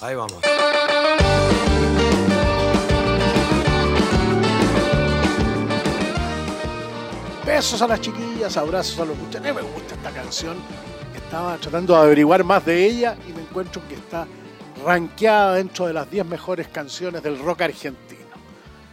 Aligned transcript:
Ahí 0.00 0.14
vamos. 0.14 0.38
Besos 7.44 7.82
a 7.82 7.88
las 7.88 8.00
chiquillas, 8.00 8.56
abrazos 8.56 9.00
a 9.00 9.04
los 9.06 9.16
muchachos. 9.16 9.54
Me 9.54 9.62
gusta 9.62 9.94
esta 9.94 10.10
canción. 10.10 10.56
Estaba 11.14 11.56
tratando 11.56 11.94
de 11.94 12.00
averiguar 12.00 12.44
más 12.44 12.64
de 12.64 12.84
ella 12.84 13.16
y 13.28 13.32
me 13.32 13.42
encuentro 13.42 13.82
que 13.88 13.94
está 13.94 14.26
rankeada 14.84 15.54
dentro 15.54 15.86
de 15.86 15.94
las 15.94 16.08
10 16.08 16.26
mejores 16.26 16.68
canciones 16.68 17.22
del 17.22 17.38
rock 17.40 17.62
argentino. 17.62 18.20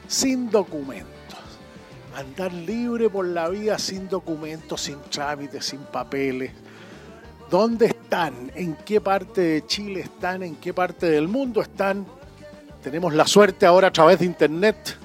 Sin 0.08 0.50
documentos. 0.50 1.14
Andar 2.16 2.52
libre 2.52 3.10
por 3.10 3.28
la 3.28 3.50
vida 3.50 3.78
sin 3.78 4.10
documentos, 4.10 4.82
sin 4.82 5.00
trámites, 5.04 5.66
sin 5.66 5.82
papeles. 5.82 6.52
¿Dónde 7.50 7.86
están? 7.86 8.52
¿En 8.56 8.76
qué 8.76 9.00
parte 9.00 9.42
de 9.42 9.66
Chile 9.68 10.02
están? 10.02 10.42
¿En 10.42 10.56
qué 10.56 10.74
parte 10.74 11.06
del 11.06 11.28
mundo 11.28 11.62
están? 11.62 12.06
Tenemos 12.84 13.14
la 13.14 13.28
suerte 13.28 13.68
ahora 13.68 13.90
a 13.90 13.94
través 13.94 14.20
de 14.20 14.26
Internet, 14.26 14.98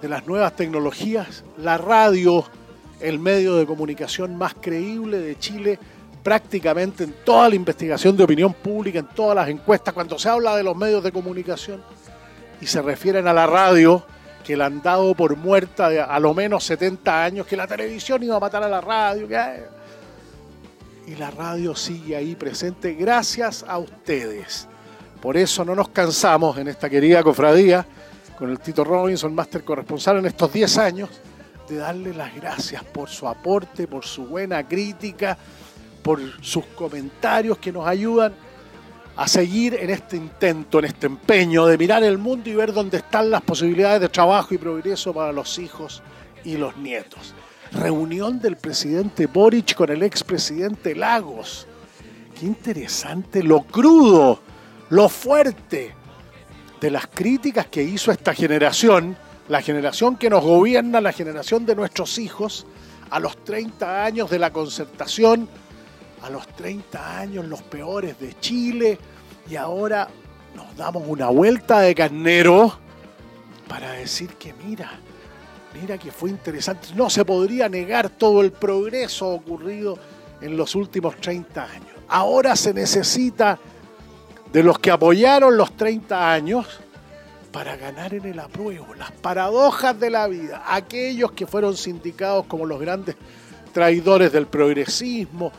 de 0.00 0.08
las 0.08 0.26
nuevas 0.26 0.56
tecnologías, 0.56 1.44
la 1.58 1.76
radio, 1.76 2.44
el 3.00 3.18
medio 3.18 3.56
de 3.56 3.66
comunicación 3.66 4.34
más 4.36 4.54
creíble 4.54 5.18
de 5.18 5.38
Chile, 5.38 5.78
prácticamente 6.22 7.04
en 7.04 7.14
toda 7.22 7.50
la 7.50 7.54
investigación 7.54 8.16
de 8.16 8.24
opinión 8.24 8.54
pública, 8.54 9.00
en 9.00 9.08
todas 9.08 9.36
las 9.36 9.48
encuestas, 9.50 9.92
cuando 9.92 10.18
se 10.18 10.30
habla 10.30 10.56
de 10.56 10.62
los 10.62 10.74
medios 10.74 11.04
de 11.04 11.12
comunicación 11.12 11.82
y 12.62 12.66
se 12.66 12.80
refieren 12.80 13.28
a 13.28 13.34
la 13.34 13.46
radio, 13.46 14.02
que 14.42 14.56
la 14.56 14.66
han 14.66 14.80
dado 14.80 15.14
por 15.14 15.36
muerta 15.36 15.90
de 15.90 16.00
a 16.00 16.18
lo 16.18 16.32
menos 16.32 16.64
70 16.64 17.24
años, 17.24 17.46
que 17.46 17.58
la 17.58 17.66
televisión 17.66 18.22
iba 18.22 18.36
a 18.36 18.40
matar 18.40 18.62
a 18.62 18.68
la 18.68 18.80
radio, 18.80 19.28
que... 19.28 19.73
y 21.06 21.16
la 21.16 21.30
radio 21.30 21.74
sigue 21.74 22.16
ahí 22.16 22.34
presente 22.34 22.94
gracias 22.94 23.64
a 23.66 23.78
ustedes. 23.78 24.68
Por 25.20 25.36
eso 25.36 25.64
no 25.64 25.74
nos 25.74 25.88
cansamos 25.88 26.58
en 26.58 26.68
esta 26.68 26.88
querida 26.90 27.22
cofradía, 27.22 27.86
con 28.38 28.50
el 28.50 28.58
Tito 28.58 28.84
Robinson, 28.84 29.34
máster 29.34 29.64
corresponsal 29.64 30.18
en 30.18 30.26
estos 30.26 30.52
10 30.52 30.78
años, 30.78 31.10
de 31.68 31.76
darle 31.76 32.12
las 32.12 32.34
gracias 32.34 32.84
por 32.84 33.08
su 33.08 33.26
aporte, 33.26 33.86
por 33.86 34.04
su 34.04 34.26
buena 34.26 34.66
crítica, 34.66 35.38
por 36.02 36.20
sus 36.42 36.66
comentarios 36.66 37.58
que 37.58 37.72
nos 37.72 37.86
ayudan 37.86 38.34
a 39.16 39.28
seguir 39.28 39.74
en 39.74 39.90
este 39.90 40.16
intento, 40.16 40.80
en 40.80 40.86
este 40.86 41.06
empeño 41.06 41.66
de 41.66 41.78
mirar 41.78 42.02
el 42.02 42.18
mundo 42.18 42.50
y 42.50 42.54
ver 42.54 42.72
dónde 42.72 42.98
están 42.98 43.30
las 43.30 43.42
posibilidades 43.42 44.00
de 44.00 44.08
trabajo 44.08 44.52
y 44.54 44.58
progreso 44.58 45.14
para 45.14 45.32
los 45.32 45.58
hijos 45.58 46.02
y 46.44 46.56
los 46.56 46.76
nietos. 46.76 47.34
Reunión 47.74 48.40
del 48.40 48.56
presidente 48.56 49.26
Boric 49.26 49.74
con 49.74 49.90
el 49.90 50.02
expresidente 50.02 50.94
Lagos. 50.94 51.66
Qué 52.38 52.46
interesante, 52.46 53.42
lo 53.42 53.62
crudo, 53.62 54.40
lo 54.90 55.08
fuerte 55.08 55.92
de 56.80 56.90
las 56.90 57.08
críticas 57.08 57.66
que 57.66 57.82
hizo 57.82 58.12
esta 58.12 58.32
generación, 58.32 59.16
la 59.48 59.60
generación 59.60 60.16
que 60.16 60.30
nos 60.30 60.44
gobierna, 60.44 61.00
la 61.00 61.12
generación 61.12 61.66
de 61.66 61.74
nuestros 61.74 62.18
hijos, 62.18 62.66
a 63.10 63.18
los 63.18 63.36
30 63.44 64.04
años 64.04 64.30
de 64.30 64.38
la 64.38 64.52
concertación, 64.52 65.48
a 66.22 66.30
los 66.30 66.46
30 66.48 67.18
años 67.18 67.44
los 67.44 67.62
peores 67.62 68.18
de 68.18 68.38
Chile 68.38 68.98
y 69.50 69.56
ahora 69.56 70.08
nos 70.54 70.76
damos 70.76 71.02
una 71.06 71.28
vuelta 71.28 71.80
de 71.80 71.94
carnero 71.94 72.78
para 73.68 73.92
decir 73.92 74.30
que 74.34 74.54
mira, 74.64 74.92
mira 75.80 75.98
que 75.98 76.10
fue 76.10 76.30
interesante. 76.30 76.88
No 76.94 77.10
se 77.10 77.24
podría 77.24 77.68
negar 77.68 78.08
todo 78.08 78.40
el 78.40 78.52
progreso 78.52 79.28
ocurrido 79.28 79.98
en 80.40 80.56
los 80.56 80.74
últimos 80.74 81.16
30 81.16 81.62
años. 81.62 81.88
Ahora 82.08 82.56
se 82.56 82.72
necesita 82.72 83.58
de 84.52 84.62
los 84.62 84.78
que 84.78 84.90
apoyaron 84.90 85.56
los 85.56 85.76
30 85.76 86.32
años 86.32 86.66
para 87.50 87.76
ganar 87.76 88.14
en 88.14 88.24
el 88.24 88.38
apruebo, 88.40 88.94
las 88.94 89.12
paradojas 89.12 89.98
de 89.98 90.10
la 90.10 90.26
vida, 90.26 90.64
aquellos 90.66 91.32
que 91.32 91.46
fueron 91.46 91.76
sindicados 91.76 92.46
como 92.46 92.66
los 92.66 92.80
grandes 92.80 93.16
traidores 93.72 94.32
del 94.32 94.46
progresismo, 94.46 95.52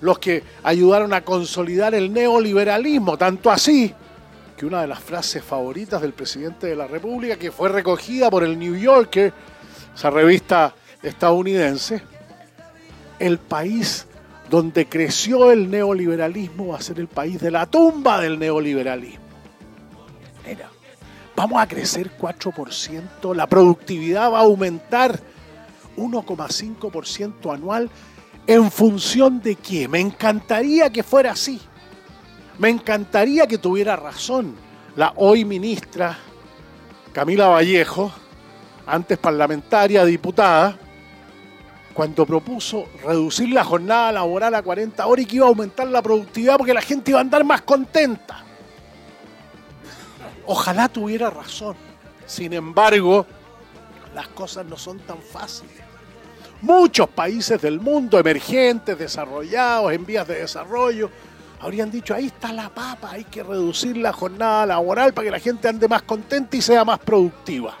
los 0.00 0.18
que 0.18 0.42
ayudaron 0.62 1.12
a 1.14 1.22
consolidar 1.22 1.94
el 1.94 2.12
neoliberalismo, 2.12 3.16
tanto 3.16 3.50
así 3.50 3.94
que 4.58 4.66
una 4.66 4.82
de 4.82 4.88
las 4.88 5.00
frases 5.00 5.42
favoritas 5.42 6.02
del 6.02 6.12
presidente 6.12 6.66
de 6.66 6.76
la 6.76 6.86
República, 6.86 7.36
que 7.36 7.52
fue 7.52 7.68
recogida 7.68 8.28
por 8.28 8.42
el 8.42 8.58
New 8.58 8.76
Yorker, 8.76 9.32
esa 9.98 10.10
revista 10.10 10.76
estadounidense, 11.02 12.00
el 13.18 13.38
país 13.38 14.06
donde 14.48 14.86
creció 14.86 15.50
el 15.50 15.68
neoliberalismo 15.68 16.68
va 16.68 16.78
a 16.78 16.80
ser 16.80 17.00
el 17.00 17.08
país 17.08 17.40
de 17.40 17.50
la 17.50 17.66
tumba 17.66 18.20
del 18.20 18.38
neoliberalismo. 18.38 19.26
Mira, 20.46 20.70
vamos 21.34 21.60
a 21.60 21.66
crecer 21.66 22.12
4%, 22.16 23.34
la 23.34 23.48
productividad 23.48 24.30
va 24.30 24.38
a 24.38 24.42
aumentar 24.42 25.18
1,5% 25.96 27.52
anual 27.52 27.90
¿En 28.48 28.70
función 28.70 29.42
de 29.42 29.56
qué? 29.56 29.88
Me 29.88 30.00
encantaría 30.00 30.88
que 30.88 31.02
fuera 31.02 31.32
así. 31.32 31.60
Me 32.58 32.70
encantaría 32.70 33.46
que 33.46 33.58
tuviera 33.58 33.94
razón 33.94 34.54
la 34.96 35.12
hoy 35.16 35.44
ministra 35.44 36.16
Camila 37.12 37.48
Vallejo, 37.48 38.10
antes 38.88 39.18
parlamentaria, 39.18 40.04
diputada, 40.04 40.76
cuando 41.92 42.24
propuso 42.24 42.86
reducir 43.04 43.50
la 43.50 43.62
jornada 43.64 44.12
laboral 44.12 44.54
a 44.54 44.62
40 44.62 45.06
horas 45.06 45.24
y 45.24 45.26
que 45.26 45.36
iba 45.36 45.46
a 45.46 45.48
aumentar 45.48 45.86
la 45.88 46.00
productividad 46.00 46.56
porque 46.56 46.72
la 46.72 46.80
gente 46.80 47.10
iba 47.10 47.18
a 47.18 47.22
andar 47.22 47.44
más 47.44 47.62
contenta. 47.62 48.44
Ojalá 50.46 50.88
tuviera 50.88 51.28
razón. 51.28 51.76
Sin 52.24 52.52
embargo, 52.52 53.26
las 54.14 54.28
cosas 54.28 54.64
no 54.64 54.76
son 54.76 55.00
tan 55.00 55.18
fáciles. 55.18 55.76
Muchos 56.62 57.08
países 57.08 57.60
del 57.60 57.80
mundo, 57.80 58.18
emergentes, 58.18 58.98
desarrollados, 58.98 59.92
en 59.92 60.06
vías 60.06 60.26
de 60.26 60.40
desarrollo, 60.40 61.10
habrían 61.60 61.90
dicho, 61.90 62.14
ahí 62.14 62.26
está 62.26 62.52
la 62.52 62.68
papa, 62.68 63.10
hay 63.10 63.24
que 63.24 63.42
reducir 63.42 63.96
la 63.96 64.12
jornada 64.12 64.66
laboral 64.66 65.12
para 65.12 65.26
que 65.26 65.30
la 65.32 65.40
gente 65.40 65.68
ande 65.68 65.86
más 65.88 66.02
contenta 66.02 66.56
y 66.56 66.62
sea 66.62 66.84
más 66.84 66.98
productiva. 67.00 67.76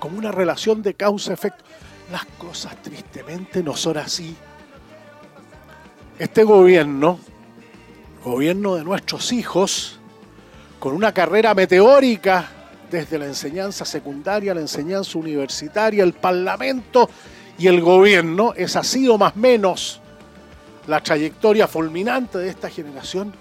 Como 0.00 0.18
una 0.18 0.32
relación 0.32 0.82
de 0.82 0.94
causa-efecto. 0.94 1.64
Las 2.10 2.24
cosas 2.38 2.82
tristemente 2.82 3.62
no 3.62 3.76
son 3.76 3.98
así. 3.98 4.34
Este 6.18 6.42
gobierno, 6.42 7.20
gobierno 8.24 8.74
de 8.74 8.82
nuestros 8.82 9.32
hijos, 9.32 10.00
con 10.80 10.94
una 10.94 11.12
carrera 11.12 11.54
meteórica 11.54 12.48
desde 12.90 13.18
la 13.18 13.26
enseñanza 13.26 13.84
secundaria, 13.84 14.52
la 14.54 14.60
enseñanza 14.60 15.18
universitaria, 15.18 16.02
el 16.02 16.14
parlamento 16.14 17.08
y 17.58 17.68
el 17.68 17.80
gobierno, 17.80 18.54
es 18.56 18.74
así 18.74 19.06
o 19.06 19.16
más 19.16 19.36
menos 19.36 20.00
la 20.86 21.00
trayectoria 21.02 21.68
fulminante 21.68 22.38
de 22.38 22.48
esta 22.48 22.68
generación, 22.68 23.32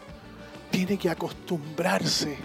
tiene 0.69 0.98
que 0.98 1.10
acostumbrarse 1.10 2.38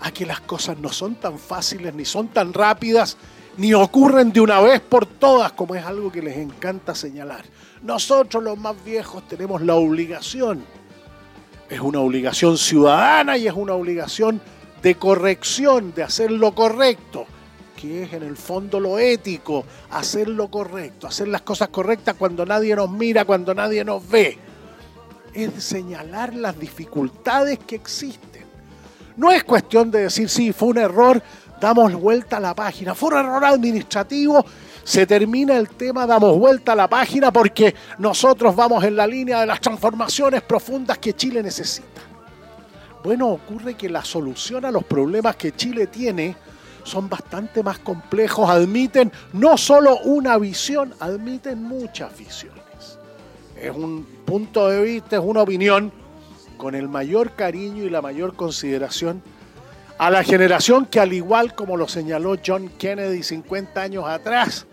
a 0.00 0.10
que 0.12 0.24
las 0.24 0.40
cosas 0.40 0.78
no 0.78 0.88
son 0.88 1.16
tan 1.16 1.38
fáciles, 1.38 1.92
ni 1.92 2.06
son 2.06 2.28
tan 2.28 2.54
rápidas, 2.54 3.18
ni 3.60 3.74
ocurren 3.74 4.32
de 4.32 4.40
una 4.40 4.58
vez 4.62 4.80
por 4.80 5.04
todas, 5.04 5.52
como 5.52 5.74
es 5.74 5.84
algo 5.84 6.10
que 6.10 6.22
les 6.22 6.38
encanta 6.38 6.94
señalar. 6.94 7.44
Nosotros 7.82 8.42
los 8.42 8.56
más 8.56 8.74
viejos 8.82 9.28
tenemos 9.28 9.60
la 9.60 9.74
obligación, 9.74 10.64
es 11.68 11.78
una 11.78 12.00
obligación 12.00 12.56
ciudadana 12.56 13.36
y 13.36 13.46
es 13.46 13.52
una 13.52 13.74
obligación 13.74 14.40
de 14.80 14.94
corrección, 14.94 15.92
de 15.94 16.02
hacer 16.02 16.30
lo 16.30 16.54
correcto 16.54 17.26
que 17.76 18.04
es 18.04 18.12
en 18.14 18.22
el 18.22 18.38
fondo 18.38 18.80
lo 18.80 18.98
ético, 18.98 19.64
hacer 19.90 20.28
lo 20.28 20.50
correcto, 20.50 21.06
hacer 21.06 21.28
las 21.28 21.42
cosas 21.42 21.68
correctas 21.68 22.16
cuando 22.18 22.46
nadie 22.46 22.74
nos 22.74 22.90
mira, 22.90 23.26
cuando 23.26 23.54
nadie 23.54 23.84
nos 23.84 24.08
ve. 24.08 24.38
Es 25.34 25.62
señalar 25.62 26.34
las 26.34 26.58
dificultades 26.58 27.58
que 27.58 27.76
existen. 27.76 28.44
No 29.16 29.30
es 29.30 29.44
cuestión 29.44 29.90
de 29.90 30.04
decir, 30.04 30.30
sí, 30.30 30.52
fue 30.52 30.68
un 30.68 30.78
error, 30.78 31.22
damos 31.60 31.92
vuelta 31.94 32.38
a 32.38 32.40
la 32.40 32.54
página, 32.54 32.94
fue 32.94 33.10
un 33.10 33.18
error 33.18 33.44
administrativo, 33.44 34.44
se 34.82 35.06
termina 35.06 35.56
el 35.56 35.68
tema, 35.68 36.06
damos 36.06 36.38
vuelta 36.38 36.72
a 36.72 36.76
la 36.76 36.88
página 36.88 37.32
porque 37.32 37.74
nosotros 37.98 38.56
vamos 38.56 38.82
en 38.84 38.96
la 38.96 39.06
línea 39.06 39.40
de 39.40 39.46
las 39.46 39.60
transformaciones 39.60 40.42
profundas 40.42 40.98
que 40.98 41.12
Chile 41.12 41.42
necesita. 41.42 42.00
Bueno, 43.04 43.28
ocurre 43.28 43.74
que 43.74 43.88
la 43.88 44.04
solución 44.04 44.64
a 44.64 44.70
los 44.70 44.84
problemas 44.84 45.36
que 45.36 45.52
Chile 45.52 45.86
tiene 45.86 46.36
son 46.82 47.08
bastante 47.08 47.62
más 47.62 47.78
complejos, 47.78 48.48
admiten 48.48 49.12
no 49.34 49.56
solo 49.56 49.98
una 50.04 50.38
visión, 50.38 50.94
admiten 50.98 51.62
muchas 51.62 52.16
visiones. 52.16 52.60
Es 53.56 53.74
un 53.74 54.06
punto 54.24 54.68
de 54.68 54.82
vista, 54.82 55.16
es 55.16 55.22
una 55.22 55.42
opinión 55.42 55.92
con 56.56 56.74
el 56.74 56.88
mayor 56.88 57.32
cariño 57.32 57.84
y 57.84 57.90
la 57.90 58.02
mayor 58.02 58.34
consideración 58.34 59.22
a 60.00 60.10
la 60.10 60.24
generación 60.24 60.86
que 60.86 60.98
al 60.98 61.12
igual 61.12 61.54
como 61.54 61.76
lo 61.76 61.86
señaló 61.86 62.34
John 62.44 62.70
Kennedy 62.78 63.22
50 63.22 63.82
años 63.82 64.06
atrás, 64.06 64.66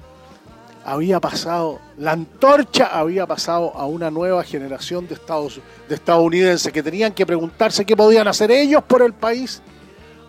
había 0.86 1.20
pasado, 1.20 1.82
la 1.98 2.14
antorcha 2.14 2.98
había 2.98 3.28
pasado 3.28 3.74
a 3.76 3.86
una 3.88 4.10
nueva 4.10 4.42
generación 4.46 5.06
de, 5.06 5.16
Estados, 5.16 5.60
de 5.90 5.96
estadounidenses 5.96 6.72
que 6.72 6.82
tenían 6.82 7.12
que 7.12 7.26
preguntarse 7.26 7.84
qué 7.84 7.98
podían 7.98 8.30
hacer 8.30 8.52
ellos 8.52 8.82
por 8.86 9.02
el 9.02 9.12
país 9.12 9.62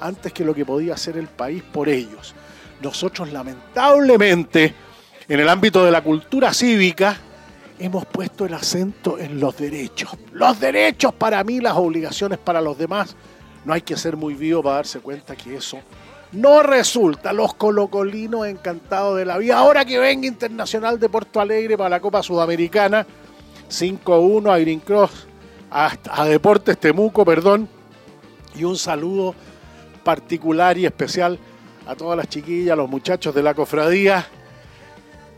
antes 0.01 0.33
que 0.33 0.45
lo 0.45 0.53
que 0.53 0.67
podía 0.67 0.95
hacer 0.95 1.17
el 1.17 1.29
país 1.29 1.63
por 1.63 1.89
ellos. 1.89 2.35
Nosotros 2.83 3.33
lamentablemente, 3.33 4.75
en 5.29 5.39
el 5.39 5.49
ámbito 5.49 5.85
de 5.85 5.93
la 5.93 6.03
cultura 6.03 6.53
cívica, 6.53 7.17
hemos 7.79 8.05
puesto 8.05 8.47
el 8.47 8.55
acento 8.55 9.17
en 9.17 9.39
los 9.39 9.57
derechos. 9.57 10.11
Los 10.33 10.59
derechos 10.59 11.15
para 11.15 11.45
mí, 11.45 11.61
las 11.61 11.75
obligaciones 11.77 12.41
para 12.41 12.61
los 12.61 12.77
demás. 12.77 13.15
No 13.65 13.73
hay 13.73 13.83
que 13.83 13.97
ser 13.97 14.17
muy 14.17 14.35
vivo 14.35 14.63
para 14.63 14.77
darse 14.77 15.01
cuenta 15.01 15.37
que 15.37 15.57
eso 15.57 15.79
no 16.33 16.63
resulta. 16.63 17.33
Los 17.33 17.55
colocolinos 17.55 18.47
encantados 18.47 19.17
de 19.17 19.25
la 19.25 19.39
vida. 19.39 19.59
Ahora 19.59 19.85
que 19.85 19.99
venga 19.99 20.27
Internacional 20.27 20.99
de 20.99 21.09
Porto 21.09 21.41
Alegre 21.41 21.77
para 21.77 21.91
la 21.91 22.01
Copa 22.01 22.23
Sudamericana, 22.23 23.07
5-1 23.71 24.53
a 24.53 24.59
Green 24.59 24.81
Cross, 24.81 25.27
a, 25.71 25.93
a 26.11 26.25
Deportes 26.25 26.79
Temuco, 26.79 27.25
perdón. 27.25 27.69
Y 28.55 28.65
un 28.65 28.77
saludo 28.77 29.35
particular 30.03 30.79
y 30.79 30.87
especial 30.87 31.39
a 31.87 31.95
todas 31.95 32.17
las 32.17 32.29
chiquillas, 32.29 32.77
los 32.77 32.89
muchachos 32.89 33.35
de 33.35 33.43
la 33.43 33.55
cofradía, 33.55 34.27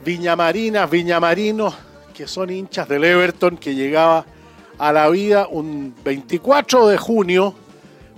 viñamarinas, 0.05 0.91
viñamarinos, 0.91 1.75
que 2.15 2.27
son 2.27 2.51
hinchas 2.51 2.89
del 2.89 3.05
Everton, 3.05 3.57
que 3.57 3.75
llegaba 3.75 4.25
a 4.79 4.93
la 4.93 5.09
vida 5.09 5.47
un 5.49 5.95
24 6.05 6.89
de 6.89 6.97
junio 6.97 7.55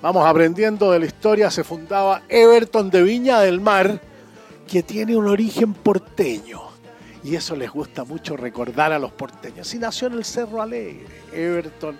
Vamos 0.02 0.26
aprendiendo 0.26 0.90
de 0.90 0.98
la 0.98 1.06
historia, 1.06 1.48
se 1.48 1.62
fundaba 1.62 2.22
Everton 2.28 2.90
de 2.90 3.04
Viña 3.04 3.38
del 3.38 3.60
Mar, 3.60 4.00
que 4.66 4.82
tiene 4.82 5.16
un 5.16 5.28
origen 5.28 5.74
porteño. 5.74 6.60
Y 7.22 7.36
eso 7.36 7.54
les 7.54 7.70
gusta 7.70 8.02
mucho 8.02 8.36
recordar 8.36 8.92
a 8.92 8.98
los 8.98 9.12
porteños. 9.12 9.72
Y 9.72 9.78
nació 9.78 10.08
en 10.08 10.14
el 10.14 10.24
Cerro 10.24 10.60
Alegre, 10.60 11.06
Everton 11.32 11.96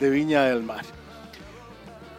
de 0.00 0.10
Viña 0.10 0.46
del 0.46 0.64
Mar. 0.64 0.84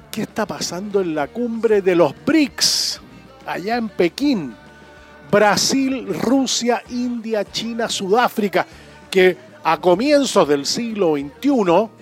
¿Qué 0.09 0.21
está 0.21 0.45
pasando 0.45 1.01
en 1.01 1.13
la 1.13 1.27
cumbre 1.27 1.81
de 1.81 1.97
los 1.97 2.13
BRICS, 2.25 3.01
allá 3.45 3.75
en 3.75 3.89
Pekín? 3.89 4.55
Brasil, 5.29 6.07
Rusia, 6.21 6.81
India, 6.91 7.43
China, 7.43 7.89
Sudáfrica, 7.89 8.65
que 9.11 9.35
a 9.65 9.81
comienzos 9.81 10.47
del 10.47 10.65
siglo 10.65 11.15
XXI 11.17 11.98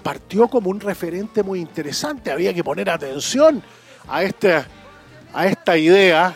partió 0.00 0.48
como 0.48 0.70
un 0.70 0.80
referente 0.80 1.42
muy 1.42 1.60
interesante. 1.60 2.30
Había 2.30 2.52
que 2.52 2.64
poner 2.64 2.90
atención 2.90 3.62
a, 4.08 4.22
este, 4.22 4.64
a 5.32 5.46
esta 5.46 5.76
idea 5.76 6.34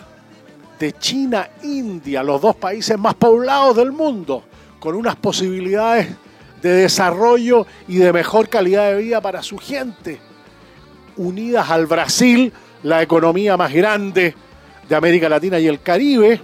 de 0.79 0.93
China-India, 0.93 2.23
los 2.23 2.41
dos 2.41 2.57
países 2.57 2.99
más 2.99 3.15
poblados 3.15 3.77
del 3.77 3.93
mundo, 3.93 4.45
con 4.79 4.95
unas 4.95 5.17
posibilidades 5.17 6.09
de 6.61 6.71
desarrollo 6.71 7.67
y 7.89 7.97
de 7.97 8.13
mejor 8.13 8.49
calidad 8.49 8.91
de 8.91 9.03
vida 9.03 9.21
para 9.21 9.43
su 9.43 9.59
gente, 9.59 10.19
unidas 11.17 11.71
al 11.71 11.87
Brasil, 11.87 12.53
la 12.83 13.03
economía 13.03 13.57
más 13.57 13.73
grande 13.73 14.35
de 14.89 14.97
América 14.97 15.29
Latina 15.29 15.59
y 15.59 15.67
el 15.67 15.81
Caribe, 15.81 16.41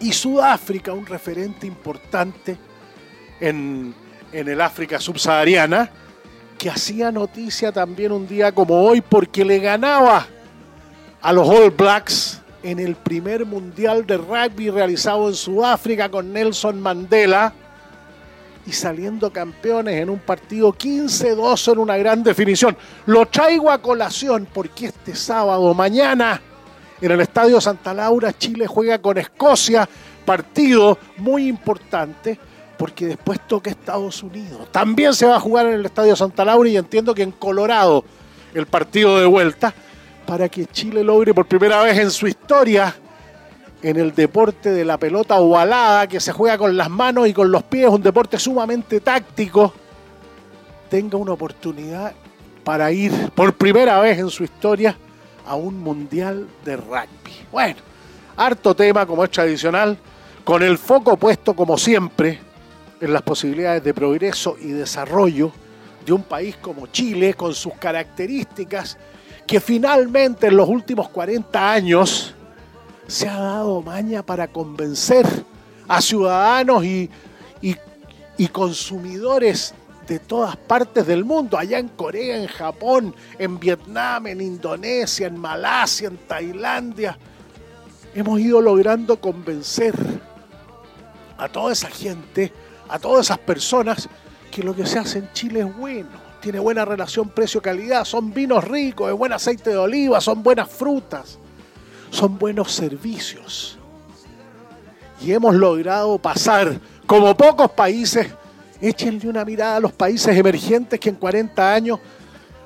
y 0.00 0.12
Sudáfrica, 0.12 0.92
un 0.92 1.06
referente 1.06 1.66
importante 1.66 2.56
en 3.40 3.94
el 4.32 4.60
África 4.60 5.00
subsahariana, 5.00 5.90
que 6.58 6.70
hacía 6.70 7.12
noticia 7.12 7.72
también 7.72 8.12
un 8.12 8.26
día 8.26 8.52
como 8.52 8.82
hoy 8.82 9.00
porque 9.00 9.44
le 9.44 9.58
ganaba 9.58 10.26
a 11.20 11.32
los 11.32 11.48
All 11.48 11.70
Blacks 11.70 12.40
en 12.62 12.78
el 12.78 12.96
primer 12.96 13.44
mundial 13.44 14.06
de 14.06 14.16
rugby 14.16 14.70
realizado 14.70 15.28
en 15.28 15.34
Sudáfrica 15.34 16.08
con 16.08 16.32
Nelson 16.32 16.80
Mandela 16.80 17.52
y 18.66 18.72
saliendo 18.72 19.32
campeones 19.32 20.00
en 20.00 20.10
un 20.10 20.18
partido 20.18 20.72
15-2 20.72 21.72
en 21.72 21.78
una 21.78 21.96
gran 21.96 22.22
definición. 22.22 22.76
Lo 23.06 23.26
traigo 23.26 23.70
a 23.70 23.80
colación 23.80 24.48
porque 24.52 24.86
este 24.86 25.14
sábado, 25.14 25.72
mañana, 25.74 26.40
en 27.00 27.10
el 27.10 27.20
Estadio 27.20 27.60
Santa 27.60 27.94
Laura, 27.94 28.32
Chile 28.32 28.66
juega 28.66 28.98
con 28.98 29.18
Escocia, 29.18 29.88
partido 30.24 30.98
muy 31.18 31.46
importante 31.46 32.38
porque 32.76 33.06
después 33.06 33.40
toca 33.46 33.70
Estados 33.70 34.22
Unidos. 34.22 34.70
También 34.70 35.14
se 35.14 35.26
va 35.26 35.36
a 35.36 35.40
jugar 35.40 35.66
en 35.66 35.74
el 35.74 35.86
Estadio 35.86 36.14
Santa 36.16 36.44
Laura 36.44 36.68
y 36.68 36.76
entiendo 36.76 37.14
que 37.14 37.22
en 37.22 37.32
Colorado 37.32 38.04
el 38.54 38.66
partido 38.66 39.18
de 39.18 39.26
vuelta 39.26 39.74
para 40.26 40.48
que 40.48 40.66
Chile 40.66 41.04
logre 41.04 41.32
por 41.32 41.46
primera 41.46 41.82
vez 41.82 41.98
en 41.98 42.10
su 42.10 42.26
historia 42.26 42.94
en 43.82 43.96
el 43.96 44.14
deporte 44.14 44.70
de 44.70 44.84
la 44.84 44.98
pelota 44.98 45.36
ovalada 45.36 46.06
que 46.06 46.18
se 46.18 46.32
juega 46.32 46.58
con 46.58 46.76
las 46.76 46.90
manos 46.90 47.28
y 47.28 47.32
con 47.32 47.50
los 47.50 47.62
pies, 47.62 47.88
un 47.88 48.02
deporte 48.02 48.38
sumamente 48.38 49.00
táctico, 49.00 49.72
tenga 50.88 51.18
una 51.18 51.32
oportunidad 51.32 52.12
para 52.64 52.90
ir 52.90 53.30
por 53.34 53.54
primera 53.54 54.00
vez 54.00 54.18
en 54.18 54.30
su 54.30 54.42
historia 54.42 54.96
a 55.46 55.54
un 55.54 55.78
mundial 55.78 56.48
de 56.64 56.76
rugby. 56.76 57.46
Bueno, 57.52 57.76
harto 58.36 58.74
tema 58.74 59.06
como 59.06 59.22
es 59.22 59.30
tradicional, 59.30 59.96
con 60.42 60.62
el 60.62 60.78
foco 60.78 61.16
puesto 61.16 61.54
como 61.54 61.78
siempre 61.78 62.40
en 63.00 63.12
las 63.12 63.22
posibilidades 63.22 63.82
de 63.84 63.94
progreso 63.94 64.56
y 64.60 64.68
desarrollo 64.68 65.52
de 66.04 66.12
un 66.12 66.22
país 66.22 66.56
como 66.56 66.86
Chile, 66.86 67.34
con 67.34 67.54
sus 67.54 67.74
características, 67.74 68.96
que 69.46 69.60
finalmente 69.60 70.46
en 70.46 70.56
los 70.56 70.68
últimos 70.68 71.08
40 71.08 71.72
años 71.72 72.34
se 73.06 73.28
ha 73.28 73.38
dado 73.38 73.82
maña 73.82 74.22
para 74.22 74.48
convencer 74.48 75.26
a 75.88 76.00
ciudadanos 76.00 76.84
y, 76.84 77.10
y, 77.60 78.48
consumidores 78.48 79.74
de 80.06 80.18
todas 80.18 80.56
partes 80.56 81.06
del 81.06 81.24
mundo, 81.24 81.58
allá 81.58 81.78
en 81.78 81.88
Corea, 81.88 82.36
en 82.36 82.46
Japón, 82.46 83.14
en 83.38 83.58
Vietnam, 83.58 84.26
en 84.26 84.40
Indonesia, 84.40 85.26
en 85.26 85.38
Malasia, 85.38 86.08
en 86.08 86.16
Tailandia. 86.16 87.18
Hemos 88.14 88.40
ido 88.40 88.60
logrando 88.60 89.20
convencer 89.20 89.94
a 91.38 91.48
toda 91.48 91.72
esa 91.72 91.88
gente 91.88 92.52
a 92.88 92.98
todas 92.98 93.26
esas 93.26 93.38
personas 93.38 94.08
que 94.50 94.62
lo 94.62 94.74
que 94.74 94.86
se 94.86 94.98
hace 94.98 95.18
en 95.18 95.32
Chile 95.32 95.60
es 95.60 95.76
bueno, 95.76 96.08
tiene 96.40 96.58
buena 96.58 96.84
relación 96.84 97.28
precio-calidad, 97.28 98.04
son 98.04 98.32
vinos 98.32 98.64
ricos, 98.64 99.10
es 99.10 99.18
buen 99.18 99.32
aceite 99.32 99.70
de 99.70 99.76
oliva, 99.76 100.20
son 100.20 100.42
buenas 100.42 100.70
frutas, 100.70 101.38
son 102.10 102.38
buenos 102.38 102.72
servicios. 102.72 103.78
Y 105.20 105.32
hemos 105.32 105.54
logrado 105.54 106.18
pasar, 106.18 106.78
como 107.06 107.36
pocos 107.36 107.70
países, 107.70 108.28
échenle 108.80 109.28
una 109.28 109.44
mirada 109.44 109.76
a 109.76 109.80
los 109.80 109.92
países 109.92 110.36
emergentes 110.36 111.00
que 111.00 111.08
en 111.08 111.16
40 111.16 111.74
años 111.74 111.98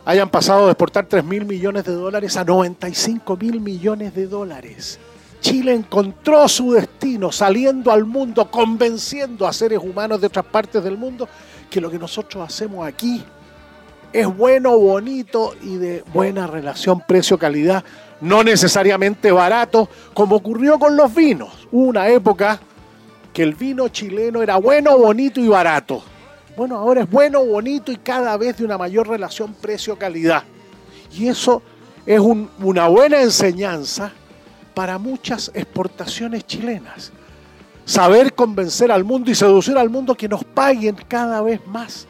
hayan 0.05 0.29
pasado 0.29 0.67
de 0.67 0.73
exportar 0.73 1.07
3 1.07 1.25
mil 1.25 1.45
millones 1.45 1.85
de 1.85 1.93
dólares 1.93 2.37
a 2.37 2.45
95 2.45 3.37
mil 3.37 3.61
millones 3.61 4.15
de 4.15 4.27
dólares. 4.27 4.99
Chile 5.41 5.75
encontró 5.75 6.49
su 6.49 6.73
destino 6.73 7.33
saliendo 7.33 7.91
al 7.91 8.05
mundo, 8.05 8.51
convenciendo 8.51 9.47
a 9.47 9.53
seres 9.53 9.79
humanos 9.83 10.21
de 10.21 10.27
otras 10.27 10.45
partes 10.45 10.83
del 10.85 10.97
mundo 10.97 11.29
que 11.71 11.81
lo 11.81 11.91
que 11.91 11.99
nosotros 11.99 12.47
hacemos 12.47 12.87
aquí 12.87 13.25
es 14.13 14.27
bueno, 14.27 14.77
bonito 14.77 15.55
y 15.63 15.77
de 15.77 16.05
buena 16.13 16.47
relación 16.47 17.01
precio-calidad, 17.07 17.85
no 18.21 18.43
necesariamente 18.43 19.31
barato, 19.31 19.89
como 20.13 20.37
ocurrió 20.37 20.79
con 20.79 20.97
los 20.97 21.15
vinos. 21.15 21.69
Hubo 21.71 21.87
una 21.87 22.09
época 22.09 22.61
que 23.33 23.43
el 23.43 23.55
vino 23.55 23.89
chileno 23.89 24.43
era 24.43 24.57
bueno, 24.57 24.99
bonito 24.99 25.41
y 25.41 25.49
barato. 25.49 26.03
Bueno, 26.57 26.77
ahora 26.77 27.03
es 27.03 27.11
bueno, 27.11 27.45
bonito 27.45 27.93
y 27.93 27.97
cada 27.97 28.37
vez 28.37 28.59
de 28.59 28.65
una 28.65 28.77
mayor 28.77 29.09
relación 29.09 29.55
precio-calidad. 29.55 30.43
Y 31.13 31.29
eso 31.29 31.63
es 32.05 32.21
una 32.21 32.89
buena 32.89 33.23
enseñanza 33.23 34.13
para 34.75 34.99
muchas 34.99 35.51
exportaciones 35.55 36.47
chilenas. 36.47 37.13
Saber 37.85 38.35
convencer 38.35 38.93
al 38.93 39.05
mundo 39.05 39.31
y 39.31 39.35
seducir 39.35 39.77
al 39.77 39.91
mundo 39.91 40.15
que 40.15 40.29
nos 40.29 40.45
paguen 40.45 40.97
cada 41.09 41.43
vez 41.43 41.67
más 41.67 42.07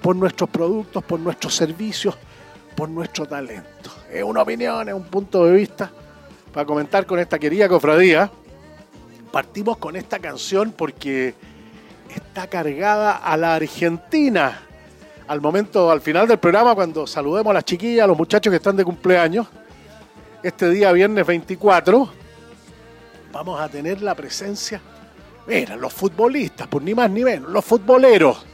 por 0.00 0.14
nuestros 0.14 0.48
productos, 0.50 1.02
por 1.02 1.18
nuestros 1.18 1.54
servicios, 1.54 2.14
por 2.76 2.88
nuestro 2.88 3.26
talento. 3.26 3.90
Es 4.12 4.22
una 4.22 4.42
opinión, 4.42 4.88
es 4.88 4.94
un 4.94 5.04
punto 5.04 5.44
de 5.46 5.52
vista 5.52 5.90
para 6.52 6.64
comentar 6.64 7.04
con 7.04 7.18
esta 7.18 7.38
querida 7.38 7.68
cofradía, 7.68 8.30
Partimos 9.34 9.78
con 9.78 9.96
esta 9.96 10.20
canción 10.20 10.70
porque 10.70 11.34
está 12.14 12.46
cargada 12.46 13.16
a 13.16 13.36
la 13.36 13.56
Argentina. 13.56 14.60
Al 15.26 15.40
momento, 15.40 15.90
al 15.90 16.00
final 16.00 16.28
del 16.28 16.38
programa, 16.38 16.72
cuando 16.76 17.04
saludemos 17.04 17.50
a 17.50 17.54
las 17.54 17.64
chiquillas, 17.64 18.04
a 18.04 18.06
los 18.06 18.16
muchachos 18.16 18.52
que 18.52 18.58
están 18.58 18.76
de 18.76 18.84
cumpleaños, 18.84 19.48
este 20.44 20.68
día 20.68 20.92
viernes 20.92 21.26
24, 21.26 22.06
vamos 23.32 23.58
a 23.58 23.66
tener 23.66 24.02
la 24.02 24.14
presencia, 24.14 24.78
mira, 25.46 25.74
los 25.74 25.90
futbolistas, 25.90 26.66
por 26.66 26.82
ni 26.82 26.94
más 26.94 27.10
ni 27.10 27.24
menos, 27.24 27.50
los 27.50 27.64
futboleros. 27.64 28.44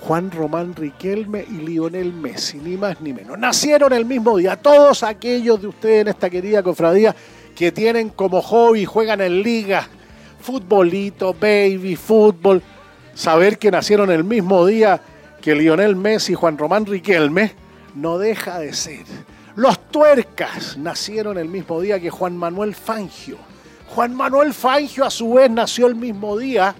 Juan 0.00 0.30
Román 0.30 0.74
Riquelme 0.74 1.44
y 1.46 1.58
Lionel 1.58 2.10
Messi, 2.10 2.56
ni 2.56 2.78
más 2.78 3.02
ni 3.02 3.12
menos. 3.12 3.38
Nacieron 3.38 3.92
el 3.92 4.06
mismo 4.06 4.38
día. 4.38 4.56
Todos 4.56 5.02
aquellos 5.02 5.60
de 5.60 5.66
ustedes 5.66 6.00
en 6.00 6.08
esta 6.08 6.30
querida 6.30 6.62
cofradía 6.62 7.14
que 7.54 7.70
tienen 7.70 8.08
como 8.08 8.40
hobby, 8.40 8.86
juegan 8.86 9.20
en 9.20 9.42
liga, 9.42 9.86
futbolito, 10.40 11.34
baby, 11.34 11.96
fútbol, 11.96 12.62
saber 13.12 13.58
que 13.58 13.70
nacieron 13.70 14.10
el 14.10 14.24
mismo 14.24 14.64
día 14.64 15.02
que 15.42 15.54
Lionel 15.54 15.96
Messi 15.96 16.32
y 16.32 16.34
Juan 16.34 16.56
Román 16.56 16.86
Riquelme, 16.86 17.52
no 17.94 18.16
deja 18.16 18.58
de 18.58 18.72
ser. 18.72 19.04
Los 19.60 19.78
tuercas 19.90 20.78
nacieron 20.78 21.36
el 21.36 21.46
mismo 21.46 21.82
día 21.82 22.00
que 22.00 22.08
Juan 22.08 22.34
Manuel 22.34 22.74
Fangio. 22.74 23.36
Juan 23.88 24.14
Manuel 24.14 24.54
Fangio 24.54 25.04
a 25.04 25.10
su 25.10 25.34
vez 25.34 25.50
nació 25.50 25.86
el 25.86 25.96
mismo 25.96 26.38
día 26.38 26.74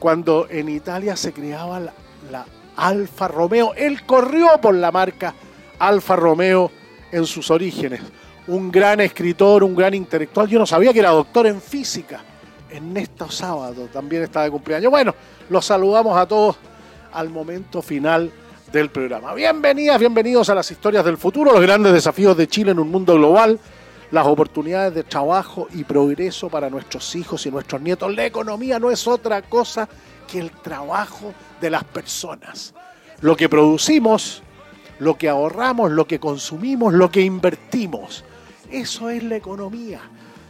cuando 0.00 0.48
en 0.50 0.68
Italia 0.68 1.14
se 1.14 1.32
creaba 1.32 1.78
la, 1.78 2.44
Alfa 2.74 3.28
Romeo. 3.28 3.72
Él 3.76 4.04
corrió 4.04 4.60
por 4.60 4.74
la 4.74 4.90
marca 4.90 5.32
Alfa 5.78 6.16
Romeo 6.16 6.72
en 7.12 7.24
sus 7.24 7.48
orígenes. 7.52 8.00
Un 8.48 8.72
gran 8.72 8.98
escritor, 8.98 9.62
un 9.62 9.76
gran 9.76 9.94
intelectual. 9.94 10.48
Yo 10.48 10.58
no 10.58 10.66
sabía 10.66 10.92
que 10.92 10.98
era 10.98 11.10
doctor 11.10 11.46
en 11.46 11.60
física. 11.60 12.20
En 12.68 12.96
estos 12.96 13.32
sábados 13.32 13.92
también 13.92 14.24
está 14.24 14.42
de 14.42 14.50
cumpleaños. 14.50 14.90
Bueno, 14.90 15.14
los 15.48 15.64
saludamos 15.64 16.18
a 16.18 16.26
todos 16.26 16.56
al 17.12 17.30
momento 17.30 17.80
final 17.80 18.32
del 18.78 18.90
programa. 18.90 19.34
Bienvenidas, 19.34 20.00
bienvenidos 20.00 20.50
a 20.50 20.54
las 20.54 20.70
historias 20.70 21.04
del 21.04 21.16
futuro, 21.16 21.52
los 21.52 21.62
grandes 21.62 21.92
desafíos 21.92 22.36
de 22.36 22.48
Chile 22.48 22.72
en 22.72 22.80
un 22.80 22.90
mundo 22.90 23.14
global 23.14 23.58
las 24.10 24.26
oportunidades 24.26 24.94
de 24.94 25.02
trabajo 25.02 25.66
y 25.72 25.82
progreso 25.84 26.48
para 26.48 26.70
nuestros 26.70 27.14
hijos 27.16 27.46
y 27.46 27.50
nuestros 27.50 27.80
nietos. 27.80 28.14
La 28.14 28.24
economía 28.26 28.78
no 28.78 28.90
es 28.90 29.06
otra 29.08 29.42
cosa 29.42 29.88
que 30.30 30.38
el 30.38 30.50
trabajo 30.50 31.32
de 31.60 31.70
las 31.70 31.84
personas. 31.84 32.74
Lo 33.20 33.36
que 33.36 33.48
producimos, 33.48 34.42
lo 34.98 35.16
que 35.16 35.28
ahorramos, 35.28 35.90
lo 35.90 36.06
que 36.06 36.20
consumimos, 36.20 36.94
lo 36.94 37.10
que 37.10 37.22
invertimos. 37.22 38.24
Eso 38.70 39.10
es 39.10 39.22
la 39.22 39.36
economía. 39.36 40.00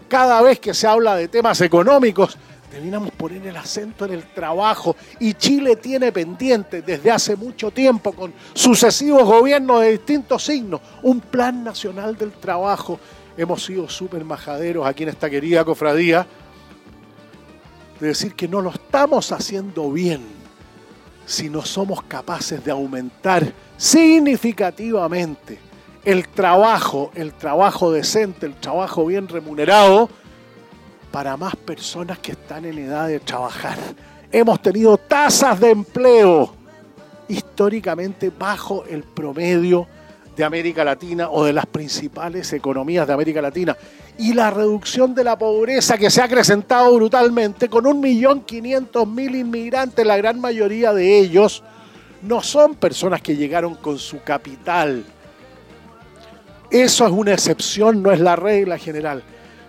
Cada 0.09 0.43
vez 0.43 0.61
que 0.61 0.75
se 0.75 0.87
habla 0.87 1.17
de 1.17 1.29
temas 1.29 1.61
económicos, 1.63 2.37
deberíamos 2.75 3.13
poner 3.13 3.47
el 3.47 3.57
acento 3.57 4.05
en 4.05 4.15
el 4.15 4.25
trabajo. 4.25 4.97
Y 5.21 5.35
Chile 5.35 5.77
tiene 5.77 6.11
pendiente 6.11 6.83
desde 6.83 7.11
hace 7.11 7.37
mucho 7.37 7.71
tiempo, 7.71 8.13
con 8.13 8.35
sucesivos 8.53 9.23
gobiernos 9.25 9.81
de 9.81 9.93
distintos 9.93 10.45
signos, 10.45 10.81
un 11.03 11.21
plan 11.21 11.63
nacional 11.63 12.17
del 12.17 12.33
trabajo 12.33 12.99
hemos 13.37 13.65
sido 13.65 13.89
súper 13.89 14.25
majaderos 14.25 14.87
aquí 14.87 15.05
en 15.05 15.11
esta 15.11 15.31
querida 15.31 15.65
cofradía, 15.65 16.27
de 18.01 18.09
decir 18.09 18.35
que 18.35 18.49
no 18.49 18.61
lo 18.61 18.71
estamos 18.71 19.31
haciendo 19.31 19.91
bien 19.91 20.23
si 21.27 21.49
no 21.49 21.65
somos 21.65 22.03
capaces 22.03 22.65
de 22.65 22.73
aumentar 22.73 23.53
significativamente 23.77 25.59
el 26.05 26.29
trabajo, 26.29 27.13
el 27.15 27.33
trabajo 27.33 27.93
decente, 27.93 28.47
el 28.47 28.57
trabajo 28.57 29.07
bien 29.07 29.29
remunerado 29.29 30.11
para 31.15 31.37
más 31.37 31.55
personas 31.55 32.19
que 32.19 32.33
están 32.33 32.65
en 32.65 32.77
edad 32.77 33.07
de 33.07 33.21
trabajar. 33.21 33.79
Hemos 34.33 34.61
tenido 34.61 34.99
tasas 34.99 35.61
de 35.61 35.71
empleo 35.71 36.53
históricamente 37.29 38.33
bajo 38.37 38.85
el 38.87 39.05
promedio 39.05 39.87
de 40.37 40.43
América 40.43 40.83
Latina 40.83 41.31
o 41.31 41.45
de 41.45 41.53
las 41.53 41.67
principales 41.67 42.53
economías 42.53 43.07
de 43.07 43.13
América 43.13 43.41
Latina. 43.41 43.77
Y 44.19 44.35
la 44.35 44.51
reducción 44.51 45.15
de 45.15 45.23
la 45.23 45.39
pobreza 45.39 45.97
que 45.97 46.11
se 46.11 46.21
ha 46.21 46.25
acrecentado 46.25 46.93
brutalmente 46.97 47.69
con 47.69 47.85
1.500.000 47.85 49.37
inmigrantes, 49.39 50.05
la 50.05 50.17
gran 50.17 50.41
mayoría 50.41 50.93
de 50.93 51.21
ellos 51.21 51.63
no 52.23 52.43
son 52.43 52.75
personas 52.75 53.23
que 53.23 53.37
llegaron 53.37 53.77
con 53.77 54.01
su 54.01 54.21
capital. 54.25 55.05
Eso 56.73 57.07
es 57.07 57.13
una 57.13 57.35
excepción, 57.35 58.03
no 58.03 58.11
es 58.11 58.19
la 58.19 58.35
regla 58.35 58.79
general. 58.79 59.23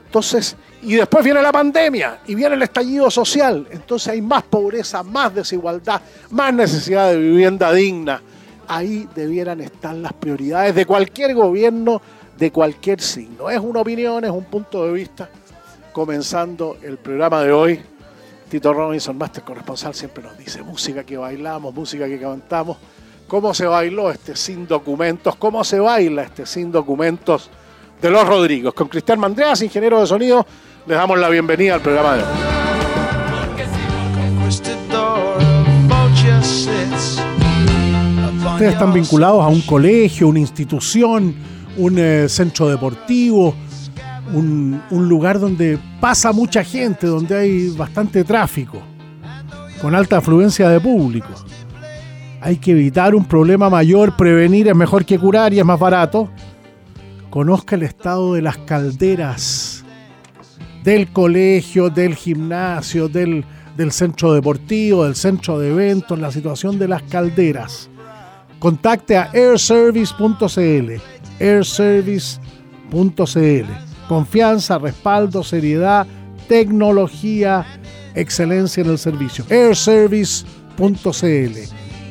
Entonces, 0.07 0.55
y 0.85 0.95
después 0.95 1.23
viene 1.23 1.41
la 1.41 1.51
pandemia 1.51 2.19
y 2.27 2.35
viene 2.35 2.55
el 2.55 2.61
estallido 2.61 3.09
social. 3.11 3.67
Entonces 3.71 4.09
hay 4.09 4.21
más 4.21 4.43
pobreza, 4.43 5.03
más 5.03 5.33
desigualdad, 5.33 6.01
más 6.29 6.53
necesidad 6.53 7.09
de 7.09 7.17
vivienda 7.17 7.73
digna 7.73 8.21
ahí 8.67 9.07
debieran 9.13 9.61
estar 9.61 9.95
las 9.95 10.13
prioridades 10.13 10.75
de 10.75 10.85
cualquier 10.85 11.33
gobierno, 11.33 12.01
de 12.37 12.51
cualquier 12.51 13.01
signo. 13.01 13.49
Es 13.49 13.59
una 13.59 13.81
opinión, 13.81 14.23
es 14.25 14.31
un 14.31 14.45
punto 14.45 14.85
de 14.85 14.93
vista. 14.93 15.29
Comenzando 15.91 16.77
el 16.81 16.97
programa 16.97 17.41
de 17.41 17.51
hoy, 17.51 17.81
Tito 18.49 18.73
Robinson, 18.73 19.17
máster 19.17 19.43
corresponsal, 19.43 19.93
siempre 19.93 20.23
nos 20.23 20.37
dice 20.37 20.61
música 20.61 21.03
que 21.03 21.17
bailamos, 21.17 21.73
música 21.73 22.05
que 22.05 22.19
cantamos. 22.19 22.77
¿Cómo 23.27 23.53
se 23.53 23.65
bailó 23.65 24.11
este 24.11 24.35
sin 24.35 24.67
documentos? 24.67 25.35
¿Cómo 25.37 25.63
se 25.63 25.79
baila 25.79 26.23
este 26.23 26.45
sin 26.45 26.71
documentos 26.71 27.49
de 28.01 28.09
los 28.09 28.27
Rodrigos? 28.27 28.73
Con 28.73 28.87
Cristian 28.87 29.19
Mandreas, 29.19 29.61
ingeniero 29.61 29.99
de 29.99 30.05
sonido, 30.05 30.45
les 30.87 30.97
damos 30.97 31.17
la 31.17 31.29
bienvenida 31.29 31.75
al 31.75 31.81
programa 31.81 32.15
de 32.15 32.23
hoy. 32.23 32.29
ustedes 38.53 38.73
están 38.73 38.93
vinculados 38.93 39.43
a 39.43 39.47
un 39.47 39.61
colegio, 39.61 40.29
una 40.29 40.39
institución, 40.39 41.35
un 41.75 41.95
eh, 41.97 42.29
centro 42.29 42.69
deportivo, 42.69 43.53
un 44.31 45.09
lugar 45.09 45.39
donde 45.39 45.77
pasa 45.99 46.31
mucha 46.31 46.63
gente, 46.63 47.05
donde 47.05 47.35
hay 47.35 47.69
bastante 47.71 48.23
tráfico, 48.23 48.81
con 49.81 49.93
alta 49.93 50.17
afluencia 50.17 50.69
de 50.69 50.79
público. 50.79 51.27
Hay 52.39 52.57
que 52.57 52.71
evitar 52.71 53.13
un 53.13 53.25
problema 53.25 53.69
mayor, 53.69 54.15
prevenir 54.15 54.69
es 54.69 54.75
mejor 54.75 55.03
que 55.03 55.19
curar 55.19 55.53
y 55.53 55.59
es 55.59 55.65
más 55.65 55.79
barato. 55.79 56.29
Conozca 57.29 57.75
el 57.75 57.83
estado 57.83 58.35
de 58.35 58.41
las 58.41 58.57
calderas 58.59 59.64
del 60.85 61.11
colegio, 61.11 61.89
del 61.89 62.15
gimnasio, 62.15 63.09
del, 63.09 63.43
del 63.75 63.91
centro 63.91 64.33
deportivo, 64.33 65.03
del 65.03 65.15
centro 65.15 65.59
de 65.59 65.71
eventos, 65.71 66.17
la 66.17 66.31
situación 66.31 66.79
de 66.79 66.87
las 66.87 67.03
calderas 67.03 67.89
contacte 68.65 69.15
a 69.15 69.29
airservice.cl. 69.31 70.99
airservice.cl. 71.39 73.69
Confianza, 74.07 74.79
respaldo, 74.79 75.43
seriedad, 75.43 76.07
tecnología, 76.47 77.63
excelencia 78.15 78.81
en 78.81 78.89
el 78.89 78.97
servicio. 78.97 79.45
airservice.cl. 79.49 81.59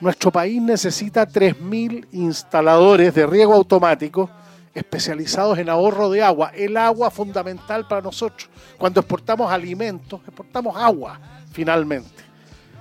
Nuestro 0.00 0.30
país 0.32 0.62
necesita 0.62 1.28
3.000 1.28 2.06
instaladores 2.12 3.14
de 3.14 3.26
riego 3.26 3.52
automático 3.54 4.30
especializados 4.74 5.58
en 5.58 5.68
ahorro 5.68 6.10
de 6.10 6.22
agua. 6.22 6.52
El 6.54 6.76
agua 6.76 7.10
fundamental 7.10 7.86
para 7.86 8.00
nosotros. 8.00 8.48
Cuando 8.78 9.00
exportamos 9.00 9.52
alimentos, 9.52 10.20
exportamos 10.26 10.76
agua, 10.76 11.20
finalmente. 11.52 12.24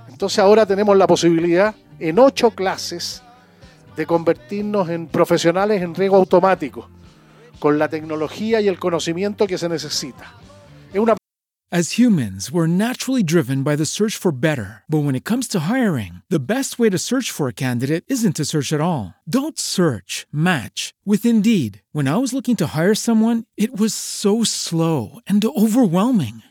Entonces 0.07 0.39
ahora 0.39 0.65
tenemos 0.65 0.95
la 0.95 1.07
posibilidad 1.07 1.75
en 1.99 2.19
ocho 2.19 2.51
clases 2.51 3.21
de 3.95 4.05
convertirnos 4.05 4.89
en 4.89 5.07
profesionales 5.07 5.81
en 5.81 5.93
riego 5.93 6.15
automático, 6.15 6.87
con 7.59 7.77
la 7.77 7.89
tecnología 7.89 8.61
y 8.61 8.69
el 8.69 8.79
conocimiento 8.79 9.45
que 9.45 9.57
se 9.57 9.67
necesita. 9.67 10.38
As 11.71 11.99
humans, 11.99 12.51
we're 12.51 12.65
naturally 12.65 13.21
driven 13.21 13.61
by 13.61 13.75
the 13.75 13.85
search 13.85 14.15
for 14.17 14.31
better. 14.31 14.83
But 14.89 15.03
when 15.03 15.13
it 15.13 15.23
comes 15.23 15.47
to 15.49 15.69
hiring, 15.69 16.23
the 16.27 16.39
best 16.39 16.79
way 16.79 16.89
to 16.89 16.97
search 16.97 17.29
for 17.29 17.47
a 17.47 17.53
candidate 17.53 18.03
isn't 18.07 18.37
to 18.37 18.45
search 18.45 18.73
at 18.73 18.81
all. 18.81 19.13
Don't 19.29 19.59
search, 19.59 20.25
match 20.33 20.95
with 21.05 21.27
Indeed. 21.27 21.83
When 21.91 22.07
I 22.07 22.17
was 22.17 22.33
looking 22.33 22.55
to 22.55 22.75
hire 22.75 22.95
someone, 22.95 23.43
it 23.55 23.79
was 23.79 23.93
so 23.93 24.43
slow 24.43 25.19
and 25.27 25.45
overwhelming. 25.45 26.41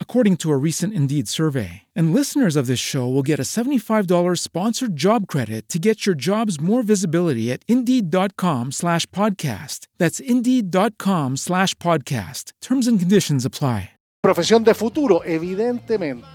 according 0.00 0.36
to 0.36 0.50
a 0.50 0.56
recent 0.58 0.92
Indeed 0.92 1.28
survey. 1.28 1.82
And 1.96 2.12
listeners 2.12 2.56
of 2.56 2.66
this 2.66 2.80
show 2.80 3.08
will 3.08 3.22
get 3.22 3.38
a 3.38 3.44
$75 3.44 4.38
sponsored 4.38 4.96
job 4.96 5.26
credit 5.26 5.68
to 5.70 5.78
get 5.78 6.04
your 6.04 6.14
jobs 6.16 6.60
more 6.60 6.82
visibility 6.82 7.50
at 7.50 7.62
Indeed.com 7.68 8.72
slash 8.72 9.06
podcast. 9.06 9.86
That's 9.98 10.20
Indeed.com 10.20 11.36
slash 11.38 11.74
podcast. 11.76 12.52
Terms 12.60 12.86
and 12.86 12.98
conditions 12.98 13.46
apply. 13.46 13.92
Profesión 14.22 14.64
de 14.64 14.74
futuro, 14.74 15.22
evidentemente. 15.24 16.26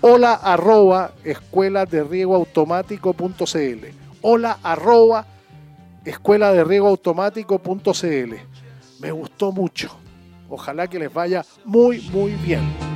Hola 0.00 0.34
arroba 0.34 1.12
escuela 1.24 1.84
de 1.84 2.04
riego 2.04 2.36
automático.cl. 2.36 3.86
Hola 4.22 4.58
arroba 4.62 5.26
escuela 6.04 6.52
de 6.52 6.62
riego 6.62 6.86
automático.cl. 6.86 8.34
Me 9.00 9.10
gustó 9.10 9.50
mucho. 9.50 9.90
Ojalá 10.48 10.86
que 10.86 11.00
les 11.00 11.12
vaya 11.12 11.44
muy, 11.64 12.00
muy 12.12 12.32
bien. 12.36 12.95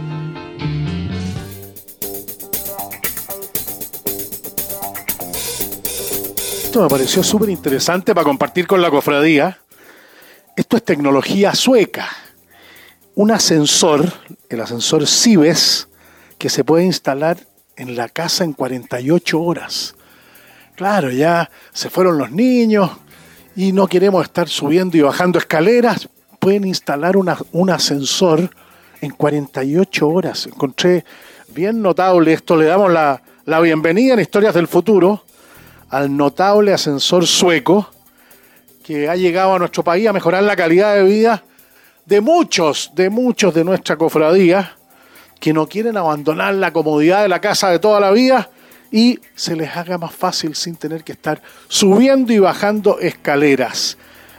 Esto 6.70 6.82
me 6.82 6.88
pareció 6.88 7.24
súper 7.24 7.50
interesante 7.50 8.14
para 8.14 8.24
compartir 8.24 8.68
con 8.68 8.80
la 8.80 8.92
cofradía. 8.92 9.58
Esto 10.54 10.76
es 10.76 10.84
tecnología 10.84 11.52
sueca 11.52 12.08
un 13.16 13.32
ascensor, 13.32 14.12
el 14.48 14.60
ascensor 14.60 15.04
Cibes, 15.08 15.88
que 16.38 16.48
se 16.48 16.62
puede 16.62 16.84
instalar 16.84 17.38
en 17.74 17.96
la 17.96 18.08
casa 18.08 18.44
en 18.44 18.52
48 18.52 19.42
horas. 19.42 19.96
Claro, 20.76 21.10
ya 21.10 21.50
se 21.72 21.90
fueron 21.90 22.18
los 22.18 22.30
niños 22.30 22.88
y 23.56 23.72
no 23.72 23.88
queremos 23.88 24.22
estar 24.22 24.48
subiendo 24.48 24.96
y 24.96 25.00
bajando 25.00 25.40
escaleras. 25.40 26.08
Pueden 26.38 26.68
instalar 26.68 27.16
un 27.16 27.70
ascensor 27.70 28.48
en 29.00 29.10
48 29.10 30.08
horas. 30.08 30.46
Encontré 30.46 31.04
bien 31.48 31.82
notable 31.82 32.32
esto. 32.32 32.56
Le 32.56 32.66
damos 32.66 32.92
la, 32.92 33.20
la 33.44 33.58
bienvenida 33.58 34.14
en 34.14 34.20
Historias 34.20 34.54
del 34.54 34.68
Futuro 34.68 35.24
al 35.90 36.16
notable 36.16 36.72
ascensor 36.72 37.26
sueco 37.26 37.90
que 38.84 39.08
ha 39.08 39.16
llegado 39.16 39.54
a 39.54 39.58
nuestro 39.58 39.84
país 39.84 40.08
a 40.08 40.12
mejorar 40.12 40.42
la 40.42 40.56
calidad 40.56 40.94
de 40.94 41.02
vida 41.02 41.44
de 42.06 42.20
muchos, 42.20 42.92
de 42.94 43.10
muchos 43.10 43.52
de 43.54 43.64
nuestra 43.64 43.96
cofradía 43.96 44.76
que 45.38 45.52
no 45.52 45.66
quieren 45.66 45.96
abandonar 45.96 46.54
la 46.54 46.72
comodidad 46.72 47.22
de 47.22 47.28
la 47.28 47.40
casa 47.40 47.70
de 47.70 47.78
toda 47.78 48.00
la 48.00 48.10
vida 48.10 48.50
y 48.92 49.18
se 49.34 49.56
les 49.56 49.76
haga 49.76 49.98
más 49.98 50.14
fácil 50.14 50.54
sin 50.54 50.76
tener 50.76 51.04
que 51.04 51.12
estar 51.12 51.42
subiendo 51.68 52.32
y 52.32 52.38
bajando 52.38 52.98
escaleras. 52.98 53.96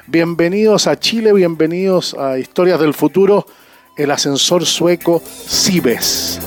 Bienvenidos 0.08 0.88
a 0.88 1.00
Chile, 1.00 1.32
bienvenidos 1.34 2.14
a 2.14 2.38
Historias 2.38 2.80
del 2.80 2.94
Futuro, 2.94 3.46
el 3.98 4.12
ascensor 4.12 4.66
sueco 4.66 5.22
Cibes. 5.26 6.40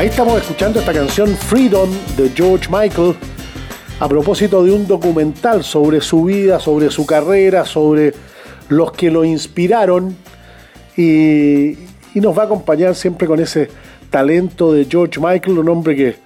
Ahí 0.00 0.08
estamos 0.08 0.40
escuchando 0.40 0.80
esta 0.80 0.94
canción 0.94 1.36
Freedom 1.36 1.90
de 2.16 2.30
George 2.30 2.70
Michael 2.70 3.14
a 3.98 4.08
propósito 4.08 4.64
de 4.64 4.72
un 4.72 4.86
documental 4.86 5.62
sobre 5.62 6.00
su 6.00 6.24
vida, 6.24 6.58
sobre 6.58 6.90
su 6.90 7.04
carrera, 7.04 7.66
sobre 7.66 8.14
los 8.70 8.92
que 8.92 9.10
lo 9.10 9.26
inspiraron 9.26 10.16
y, 10.96 11.76
nos 12.14 12.38
va 12.38 12.44
a 12.44 12.46
acompañar 12.46 12.94
siempre 12.94 13.28
con 13.28 13.40
ese 13.40 13.68
talento 14.08 14.72
de 14.72 14.86
George 14.86 15.20
Michael, 15.20 15.58
un 15.58 15.68
hombre 15.68 15.94
que 15.94 16.16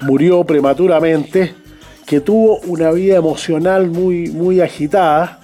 murió 0.00 0.42
prematuramente, 0.42 1.54
que 2.04 2.20
tuvo 2.22 2.58
una 2.66 2.90
vida 2.90 3.18
emocional 3.18 3.86
muy, 3.88 4.30
muy 4.30 4.60
agitada, 4.60 5.38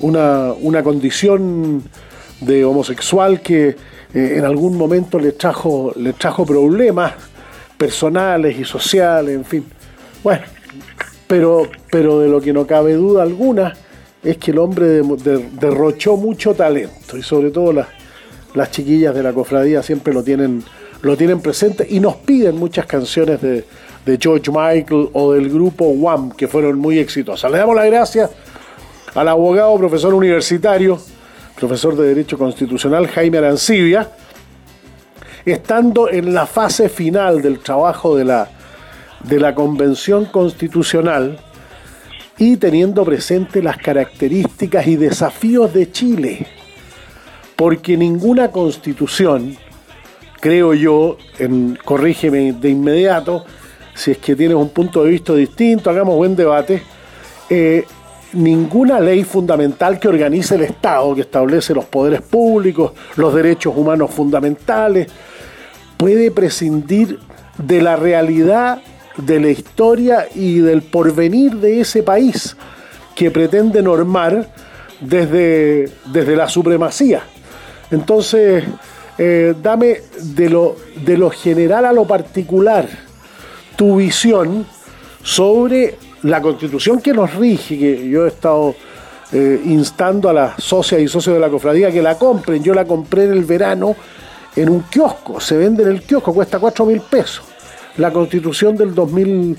una, 0.00 0.52
una 0.52 0.82
condición 0.82 1.82
de 2.42 2.62
homosexual 2.62 3.40
que 3.40 3.76
eh, 4.14 4.34
en 4.36 4.44
algún 4.44 4.76
momento 4.76 5.18
le 5.18 5.32
trajo, 5.32 5.92
le 5.96 6.12
trajo 6.12 6.44
problemas 6.44 7.12
personales 7.76 8.58
y 8.58 8.64
sociales, 8.64 9.34
en 9.34 9.44
fin. 9.44 9.64
Bueno, 10.22 10.42
pero, 11.26 11.68
pero 11.90 12.20
de 12.20 12.28
lo 12.28 12.40
que 12.40 12.52
no 12.52 12.66
cabe 12.66 12.94
duda 12.94 13.22
alguna 13.22 13.74
es 14.22 14.36
que 14.36 14.50
el 14.50 14.58
hombre 14.58 15.02
derrochó 15.52 16.16
mucho 16.16 16.54
talento 16.54 17.16
y 17.16 17.22
sobre 17.22 17.50
todo 17.50 17.72
las, 17.72 17.88
las 18.54 18.70
chiquillas 18.70 19.14
de 19.14 19.22
la 19.22 19.32
cofradía 19.32 19.82
siempre 19.82 20.12
lo 20.12 20.22
tienen, 20.22 20.62
lo 21.02 21.16
tienen 21.16 21.40
presente 21.40 21.86
y 21.88 22.00
nos 22.00 22.16
piden 22.16 22.56
muchas 22.56 22.84
canciones 22.86 23.40
de, 23.40 23.64
de 24.04 24.18
George 24.20 24.50
Michael 24.50 25.08
o 25.12 25.32
del 25.32 25.48
grupo 25.48 25.84
Wham 25.86 26.32
que 26.32 26.48
fueron 26.48 26.78
muy 26.78 26.98
exitosas. 26.98 27.50
Le 27.50 27.58
damos 27.58 27.76
las 27.76 27.86
gracias 27.86 28.30
al 29.14 29.28
abogado, 29.28 29.76
profesor 29.78 30.14
universitario, 30.14 30.98
profesor 31.60 31.94
de 31.94 32.08
Derecho 32.08 32.38
Constitucional 32.38 33.06
Jaime 33.06 33.36
Arancibia, 33.36 34.10
estando 35.44 36.10
en 36.10 36.32
la 36.32 36.46
fase 36.46 36.88
final 36.88 37.42
del 37.42 37.58
trabajo 37.58 38.16
de 38.16 38.24
la, 38.24 38.48
de 39.24 39.38
la 39.38 39.54
Convención 39.54 40.24
Constitucional 40.24 41.38
y 42.38 42.56
teniendo 42.56 43.04
presente 43.04 43.62
las 43.62 43.76
características 43.76 44.86
y 44.86 44.96
desafíos 44.96 45.74
de 45.74 45.92
Chile, 45.92 46.46
porque 47.56 47.94
ninguna 47.98 48.50
constitución, 48.50 49.54
creo 50.40 50.72
yo, 50.72 51.18
corrígeme 51.84 52.54
de 52.54 52.70
inmediato, 52.70 53.44
si 53.94 54.12
es 54.12 54.18
que 54.18 54.34
tienes 54.34 54.56
un 54.56 54.70
punto 54.70 55.04
de 55.04 55.10
vista 55.10 55.34
distinto, 55.34 55.90
hagamos 55.90 56.16
buen 56.16 56.34
debate, 56.34 56.82
eh, 57.50 57.84
ninguna 58.32 59.00
ley 59.00 59.24
fundamental 59.24 59.98
que 59.98 60.08
organice 60.08 60.54
el 60.54 60.62
Estado, 60.62 61.14
que 61.14 61.22
establece 61.22 61.74
los 61.74 61.84
poderes 61.84 62.22
públicos, 62.22 62.92
los 63.16 63.34
derechos 63.34 63.74
humanos 63.76 64.10
fundamentales, 64.10 65.08
puede 65.96 66.30
prescindir 66.30 67.18
de 67.58 67.82
la 67.82 67.96
realidad, 67.96 68.82
de 69.16 69.40
la 69.40 69.50
historia 69.50 70.26
y 70.34 70.58
del 70.60 70.82
porvenir 70.82 71.56
de 71.56 71.80
ese 71.80 72.02
país 72.02 72.56
que 73.14 73.30
pretende 73.30 73.82
normar 73.82 74.48
desde, 75.00 75.90
desde 76.06 76.36
la 76.36 76.48
supremacía. 76.48 77.22
Entonces, 77.90 78.64
eh, 79.18 79.54
dame 79.62 79.98
de 80.22 80.48
lo, 80.48 80.76
de 81.04 81.18
lo 81.18 81.30
general 81.30 81.84
a 81.84 81.92
lo 81.92 82.06
particular 82.06 82.88
tu 83.76 83.96
visión 83.96 84.66
sobre 85.22 85.96
la 86.22 86.40
constitución 86.40 87.00
que 87.00 87.12
nos 87.12 87.34
rige, 87.34 87.78
que 87.78 88.08
yo 88.08 88.26
he 88.26 88.28
estado 88.28 88.74
eh, 89.32 89.60
instando 89.64 90.28
a 90.28 90.32
las 90.32 90.62
socias 90.62 91.00
y 91.00 91.08
socios 91.08 91.34
de 91.34 91.40
la 91.40 91.48
cofradía 91.48 91.90
que 91.90 92.02
la 92.02 92.18
compren, 92.18 92.62
yo 92.62 92.74
la 92.74 92.84
compré 92.84 93.24
en 93.24 93.32
el 93.32 93.44
verano 93.44 93.96
en 94.56 94.68
un 94.68 94.82
kiosco, 94.82 95.40
se 95.40 95.56
vende 95.56 95.82
en 95.84 95.90
el 95.90 96.02
kiosco, 96.02 96.34
cuesta 96.34 96.58
4 96.58 96.84
mil 96.86 97.00
pesos. 97.00 97.44
La 97.96 98.12
constitución 98.12 98.76
del 98.76 98.94
2000 98.94 99.58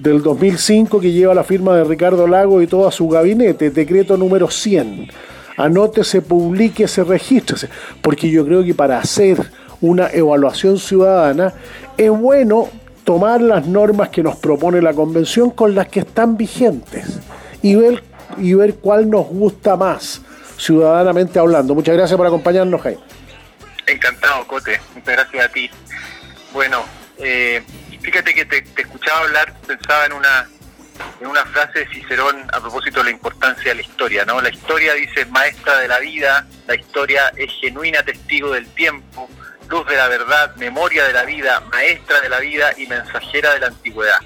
del 0.00 0.22
2005 0.22 0.98
que 0.98 1.12
lleva 1.12 1.34
la 1.34 1.44
firma 1.44 1.76
de 1.76 1.84
Ricardo 1.84 2.26
Lago 2.26 2.62
y 2.62 2.66
todo 2.66 2.90
su 2.90 3.08
gabinete, 3.08 3.70
decreto 3.70 4.16
número 4.16 4.50
100. 4.50 5.08
Anótese, 5.56 6.22
se 6.86 7.04
registre, 7.04 7.68
porque 8.00 8.30
yo 8.30 8.46
creo 8.46 8.64
que 8.64 8.74
para 8.74 8.98
hacer 8.98 9.50
una 9.82 10.08
evaluación 10.10 10.78
ciudadana 10.78 11.52
es 11.98 12.10
bueno 12.10 12.68
tomar 13.10 13.40
las 13.40 13.66
normas 13.66 14.10
que 14.10 14.22
nos 14.22 14.36
propone 14.36 14.80
la 14.80 14.94
convención 14.94 15.50
con 15.50 15.74
las 15.74 15.88
que 15.88 15.98
están 15.98 16.36
vigentes 16.36 17.18
y 17.60 17.74
ver, 17.74 18.04
y 18.38 18.54
ver 18.54 18.76
cuál 18.76 19.10
nos 19.10 19.26
gusta 19.26 19.74
más, 19.74 20.22
ciudadanamente 20.56 21.40
hablando. 21.40 21.74
Muchas 21.74 21.96
gracias 21.96 22.16
por 22.16 22.28
acompañarnos, 22.28 22.80
Jaime. 22.80 23.00
Encantado, 23.84 24.46
Cote. 24.46 24.80
Muchas 24.94 25.12
gracias 25.16 25.44
a 25.44 25.48
ti. 25.48 25.68
Bueno, 26.52 26.84
eh, 27.18 27.64
fíjate 28.00 28.32
que 28.32 28.44
te, 28.44 28.64
escuchaba 28.80 29.22
hablar, 29.22 29.56
pensaba 29.66 30.06
en 30.06 30.12
una 30.12 30.48
en 31.20 31.26
una 31.26 31.44
frase 31.46 31.80
de 31.80 31.88
Cicerón 31.88 32.46
a 32.52 32.60
propósito 32.60 33.00
de 33.00 33.06
la 33.06 33.10
importancia 33.10 33.70
de 33.70 33.74
la 33.74 33.82
historia, 33.82 34.24
¿no? 34.24 34.40
La 34.40 34.50
historia 34.50 34.94
dice 34.94 35.24
maestra 35.24 35.78
de 35.80 35.88
la 35.88 35.98
vida, 35.98 36.46
la 36.68 36.76
historia 36.76 37.32
es 37.36 37.50
genuina 37.60 38.04
testigo 38.04 38.52
del 38.52 38.68
tiempo, 38.68 39.28
luz 39.70 39.86
de 39.86 39.96
la 39.96 40.08
verdad, 40.08 40.54
memoria 40.56 41.04
de 41.04 41.12
la 41.12 41.24
vida, 41.24 41.60
maestra 41.72 42.20
de 42.20 42.28
la 42.28 42.40
vida 42.40 42.72
y 42.76 42.86
mensajera 42.86 43.54
de 43.54 43.60
la 43.60 43.66
antigüedad. 43.68 44.18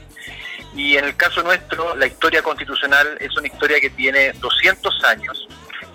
Y 0.74 0.96
en 0.96 1.04
el 1.04 1.16
caso 1.16 1.42
nuestro, 1.42 1.94
la 1.94 2.06
historia 2.06 2.42
constitucional 2.42 3.16
es 3.20 3.36
una 3.36 3.46
historia 3.46 3.78
que 3.80 3.90
tiene 3.90 4.32
200 4.32 5.04
años. 5.04 5.46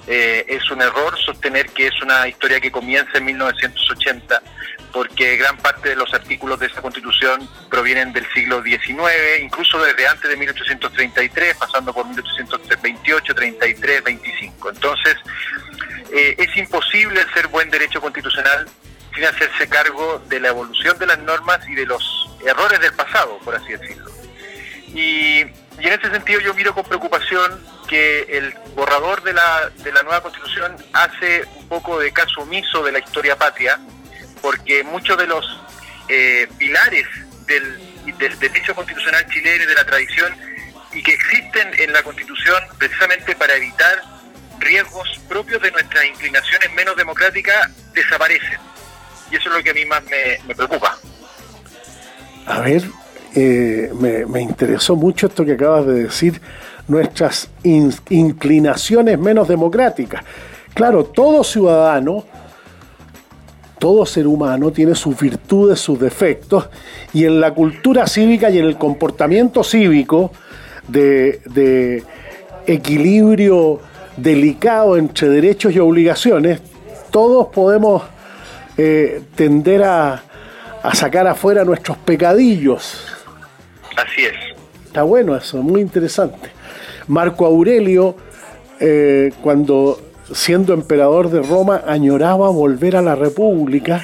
Eh, 0.07 0.45
es 0.47 0.69
un 0.71 0.81
error 0.81 1.17
sostener 1.19 1.69
que 1.69 1.87
es 1.87 2.01
una 2.01 2.27
historia 2.27 2.61
que 2.61 2.71
comienza 2.71 3.17
en 3.17 3.25
1980, 3.25 4.41
porque 4.93 5.35
gran 5.35 5.57
parte 5.57 5.89
de 5.89 5.95
los 5.95 6.13
artículos 6.13 6.59
de 6.59 6.67
esa 6.67 6.81
constitución 6.81 7.47
provienen 7.69 8.13
del 8.13 8.25
siglo 8.31 8.63
XIX, 8.63 9.41
incluso 9.41 9.81
desde 9.81 10.07
antes 10.07 10.29
de 10.29 10.37
1833, 10.37 11.57
pasando 11.57 11.93
por 11.93 12.05
1828, 12.05 13.35
33, 13.35 14.03
25. 14.03 14.69
Entonces, 14.69 15.15
eh, 16.11 16.35
es 16.37 16.55
imposible 16.55 17.21
ser 17.33 17.47
buen 17.47 17.69
derecho 17.69 17.99
constitucional 17.99 18.65
sin 19.19 19.27
hacerse 19.27 19.67
cargo 19.67 20.23
de 20.29 20.39
la 20.39 20.47
evolución 20.47 20.97
de 20.97 21.05
las 21.05 21.19
normas 21.19 21.59
y 21.67 21.75
de 21.75 21.85
los 21.85 22.29
errores 22.45 22.79
del 22.79 22.93
pasado, 22.93 23.37
por 23.39 23.53
así 23.53 23.73
decirlo. 23.73 24.09
Y, 24.93 25.41
en 25.41 25.93
ese 25.93 26.09
sentido 26.09 26.39
yo 26.41 26.53
miro 26.53 26.73
con 26.73 26.83
preocupación 26.83 27.61
que 27.87 28.21
el 28.29 28.53
borrador 28.75 29.23
de 29.23 29.33
la, 29.33 29.69
de 29.77 29.91
la 29.91 30.03
nueva 30.03 30.21
constitución 30.21 30.75
hace 30.93 31.45
un 31.55 31.67
poco 31.67 31.99
de 31.99 32.11
caso 32.11 32.41
omiso 32.41 32.83
de 32.83 32.93
la 32.93 32.99
historia 32.99 33.37
patria, 33.37 33.79
porque 34.41 34.83
muchos 34.83 35.17
de 35.17 35.27
los 35.27 35.45
eh, 36.07 36.47
pilares 36.57 37.07
del, 37.45 37.77
del 38.17 38.39
derecho 38.39 38.75
constitucional 38.75 39.25
chileno 39.29 39.63
y 39.63 39.67
de 39.67 39.75
la 39.75 39.85
tradición 39.85 40.35
y 40.93 41.03
que 41.03 41.13
existen 41.13 41.71
en 41.77 41.93
la 41.93 42.03
constitución 42.03 42.61
precisamente 42.77 43.35
para 43.35 43.55
evitar 43.55 44.01
riesgos 44.59 45.19
propios 45.27 45.61
de 45.61 45.71
nuestras 45.71 46.05
inclinaciones 46.05 46.73
menos 46.73 46.95
democráticas 46.95 47.69
desaparecen. 47.93 48.68
Y 49.31 49.35
eso 49.35 49.49
es 49.49 49.55
lo 49.57 49.63
que 49.63 49.69
a 49.69 49.73
mí 49.73 49.85
más 49.85 50.03
me, 50.47 50.55
preocupa. 50.55 50.97
A 52.45 52.61
ver, 52.61 52.83
eh, 53.35 53.91
me, 53.99 54.41
interesó 54.41 54.95
mucho 54.95 55.27
esto 55.27 55.45
que 55.45 55.53
acabas 55.53 55.85
de 55.85 56.03
decir, 56.03 56.41
nuestras 56.87 57.49
inclinaciones 57.63 59.19
menos 59.19 59.47
democráticas. 59.47 60.23
Claro, 60.73 61.05
todo 61.05 61.43
ciudadano, 61.43 62.25
todo 63.77 64.05
ser 64.05 64.25
humano 64.25 64.71
tiene 64.71 64.95
sus 64.95 65.19
virtudes, 65.19 65.79
sus 65.79 65.99
defectos, 65.99 66.69
y 67.13 67.25
en 67.25 67.39
la 67.39 67.53
cultura 67.53 68.07
cívica 68.07 68.49
y 68.49 68.57
en 68.57 68.65
el 68.65 68.77
comportamiento 68.77 69.63
cívico 69.63 70.31
de, 70.87 71.41
de 71.45 72.03
equilibrio 72.65 73.79
delicado 74.17 74.97
entre 74.97 75.29
derechos 75.29 75.73
y 75.73 75.79
obligaciones, 75.79 76.61
todos 77.11 77.47
podemos 77.47 78.03
eh, 78.81 79.23
tender 79.35 79.83
a, 79.83 80.23
sacar 80.93 81.27
afuera 81.27 81.65
nuestros 81.65 81.97
pecadillos. 81.97 83.07
Así 83.97 84.21
es. 84.21 84.55
Está 84.85 85.03
bueno 85.03 85.35
eso, 85.35 85.57
muy 85.57 85.81
interesante. 85.81 86.49
Marco 87.07 87.45
Aurelio, 87.45 88.15
eh, 88.79 89.33
cuando 89.43 89.99
siendo 90.31 90.73
emperador 90.73 91.29
de 91.29 91.41
Roma 91.41 91.83
añoraba 91.85 92.49
volver 92.51 92.95
a 92.95 93.01
la 93.01 93.15
República, 93.15 94.01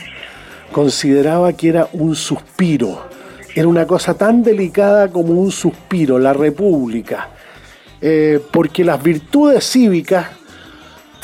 consideraba 0.73 1.53
que 1.53 1.69
era 1.69 1.87
un 1.93 2.13
suspiro. 2.13 3.07
Era 3.55 3.69
una 3.69 3.87
cosa 3.87 4.15
tan 4.15 4.43
delicada 4.43 5.07
como 5.07 5.39
un 5.39 5.51
suspiro, 5.53 6.19
la 6.19 6.33
República. 6.33 7.29
Eh, 8.01 8.41
porque 8.51 8.83
las 8.83 9.01
virtudes 9.01 9.63
cívicas 9.71 10.27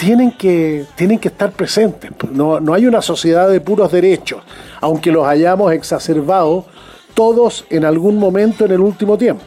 tienen 0.02 0.32
que, 0.32 0.88
tienen 0.96 1.20
que 1.20 1.28
estar 1.28 1.52
presentes. 1.52 2.10
No, 2.32 2.60
no 2.60 2.74
hay 2.74 2.88
una 2.88 3.04
sociedad 3.04 3.48
de 3.48 3.62
puros 3.62 3.92
derechos, 3.92 4.42
aunque 4.82 5.12
los 5.12 5.28
hayamos 5.28 5.72
exacerbado 5.74 6.66
todos 7.14 7.66
en 7.70 7.86
algún 7.86 8.18
momento 8.18 8.66
en 8.66 8.72
el 8.72 8.80
último 8.80 9.16
tiempo. 9.16 9.44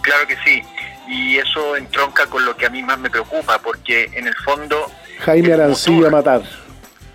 Claro 0.00 0.26
que 0.26 0.36
sí, 0.42 0.62
y 1.08 1.36
eso 1.36 1.76
entronca 1.76 2.24
con 2.28 2.42
lo 2.46 2.56
que 2.56 2.64
a 2.64 2.70
mí 2.70 2.82
más 2.82 2.98
me 2.98 3.10
preocupa, 3.10 3.58
porque 3.58 4.08
en 4.14 4.26
el 4.26 4.34
fondo... 4.36 4.90
Jaime 5.18 5.52
Arancilla 5.52 6.08
matar. 6.08 6.40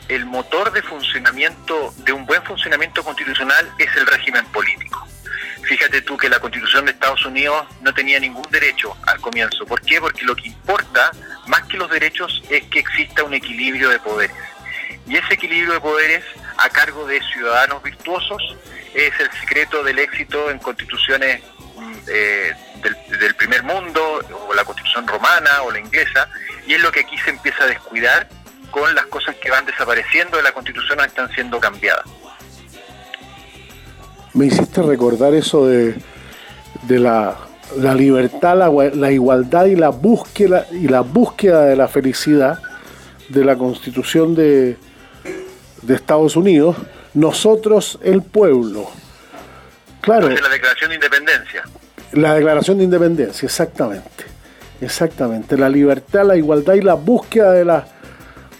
El 0.07 0.23
motor 0.27 0.71
de 0.71 0.83
funcionamiento, 0.83 1.95
de 2.05 2.13
un 2.13 2.27
buen 2.27 2.43
funcionamiento 2.43 3.03
constitucional, 3.03 3.67
es 3.79 3.87
el 3.97 4.05
régimen 4.05 4.45
político. 4.53 5.07
Fíjate 5.65 6.01
tú 6.01 6.15
que 6.15 6.29
la 6.29 6.39
constitución 6.39 6.85
de 6.85 6.91
Estados 6.91 7.25
Unidos 7.25 7.65
no 7.81 7.91
tenía 7.91 8.19
ningún 8.19 8.45
derecho 8.51 8.95
al 9.07 9.19
comienzo. 9.19 9.65
¿Por 9.65 9.81
qué? 9.81 9.99
Porque 9.99 10.23
lo 10.23 10.35
que 10.35 10.47
importa, 10.47 11.11
más 11.47 11.63
que 11.63 11.77
los 11.77 11.89
derechos, 11.89 12.43
es 12.49 12.63
que 12.65 12.79
exista 12.79 13.23
un 13.23 13.33
equilibrio 13.33 13.89
de 13.89 13.99
poderes. 13.99 14.35
Y 15.07 15.17
ese 15.17 15.33
equilibrio 15.33 15.73
de 15.73 15.79
poderes 15.79 16.23
a 16.57 16.69
cargo 16.69 17.07
de 17.07 17.19
ciudadanos 17.33 17.81
virtuosos 17.81 18.41
es 18.93 19.11
el 19.19 19.31
secreto 19.39 19.83
del 19.83 19.97
éxito 19.97 20.51
en 20.51 20.59
constituciones 20.59 21.41
mm, 21.75 21.93
eh, 22.09 22.51
del, 22.83 23.19
del, 23.19 23.35
primer 23.35 23.63
mundo, 23.63 24.21
o 24.47 24.53
la 24.53 24.63
constitución 24.63 25.07
romana 25.07 25.63
o 25.63 25.71
la 25.71 25.79
inglesa, 25.79 26.29
y 26.67 26.75
es 26.75 26.81
lo 26.81 26.91
que 26.91 26.99
aquí 26.99 27.17
se 27.17 27.31
empieza 27.31 27.63
a 27.63 27.67
descuidar 27.67 28.29
con 28.69 28.93
las 28.93 29.07
cosas 29.07 29.35
que 29.37 29.49
van 29.49 29.65
desapareciendo 29.65 30.37
de 30.37 30.43
la 30.43 30.51
constitución 30.51 30.99
o 30.99 31.03
están 31.03 31.31
siendo 31.33 31.59
cambiadas 31.59 32.05
me 34.35 34.47
hiciste 34.47 34.81
recordar 34.81 35.33
eso 35.33 35.65
de, 35.65 35.95
la, 36.89 37.37
libertad, 37.95 38.57
la, 38.93 39.11
igualdad 39.11 39.65
y 39.65 39.75
la 39.75 39.89
búsqueda 39.89 40.67
y 40.71 40.87
la 40.87 41.01
búsqueda 41.01 41.65
de 41.65 41.75
la 41.75 41.87
felicidad 41.87 42.59
de 43.29 43.43
la 43.43 43.55
Constitución 43.55 44.35
de, 44.35 44.77
de 45.81 45.95
Estados 45.95 46.35
Unidos, 46.35 46.75
nosotros 47.13 47.97
el 48.03 48.21
pueblo. 48.21 48.89
Claro. 50.01 50.29
la 50.29 50.49
Declaración 50.49 50.89
de 50.89 50.95
Independencia. 50.95 51.63
La 52.11 52.33
Declaración 52.35 52.77
de 52.77 52.83
Independencia, 52.83 53.45
exactamente. 53.45 54.25
Exactamente. 54.81 55.57
La 55.57 55.69
libertad, 55.69 56.25
la 56.25 56.35
igualdad 56.35 56.73
y 56.73 56.81
la 56.81 56.93
búsqueda 56.95 57.53
de 57.53 57.65
la, 57.65 57.87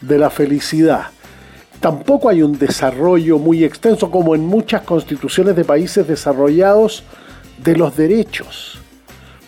de 0.02 0.18
la 0.18 0.30
felicidad 0.30 1.08
tampoco 1.86 2.30
hay 2.30 2.42
un 2.42 2.58
desarrollo 2.58 3.38
muy 3.38 3.64
extenso 3.64 4.10
como 4.10 4.34
en 4.34 4.44
muchas 4.44 4.82
constituciones 4.82 5.56
de 5.56 5.64
países 5.64 6.08
desarrollados 6.08 7.04
de 7.64 7.78
los 7.78 7.96
derechos. 7.96 8.80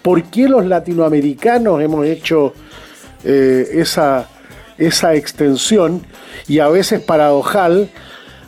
¿Por 0.03 0.21
qué 0.21 0.47
los 0.47 0.63
latinoamericanos 0.63 1.81
hemos 1.81 2.05
hecho 2.05 2.53
eh, 3.23 3.67
esa, 3.73 4.29
esa 4.77 5.15
extensión 5.15 6.03
y 6.47 6.59
a 6.59 6.67
veces 6.67 7.01
paradojal 7.01 7.89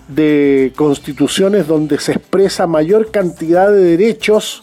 de 0.07 0.71
constituciones 0.75 1.65
donde 1.65 1.97
se 1.97 2.11
expresa 2.11 2.67
mayor 2.67 3.09
cantidad 3.09 3.71
de 3.71 3.97
derechos 3.97 4.61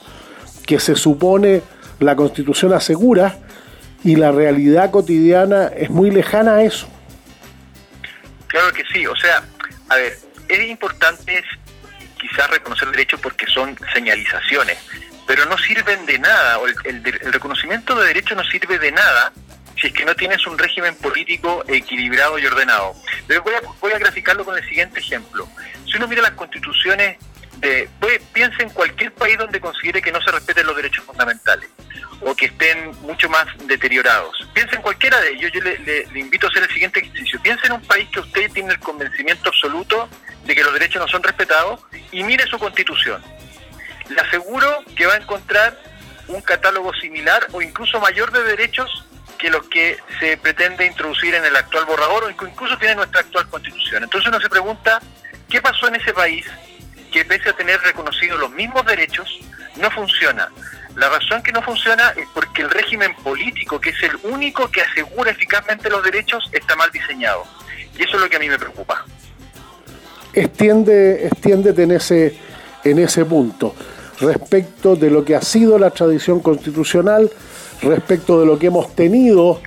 que 0.67 0.79
se 0.79 0.95
supone 0.95 1.62
la 1.99 2.15
constitución 2.15 2.73
asegura 2.75 3.39
y 4.05 4.15
la 4.15 4.31
realidad 4.31 4.93
cotidiana 4.93 5.67
es 5.67 5.91
muy 5.91 6.12
lejana 6.12 6.55
a 6.55 6.62
eso? 6.62 6.87
Claro 8.57 8.73
que 8.73 8.85
sí, 8.87 9.07
o 9.07 9.14
sea, 9.14 9.45
a 9.90 9.97
ver, 9.97 10.16
es 10.49 10.61
importante 10.71 11.45
quizás 12.19 12.49
reconocer 12.49 12.90
derechos 12.90 13.21
porque 13.21 13.45
son 13.45 13.79
señalizaciones, 13.92 14.79
pero 15.27 15.45
no 15.45 15.59
sirven 15.59 16.07
de 16.07 16.19
nada, 16.19 16.59
o 16.59 16.66
el, 16.66 17.03
reconocimiento 17.03 17.95
de 17.97 18.07
derechos 18.07 18.35
no 18.35 18.42
sirve 18.45 18.79
de 18.79 18.92
nada 18.92 19.31
si 19.79 19.88
es 19.88 19.92
que 19.92 20.07
no 20.07 20.14
tienes 20.14 20.47
un 20.47 20.57
régimen 20.57 20.95
político 20.95 21.64
equilibrado 21.69 22.38
y 22.38 22.47
ordenado. 22.47 22.95
Pero 23.27 23.42
voy 23.42 23.53
a, 23.57 23.61
voy 23.79 23.92
a 23.92 23.99
graficarlo 23.99 24.42
con 24.42 24.57
el 24.57 24.66
siguiente 24.66 25.01
ejemplo. 25.01 25.47
Si 25.85 25.99
uno 25.99 26.09
mira 26.09 26.23
las 26.23 26.31
constituciones 26.31 27.19
de, 27.59 27.90
piensa 28.33 28.62
en 28.62 28.71
cualquier 28.71 29.12
país 29.12 29.37
donde 29.37 29.61
considere 29.61 30.01
que 30.01 30.12
no 30.12 30.23
se 30.23 30.31
respeten 30.31 30.64
los 30.64 30.77
derechos 30.77 31.05
fundamentales 31.05 31.69
o 32.20 32.35
que 32.35 32.46
estén 32.46 32.92
mucho 33.02 33.29
más 33.29 33.46
deteriorados. 33.66 34.37
Piensa 34.55 34.76
en 34.76 34.83
cualquiera 34.83 35.20
de 35.20 35.31
ellos, 35.31 35.52
yo 35.52 35.61
le, 35.61 36.09
invito 36.14 36.46
a 36.46 36.50
hacer 36.50 36.62
el 36.62 36.70
siguiente 36.70 37.00
ejercicio. 37.00 37.40
Piensa 37.42 37.66
en 37.66 37.72
un 37.72 37.83
país 37.83 38.09
que 38.11 38.20
usted 38.20 38.50
tiene 38.52 38.72
el 38.72 38.81
convencimiento 38.81 39.50
absoluto 39.50 40.09
de 40.44 40.55
que 40.55 40.62
los 40.62 40.72
derechos 40.72 41.00
no 41.02 41.09
son 41.09 41.22
respetados 41.22 41.81
y 42.12 42.22
mire 42.22 42.46
su 42.46 42.59
constitución. 42.59 43.22
Le 44.09 44.20
aseguro 44.20 44.83
que 44.96 45.07
va 45.07 45.14
a 45.14 45.18
encontrar 45.18 45.79
un 46.29 46.40
catálogo 46.40 46.92
similar 46.94 47.46
o 47.52 47.62
incluso 47.62 48.00
mayor 48.00 48.33
de 48.33 48.42
derechos 48.44 49.05
que 49.38 49.50
los 49.50 49.64
que 49.68 49.98
se 50.18 50.37
pretende 50.38 50.87
introducir 50.87 51.35
en 51.35 51.44
el 51.44 51.55
actual 51.57 51.85
borrador 51.85 52.24
o 52.24 52.31
incluso 52.31 52.79
tiene 52.79 52.94
nuestra 52.94 53.20
actual 53.20 53.48
constitución. 53.48 54.05
Entonces 54.05 54.29
uno 54.29 54.40
se 54.40 54.48
pregunta, 54.48 55.00
¿qué 55.48 55.61
pasó 55.61 55.88
en 55.88 55.96
ese 55.96 56.12
país 56.12 56.46
que 57.12 57.24
pese 57.24 57.50
a 57.50 57.52
tener 57.52 57.81
reconocidos 57.81 58.40
los 58.40 58.50
mismos 58.50 58.85
derechos, 58.87 59.29
no 59.76 59.90
funciona? 59.90 60.48
La 60.97 61.11
razón 61.11 61.43
que 61.43 61.53
no 61.53 61.63
funciona 61.63 62.11
es 62.17 62.27
porque 62.33 62.63
el 62.63 62.71
régimen 62.71 63.15
político, 63.23 63.79
que 63.79 63.91
es 63.91 64.03
el 64.03 64.17
único 64.33 64.71
que 64.71 64.81
asegura 64.81 65.31
eficazmente 65.31 65.91
los 65.91 66.03
derechos, 66.03 66.49
está 66.53 66.75
mal 66.75 66.91
diseñado. 66.91 67.45
Y 67.99 68.03
eso 68.03 68.17
es 68.17 68.23
lo 68.23 68.29
que 68.31 68.37
a 68.37 68.41
mí 68.41 68.49
me 68.49 68.59
preocupa. 68.59 69.05
extiende, 70.33 71.27
extiéndete 71.27 71.83
en 71.83 71.93
ese, 71.93 72.39
en 72.83 72.99
ese 72.99 73.25
punto 73.25 73.75
respecto 74.21 74.97
de 74.97 75.11
lo 75.11 75.25
que 75.25 75.37
ha 75.37 75.43
sido 75.43 75.79
la 75.79 75.91
tradición 75.91 76.41
constitucional, 76.41 77.31
respecto 77.83 78.41
de 78.41 78.47
lo 78.47 78.59
que 78.59 78.69
hemos 78.69 78.95
tenido 78.95 79.61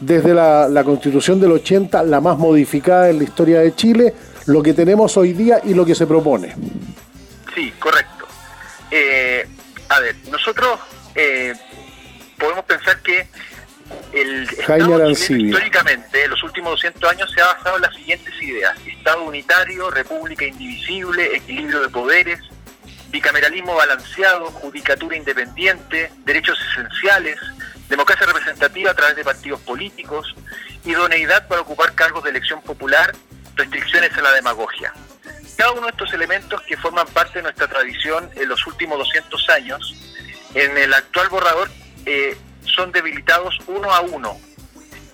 desde 0.00 0.34
la, 0.34 0.82
constitución 0.84 1.40
del 1.40 1.52
80, 1.52 2.02
la 2.04 2.20
más 2.20 2.38
modificada 2.38 3.10
en 3.10 3.18
la 3.18 3.24
historia 3.24 3.60
de 3.60 3.74
Chile, 3.74 4.14
lo 4.46 4.62
que 4.62 4.72
tenemos 4.72 5.16
hoy 5.16 5.32
día 5.32 5.60
y 5.62 5.74
lo 5.74 5.84
que 5.84 5.94
se 5.94 6.06
propone. 6.06 6.54
Sí, 7.54 7.72
correcto. 7.78 8.26
Eh, 8.90 9.46
a 9.92 10.00
ver, 10.00 10.16
nosotros 10.30 10.80
eh, 11.14 11.54
podemos 12.38 12.64
pensar 12.64 13.00
que 13.02 13.28
el 14.12 14.44
Estado 14.44 15.10
históricamente, 15.10 16.24
en 16.24 16.30
los 16.30 16.42
últimos 16.42 16.72
200 16.72 17.10
años, 17.10 17.30
se 17.30 17.42
ha 17.42 17.46
basado 17.46 17.76
en 17.76 17.82
las 17.82 17.94
siguientes 17.94 18.32
ideas. 18.42 18.74
Estado 18.86 19.22
unitario, 19.24 19.90
república 19.90 20.46
indivisible, 20.46 21.36
equilibrio 21.36 21.82
de 21.82 21.88
poderes, 21.90 22.40
bicameralismo 23.10 23.74
balanceado, 23.74 24.46
judicatura 24.46 25.16
independiente, 25.16 26.10
derechos 26.24 26.58
esenciales, 26.70 27.38
democracia 27.90 28.26
representativa 28.26 28.92
a 28.92 28.94
través 28.94 29.16
de 29.16 29.24
partidos 29.24 29.60
políticos, 29.60 30.34
idoneidad 30.86 31.46
para 31.48 31.60
ocupar 31.60 31.94
cargos 31.94 32.24
de 32.24 32.30
elección 32.30 32.62
popular, 32.62 33.12
restricciones 33.56 34.16
a 34.16 34.22
la 34.22 34.32
demagogia. 34.32 34.94
Cada 35.62 35.74
uno 35.74 35.82
de 35.82 35.90
estos 35.90 36.12
elementos 36.12 36.60
que 36.62 36.76
forman 36.76 37.06
parte 37.06 37.38
de 37.38 37.44
nuestra 37.44 37.68
tradición 37.68 38.28
en 38.34 38.48
los 38.48 38.66
últimos 38.66 38.98
200 38.98 39.48
años, 39.50 39.94
en 40.54 40.76
el 40.76 40.92
actual 40.92 41.28
borrador 41.28 41.70
eh, 42.04 42.36
son 42.64 42.90
debilitados 42.90 43.56
uno 43.68 43.92
a 43.92 44.00
uno 44.00 44.40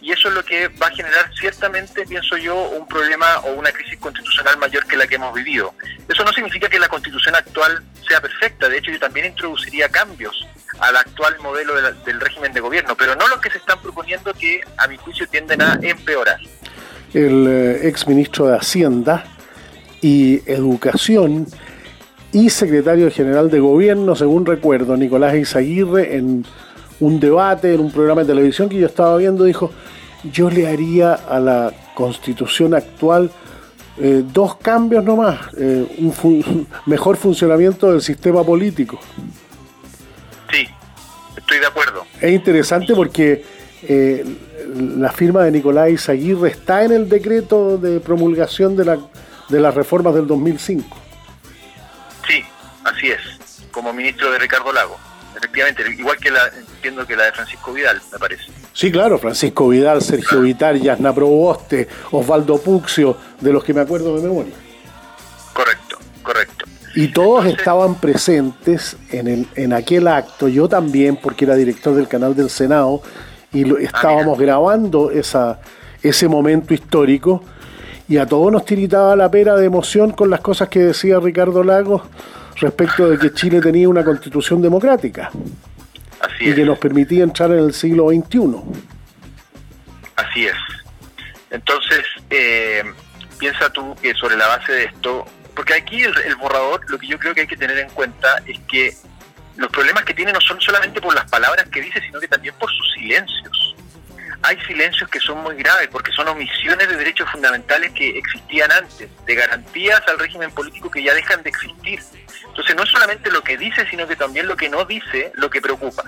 y 0.01 0.11
eso 0.11 0.29
es 0.29 0.35
lo 0.35 0.43
que 0.43 0.69
va 0.69 0.87
a 0.87 0.91
generar 0.93 1.31
ciertamente, 1.39 2.07
pienso 2.07 2.39
yo, 2.39 2.57
un 2.71 2.89
problema 2.89 3.41
o 3.41 3.53
una 3.57 3.71
crisis 3.73 3.99
constitucional 3.99 4.57
mayor 4.57 4.87
que 4.87 4.97
la 4.97 5.07
que 5.07 5.17
hemos 5.17 5.35
vivido. 5.35 5.75
Eso 6.09 6.25
no 6.25 6.33
significa 6.33 6.71
que 6.71 6.79
la 6.79 6.89
constitución 6.89 7.35
actual 7.35 7.83
sea 8.09 8.23
perfecta, 8.23 8.71
de 8.71 8.79
hecho 8.79 8.91
yo 8.91 8.99
también 8.99 9.27
introduciría 9.27 9.91
cambios 9.91 10.49
al 10.81 10.97
actual 10.97 11.39
modelo 11.41 11.75
del 11.75 12.21
régimen 12.21 12.55
de 12.55 12.61
gobierno, 12.61 12.97
pero 12.97 13.15
no 13.17 13.29
los 13.29 13.39
que 13.43 13.51
se 13.51 13.59
están 13.59 13.83
proponiendo 13.83 14.33
que 14.33 14.63
a 14.79 14.89
mi 14.89 14.97
juicio 14.97 15.29
tienden 15.29 15.61
a 15.61 15.79
empeorar. 15.83 16.41
El 17.13 17.47
eh, 17.47 17.93
de 17.93 18.57
Hacienda 18.57 19.27
y 20.01 20.41
Educación 20.47 21.47
y 22.33 22.51
secretario 22.51 23.11
general 23.11 23.51
de 23.51 23.61
gobierno, 23.61 24.15
según 24.15 24.45
recuerdo, 24.45 24.97
Nicolás 24.97 25.35
Izaguirre, 25.35 26.17
en 26.17 26.45
un 27.01 27.21
debate, 27.21 27.75
en 27.75 27.81
un 27.81 27.91
programa 27.91 28.23
de 28.23 28.29
televisión 28.29 28.69
que 28.69 28.79
yo 28.79 28.87
estaba 28.87 29.17
viendo, 29.17 29.45
dijo, 29.45 29.71
yo 30.33 30.51
le 30.51 30.67
haría 30.67 31.15
a 31.15 31.41
la 31.41 31.73
constitución 31.95 32.75
actual 32.75 33.31
eh, 34.01 34.23
dos 34.33 34.57
cambios 34.57 35.03
nomás, 35.05 35.39
eh, 35.57 35.87
un 35.99 36.67
mejor 36.87 37.17
funcionamiento 37.17 37.91
del 37.91 38.01
sistema 38.01 38.45
político. 38.45 39.01
Sí, 40.53 40.67
estoy 41.37 41.59
de 41.59 41.67
acuerdo. 41.67 42.05
Es 42.21 42.33
interesante 42.33 42.95
porque 42.95 43.45
eh, 43.83 44.25
la 44.77 45.11
firma 45.11 45.43
de 45.45 45.51
Nicolás 45.51 46.09
Aguirre 46.09 46.51
está 46.51 46.85
en 46.85 46.93
el 46.93 47.09
decreto 47.09 47.77
de 47.77 47.99
promulgación 47.99 48.77
de, 48.77 48.85
la, 48.85 48.99
de 49.49 49.61
las 49.61 49.75
reformas 49.75 50.15
del 50.15 50.27
2005. 50.27 50.97
Sí, 52.27 52.45
así 52.85 53.11
es, 53.11 53.67
como 53.71 53.93
ministro 53.93 54.31
de 54.31 54.39
Ricardo 54.39 54.73
Lago 54.73 54.99
efectivamente, 55.39 55.85
igual 55.99 56.17
que 56.19 56.31
la, 56.31 56.49
entiendo 56.49 57.07
que 57.07 57.17
la 57.17 57.25
de 57.25 57.33
Francisco 57.33 57.73
Vidal, 57.73 58.01
me 58.13 58.19
parece. 58.19 58.45
Sí, 58.73 58.91
claro, 58.93 59.19
Francisco 59.19 59.69
Vidal, 59.69 60.03
Sergio 60.03 60.41
Vitar, 60.41 60.77
Yasna 60.77 61.15
Proboste, 61.15 61.89
Osvaldo 62.11 62.59
Puxio, 62.59 63.17
de 63.41 63.53
los 63.53 63.65
que 63.65 63.73
me 63.73 63.81
acuerdo 63.81 64.17
de 64.17 64.23
memoria. 64.23 64.53
Correcto, 65.53 65.99
correcto. 66.23 66.67
Y 66.95 67.09
todos 67.09 67.47
estaban 67.47 67.95
presentes 67.97 68.97
en, 69.11 69.29
el, 69.29 69.49
en 69.55 69.73
aquel 69.73 70.09
acto, 70.09 70.49
yo 70.49 70.69
también, 70.69 71.17
porque 71.17 71.45
era 71.45 71.55
director 71.55 71.95
del 71.95 72.09
canal 72.09 72.35
del 72.35 72.51
Senado, 72.51 73.03
y 73.53 73.65
lo, 73.65 73.77
ah, 73.77 73.81
estábamos 73.83 74.39
grabando 74.39 75.11
esa, 75.11 75.61
ese 76.03 76.29
momento 76.29 76.75
histórico, 76.75 77.45
y 78.09 78.17
a 78.17 78.27
todos 78.27 78.51
nos 78.51 78.65
tiritaba 78.65 79.15
la 79.17 79.31
pera 79.31 79.55
de 79.57 79.67
emoción 79.67 80.13
con 80.13 80.31
las 80.31 80.41
cosas 80.41 80.69
que 80.69 80.81
decía 80.81 81.21
Ricardo 81.21 81.63
Lagos 81.63 82.03
respecto 82.57 83.09
de 83.09 83.19
que 83.19 83.33
Chile 83.33 83.61
tenía 83.61 83.89
una 83.89 84.03
constitución 84.03 84.63
democrática 84.63 85.31
y 86.41 86.55
que 86.55 86.65
nos 86.65 86.79
permitía 86.79 87.23
entrar 87.23 87.51
en 87.51 87.59
el 87.59 87.75
siglo 87.75 88.09
XXI. 88.09 88.63
Así 90.17 90.47
es. 90.47 90.57
Entonces, 91.51 92.05
eh, 92.31 92.83
piensa 93.39 93.71
tú 93.73 93.95
que 94.01 94.15
sobre 94.15 94.37
la 94.37 94.49
base 94.49 94.73
de 94.73 94.85
esto, 94.85 95.25
porque 95.55 95.75
aquí 95.75 96.03
el, 96.03 96.37
borrador, 96.37 96.81
lo 96.91 96.99
que 96.99 97.07
yo 97.07 97.19
creo 97.19 97.35
que 97.35 97.43
hay 97.43 97.47
que 97.47 97.57
tener 97.57 97.79
en 97.79 97.91
cuenta 97.91 98.43
es 98.47 98.59
que 98.61 98.95
los 99.57 99.71
problemas 99.71 100.05
que 100.05 100.15
tiene 100.15 100.33
no 100.33 100.41
son 100.41 100.61
solamente 100.61 101.01
por 101.01 101.15
las 101.15 101.29
palabras 101.31 101.69
que 101.69 101.81
dice, 101.81 102.01
sino 102.01 102.21
que 102.21 102.29
también 102.29 102.55
por 102.59 102.71
sus 102.71 102.93
silencios. 102.95 103.77
Hay 104.43 104.57
silencios 104.67 105.11
que 105.11 105.19
son 105.19 105.43
muy 105.43 105.57
graves 105.57 105.89
porque 105.91 106.13
son 106.13 106.29
omisiones 106.29 106.89
de 106.89 106.97
derechos 106.97 107.29
fundamentales 107.31 107.93
que 107.93 108.19
existían 108.19 108.71
antes, 108.71 109.09
de 109.27 109.35
garantías 109.35 110.01
al 110.07 110.19
régimen 110.19 110.51
político 110.53 110.91
que 110.91 111.03
ya 111.03 111.13
dejan 111.13 111.43
de 111.43 111.51
existir. 111.51 112.01
Entonces 112.47 112.77
no 112.77 112.85
es 112.85 112.91
solamente 112.91 113.31
lo 113.31 113.43
que 113.43 113.57
dice, 113.57 113.85
sino 113.91 114.07
que 114.07 114.15
también 114.15 114.47
lo 114.47 114.57
que 114.57 114.69
no 114.69 114.85
dice, 114.85 115.33
lo 115.35 115.51
que 115.51 115.61
preocupa. 115.61 116.05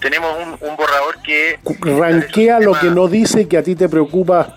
Tenemos 0.00 0.58
un, 0.60 0.76
borrador 0.76 1.20
que... 1.22 1.60
Ranquea 1.80 2.58
lo 2.58 2.72
que 2.78 2.88
no 2.88 3.06
dice 3.06 3.46
que 3.46 3.58
a 3.58 3.62
ti 3.62 3.76
te 3.76 3.88
preocupa 3.88 4.56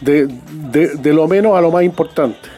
de, 0.00 0.26
de, 0.28 1.12
lo 1.14 1.28
menos 1.28 1.56
a 1.56 1.60
lo 1.60 1.70
más 1.70 1.84
importante. 1.84 2.48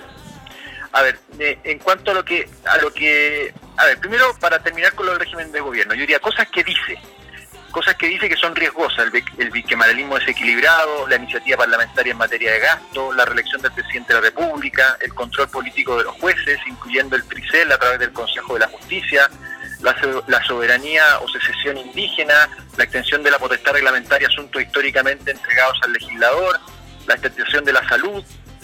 A 0.93 1.03
ver, 1.03 1.19
en 1.39 1.79
cuanto 1.79 2.11
a 2.11 2.15
lo 2.15 2.25
que... 2.25 2.49
A 2.65 2.79
lo 2.79 2.93
que 2.93 3.53
a 3.77 3.87
ver, 3.87 3.99
primero 3.99 4.35
para 4.41 4.59
terminar 4.59 4.95
con 4.95 5.07
lo 5.07 5.13
del 5.13 5.21
régimen 5.21 5.53
de 5.53 5.61
gobierno, 5.61 5.95
yo 5.95 6.01
diría 6.01 6.21
cosas 6.21 6.49
que 6.49 6.63
dice 6.63 6.99
cosas 7.73 7.97
que 7.97 8.07
dice 8.07 8.29
que 8.29 8.37
son 8.37 8.55
riesgosas, 8.55 9.07
el, 9.13 9.25
el 9.39 9.51
desequilibrado, 9.51 11.09
la 11.09 11.17
iniciativa 11.17 11.57
parlamentaria 11.57 12.13
en 12.13 12.19
materia 12.19 12.53
de 12.53 12.61
gasto, 12.61 13.13
la 13.13 13.25
reelección 13.25 13.61
del 13.63 13.73
presidente 13.73 14.15
de 14.15 14.21
la 14.21 14.27
República, 14.27 14.97
el 15.01 15.13
control 15.15 15.49
político 15.49 15.97
de 15.97 16.05
los 16.05 16.15
jueces, 16.21 16.59
incluyendo 16.67 17.17
el 17.17 17.25
TRICEL 17.25 17.73
a 17.73 17.79
través 17.79 17.99
del 17.99 18.13
Consejo 18.13 18.55
de 18.55 18.61
la 18.61 18.69
Justicia, 18.69 19.29
la, 19.81 19.97
la 20.29 20.43
soberanía 20.45 21.03
o 21.21 21.29
secesión 21.29 21.77
indígena, 21.79 22.49
la 22.77 22.85
extensión 22.85 23.23
de 23.23 23.31
la 23.31 23.39
potestad 23.39 23.73
reglamentaria, 23.73 24.29
asuntos 24.29 24.63
históricamente 24.63 25.31
entregados 25.33 25.79
al 25.83 25.93
legislador, 25.93 26.61
la 27.07 27.15
extensión 27.15 27.65
de 27.65 27.73
la 27.73 27.89
salud, 27.89 28.23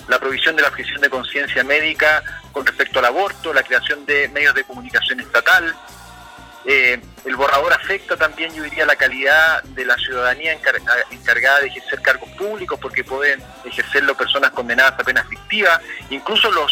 la 0.09 0.19
provisión 0.19 0.55
de 0.57 0.63
la 0.63 0.69
objeción 0.69 1.01
de 1.01 1.11
conciencia 1.11 1.65
médica 1.65 2.23
con 2.53 2.65
respecto 2.65 2.99
al 2.99 3.07
aborto, 3.07 3.53
la 3.53 3.63
creación 3.63 4.07
de 4.07 4.29
medios 4.29 4.55
de 4.55 4.65
comunicación 4.65 5.21
estatal, 5.21 5.75
eh, 6.71 7.01
el 7.25 7.35
borrador 7.35 7.73
afecta 7.73 8.15
también, 8.15 8.53
yo 8.53 8.63
diría, 8.63 8.85
la 8.85 8.95
calidad 8.95 9.63
de 9.63 9.87
la 9.87 9.97
ciudadanía 9.97 10.53
encargada 10.53 11.61
de 11.61 11.69
ejercer 11.69 12.03
cargos 12.03 12.29
públicos, 12.33 12.79
porque 12.79 13.03
pueden 13.03 13.43
ejercerlo 13.65 14.15
personas 14.15 14.51
condenadas 14.51 14.93
a 14.93 15.03
penas 15.03 15.27
fictivas. 15.29 15.81
Incluso 16.11 16.53
los 16.53 16.71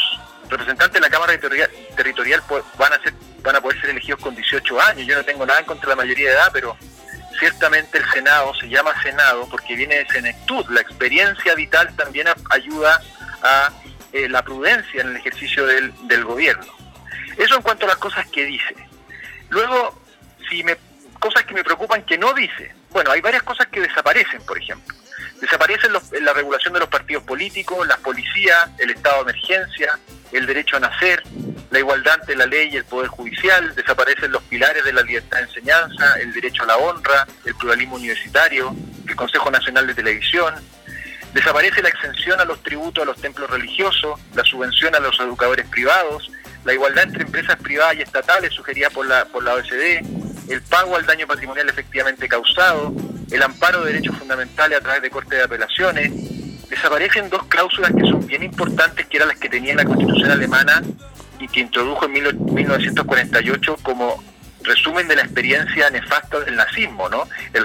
representantes 0.51 0.93
de 0.93 1.01
la 1.01 1.09
Cámara 1.09 1.41
Territorial, 1.41 2.43
van, 2.77 2.93
a 2.93 3.03
ser, 3.03 3.15
van 3.43 3.57
a 3.57 3.61
poder 3.63 3.81
ser 3.81 3.89
elegidos 3.89 4.21
con 4.21 4.35
18 4.37 4.81
años. 4.83 5.07
Yo 5.07 5.17
no 5.17 5.25
tengo 5.25 5.47
nada 5.47 5.61
en 5.61 5.65
contra 5.65 5.89
de 5.89 5.97
la 5.97 6.03
mayoría 6.03 6.29
de 6.29 6.35
edad, 6.35 6.51
pero 6.53 6.77
ciertamente 7.39 7.97
el 7.97 8.05
Senado 8.11 8.55
se 8.55 8.69
llama 8.69 9.01
Senado 9.03 9.49
porque 9.51 9.77
viene 9.77 9.95
de 9.95 10.09
senectud. 10.09 10.67
La 10.69 10.83
experiencia 10.83 11.55
vital 11.55 11.97
también 11.97 12.27
ayuda 12.51 13.01
a 13.43 13.71
eh, 14.13 14.29
la 14.29 14.43
prudencia 14.43 15.01
en 15.01 15.09
el 15.09 15.17
ejercicio 15.17 15.65
del, 15.65 15.91
del 16.07 16.23
gobierno. 16.23 16.71
Eso 17.39 17.57
en 17.57 17.63
cuanto 17.63 17.87
a 17.87 17.89
las 17.89 17.99
cosas 17.99 18.27
que 18.27 18.45
dice. 18.45 18.86
Luego, 19.51 20.03
si 20.49 20.63
me 20.65 20.77
cosas 21.19 21.45
que 21.45 21.55
me 21.55 21.65
preocupan 21.65 22.03
que 22.05 22.19
no 22.19 22.33
dice. 22.35 22.73
Bueno, 22.91 23.11
hay 23.11 23.21
varias 23.21 23.43
cosas 23.43 23.67
que 23.67 23.81
desaparecen, 23.81 24.41
por 24.47 24.59
ejemplo. 24.59 24.95
Desaparecen 25.41 25.93
la 26.23 26.33
regulación 26.33 26.73
de 26.73 26.81
los 26.81 26.89
partidos 26.89 27.25
políticos, 27.25 27.87
las 27.87 27.99
policías, 27.99 28.71
el 28.79 28.91
estado 28.91 29.25
de 29.25 29.33
emergencia, 29.33 29.99
el 30.33 30.47
derecho 30.47 30.77
a 30.77 30.81
nacer, 30.81 31.23
la 31.71 31.79
igualdad 31.79 32.15
ante 32.21 32.37
la 32.37 32.47
ley 32.47 32.71
y 32.73 32.77
el 32.77 32.85
poder 32.85 33.09
judicial, 33.09 33.75
desaparecen 33.75 34.33
los 34.33 34.43
pilares 34.45 34.85
de 34.85 34.93
la 34.93 35.03
libertad 35.03 35.39
de 35.39 35.45
enseñanza, 35.45 36.15
el 36.21 36.33
derecho 36.33 36.63
a 36.63 36.67
la 36.67 36.77
honra, 36.77 37.27
el 37.45 37.55
pluralismo 37.55 37.97
universitario, 37.97 38.75
el 39.07 39.17
Consejo 39.17 39.51
Nacional 39.51 39.87
de 39.87 39.95
Televisión, 39.95 40.55
desaparece 41.35 41.83
la 41.83 41.91
exención 41.91 42.41
a 42.41 42.45
los 42.45 42.63
tributos 42.63 43.03
a 43.03 43.07
los 43.07 43.21
templos 43.21 43.51
religiosos, 43.51 44.19
la 44.35 44.45
subvención 44.45 44.95
a 44.95 45.01
los 45.01 45.19
educadores 45.21 45.67
privados, 45.69 46.31
la 46.67 46.75
igualdad 46.75 47.05
entre 47.05 47.23
empresas 47.23 47.57
privadas 47.57 47.97
y 47.97 48.03
estatales 48.03 48.53
sugerida 48.53 48.91
por 48.91 49.07
la, 49.07 49.25
por 49.27 49.45
la 49.45 49.55
OECD, 49.55 50.05
el 50.49 50.63
pago 50.63 50.97
al 50.97 51.07
daño 51.07 51.27
patrimonial 51.27 51.69
efectivamente 51.69 52.29
causado, 52.29 52.93
el 53.31 53.43
amparo 53.43 53.85
de 53.85 53.93
derechos 53.93 54.17
fundamentales 54.19 54.79
a 54.79 54.81
través 54.81 55.01
de 55.01 55.11
cortes 55.11 55.39
de 55.39 55.45
apelaciones. 55.45 56.11
Desaparecen 56.69 57.31
dos 57.31 57.45
cláusulas 57.47 57.93
que 57.93 58.01
son 58.01 58.27
bien 58.27 58.43
importantes, 58.43 59.07
que 59.07 59.17
eran 59.17 59.29
las 59.29 59.39
que 59.39 59.49
tenía 59.49 59.77
la 59.77 59.85
Constitución 59.85 60.33
alemana 60.33 60.83
y 61.39 61.47
que 61.47 61.61
introdujo 61.61 62.07
en 62.07 62.13
1948 62.13 63.77
como 63.83 64.23
resumen 64.63 65.07
de 65.07 65.15
la 65.15 65.23
experiencia 65.23 65.89
nefasta 65.91 66.41
del 66.41 66.57
nazismo, 66.57 67.09
¿no? 67.09 67.29
El 67.53 67.65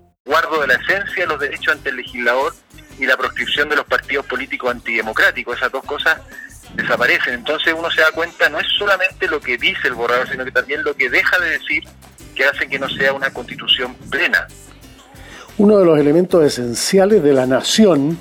guardo 0.25 0.61
de 0.61 0.67
la 0.67 0.75
esencia 0.75 1.23
de 1.23 1.27
los 1.27 1.39
derechos 1.39 1.73
ante 1.73 1.89
el 1.89 1.97
legislador 1.97 2.53
y 2.99 3.05
la 3.05 3.17
proscripción 3.17 3.69
de 3.69 3.75
los 3.75 3.85
partidos 3.85 4.25
políticos 4.27 4.71
antidemocráticos. 4.71 5.57
Esas 5.57 5.71
dos 5.71 5.83
cosas 5.83 6.19
desaparecen. 6.75 7.33
Entonces 7.33 7.73
uno 7.77 7.89
se 7.89 8.01
da 8.01 8.11
cuenta, 8.11 8.47
no 8.49 8.59
es 8.59 8.67
solamente 8.77 9.27
lo 9.27 9.39
que 9.39 9.57
dice 9.57 9.87
el 9.87 9.95
borrador, 9.95 10.29
sino 10.29 10.45
que 10.45 10.51
también 10.51 10.83
lo 10.83 10.95
que 10.95 11.09
deja 11.09 11.39
de 11.39 11.49
decir 11.51 11.83
que 12.35 12.45
hace 12.45 12.67
que 12.67 12.77
no 12.77 12.87
sea 12.89 13.13
una 13.13 13.31
constitución 13.31 13.95
plena. 14.09 14.47
Uno 15.57 15.79
de 15.79 15.85
los 15.85 15.99
elementos 15.99 16.43
esenciales 16.43 17.23
de 17.23 17.33
la 17.33 17.47
nación, 17.47 18.17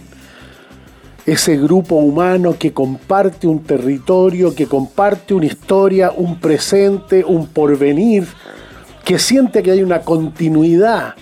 ese 1.26 1.58
grupo 1.58 1.96
humano 1.96 2.56
que 2.58 2.72
comparte 2.72 3.46
un 3.46 3.62
territorio, 3.62 4.54
que 4.54 4.66
comparte 4.66 5.34
una 5.34 5.46
historia, 5.46 6.10
un 6.10 6.40
presente, 6.40 7.24
un 7.24 7.46
porvenir, 7.46 8.26
que 9.04 9.18
siente 9.18 9.62
que 9.62 9.72
hay 9.72 9.82
una 9.82 10.00
continuidad 10.00 11.14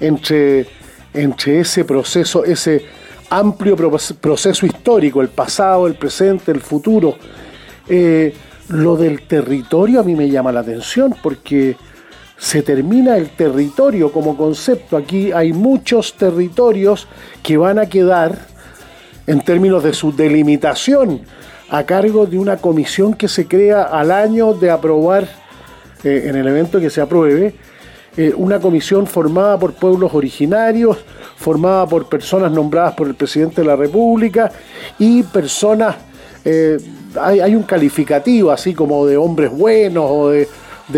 entre, 0.00 0.66
entre 1.14 1.60
ese 1.60 1.84
proceso, 1.84 2.44
ese 2.44 2.84
amplio 3.30 3.76
proceso 3.76 4.66
histórico, 4.66 5.20
el 5.20 5.28
pasado, 5.28 5.86
el 5.86 5.94
presente, 5.94 6.52
el 6.52 6.60
futuro. 6.60 7.16
Eh, 7.88 8.34
lo 8.68 8.96
del 8.96 9.22
territorio 9.22 10.00
a 10.00 10.02
mí 10.02 10.14
me 10.14 10.28
llama 10.28 10.52
la 10.52 10.60
atención 10.60 11.14
porque 11.22 11.76
se 12.36 12.62
termina 12.62 13.16
el 13.16 13.30
territorio 13.30 14.12
como 14.12 14.36
concepto. 14.36 14.96
Aquí 14.96 15.32
hay 15.32 15.52
muchos 15.52 16.14
territorios 16.14 17.08
que 17.42 17.56
van 17.56 17.78
a 17.78 17.86
quedar 17.86 18.38
en 19.26 19.40
términos 19.40 19.82
de 19.82 19.92
su 19.92 20.14
delimitación 20.14 21.22
a 21.70 21.84
cargo 21.84 22.26
de 22.26 22.38
una 22.38 22.56
comisión 22.56 23.14
que 23.14 23.28
se 23.28 23.46
crea 23.46 23.82
al 23.82 24.10
año 24.10 24.54
de 24.54 24.70
aprobar, 24.70 25.28
eh, 26.04 26.24
en 26.26 26.36
el 26.36 26.46
evento 26.46 26.80
que 26.80 26.88
se 26.88 27.00
apruebe, 27.00 27.54
eh, 28.20 28.34
una 28.36 28.58
comisión 28.58 29.06
formada 29.06 29.56
por 29.60 29.74
pueblos 29.74 30.12
originarios, 30.12 30.96
formada 31.36 31.86
por 31.86 32.08
personas 32.08 32.50
nombradas 32.50 32.94
por 32.94 33.06
el 33.06 33.14
presidente 33.14 33.60
de 33.60 33.68
la 33.68 33.76
República 33.76 34.50
y 34.98 35.22
personas, 35.22 35.94
eh, 36.44 36.78
hay, 37.14 37.54
un 37.54 37.62
calificativo 37.62 38.50
así 38.50 38.74
como 38.74 39.06
de 39.06 39.16
hombres 39.16 39.52
buenos 39.52 40.06
o 40.08 40.30
de, 40.30 40.48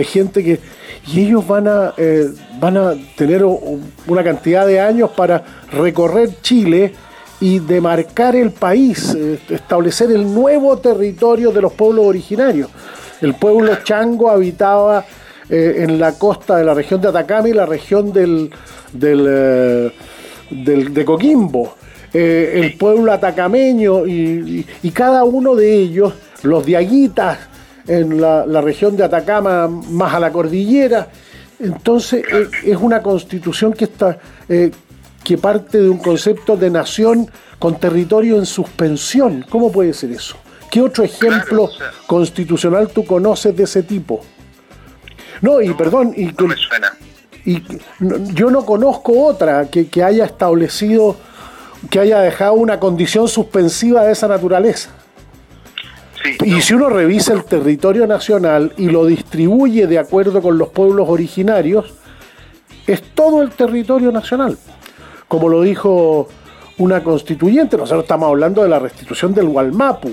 gente 0.02 0.42
que... 0.42 0.60
Y 1.08 1.26
ellos 1.26 1.46
van 1.46 1.68
a, 1.68 1.92
eh, 1.98 2.26
van 2.58 2.78
a 2.78 2.94
tener 3.16 3.44
una 3.44 4.24
cantidad 4.24 4.66
de 4.66 4.80
años 4.80 5.10
para 5.10 5.44
recorrer 5.72 6.40
Chile 6.40 6.94
y 7.38 7.58
demarcar 7.58 8.34
el 8.34 8.50
país, 8.50 9.14
establecer 9.50 10.10
el 10.10 10.24
nuevo 10.32 10.78
territorio 10.78 11.52
de 11.52 11.60
los 11.60 11.74
pueblos 11.74 12.06
originarios. 12.06 12.70
El 13.20 13.34
pueblo 13.34 13.76
chango 13.84 14.30
habitaba 14.30 15.04
eh, 15.52 15.82
en 15.82 15.98
la 15.98 16.12
costa 16.12 16.58
de 16.58 16.64
la 16.64 16.74
región 16.74 17.00
de 17.00 17.08
Atacama 17.08 17.48
y 17.48 17.52
la 17.52 17.66
región 17.66 18.12
del, 18.12 18.52
eh, 19.02 19.90
de 20.48 21.04
Coquimbo. 21.04 21.74
Eh, 22.12 22.52
el 22.54 22.76
pueblo 22.78 23.12
atacameño 23.12 24.06
y, 24.06 24.64
cada 24.94 25.24
uno 25.24 25.56
de 25.56 25.74
ellos, 25.74 26.14
los 26.44 26.64
diaguitas 26.64 27.38
en 27.88 28.20
la, 28.20 28.60
región 28.60 28.96
de 28.96 29.02
Atacama 29.02 29.66
más 29.66 30.14
a 30.14 30.20
la 30.20 30.30
cordillera. 30.30 31.08
Entonces 31.58 32.24
es 32.64 32.76
una 32.76 33.02
constitución 33.02 33.72
que, 33.72 33.86
está, 33.86 34.18
que 34.46 35.38
parte 35.38 35.78
de 35.78 35.88
un 35.88 35.98
concepto 35.98 36.56
de 36.56 36.70
nación 36.70 37.28
con 37.58 37.80
territorio 37.80 38.36
en 38.36 38.46
suspensión. 38.46 39.44
¿Cómo 39.50 39.72
puede 39.72 39.94
ser 39.94 40.12
eso? 40.12 40.36
¿Qué 40.70 40.80
otro 40.80 41.02
ejemplo 41.02 41.68
constitucional 42.06 42.88
tú 42.90 43.04
conoces 43.04 43.56
de 43.56 43.64
ese 43.64 43.82
tipo? 43.82 44.20
No, 45.40 45.60
y 45.60 45.72
perdón, 45.74 46.12
y, 46.16 46.32
y 47.44 47.62
yo 48.34 48.50
no 48.50 48.64
conozco 48.64 49.24
otra 49.24 49.66
que, 49.68 50.02
haya 50.02 50.24
establecido, 50.24 51.16
que 51.88 52.00
haya 52.00 52.20
dejado 52.20 52.54
una 52.54 52.78
condición 52.78 53.28
suspensiva 53.28 54.04
de 54.04 54.12
esa 54.12 54.28
naturaleza. 54.28 54.90
y 56.44 56.60
si 56.60 56.74
uno 56.74 56.90
revisa 56.90 57.32
el 57.32 57.44
territorio 57.44 58.06
nacional 58.06 58.74
y 58.76 58.88
lo 58.90 59.06
distribuye 59.06 59.86
de 59.86 59.98
acuerdo 59.98 60.42
con 60.42 60.58
los 60.58 60.68
pueblos 60.68 61.08
originarios, 61.08 61.94
es 62.86 63.02
todo 63.14 63.42
el 63.42 63.50
territorio 63.50 64.12
nacional. 64.12 64.58
Como 65.28 65.48
lo 65.48 65.62
dijo 65.62 66.28
una 66.78 67.02
constituyente, 67.02 67.76
nosotros 67.76 68.02
estamos 68.02 68.28
hablando 68.28 68.62
de 68.62 68.68
la 68.68 68.78
restitución 68.78 69.32
del 69.32 69.46
Gualmapu. 69.46 70.12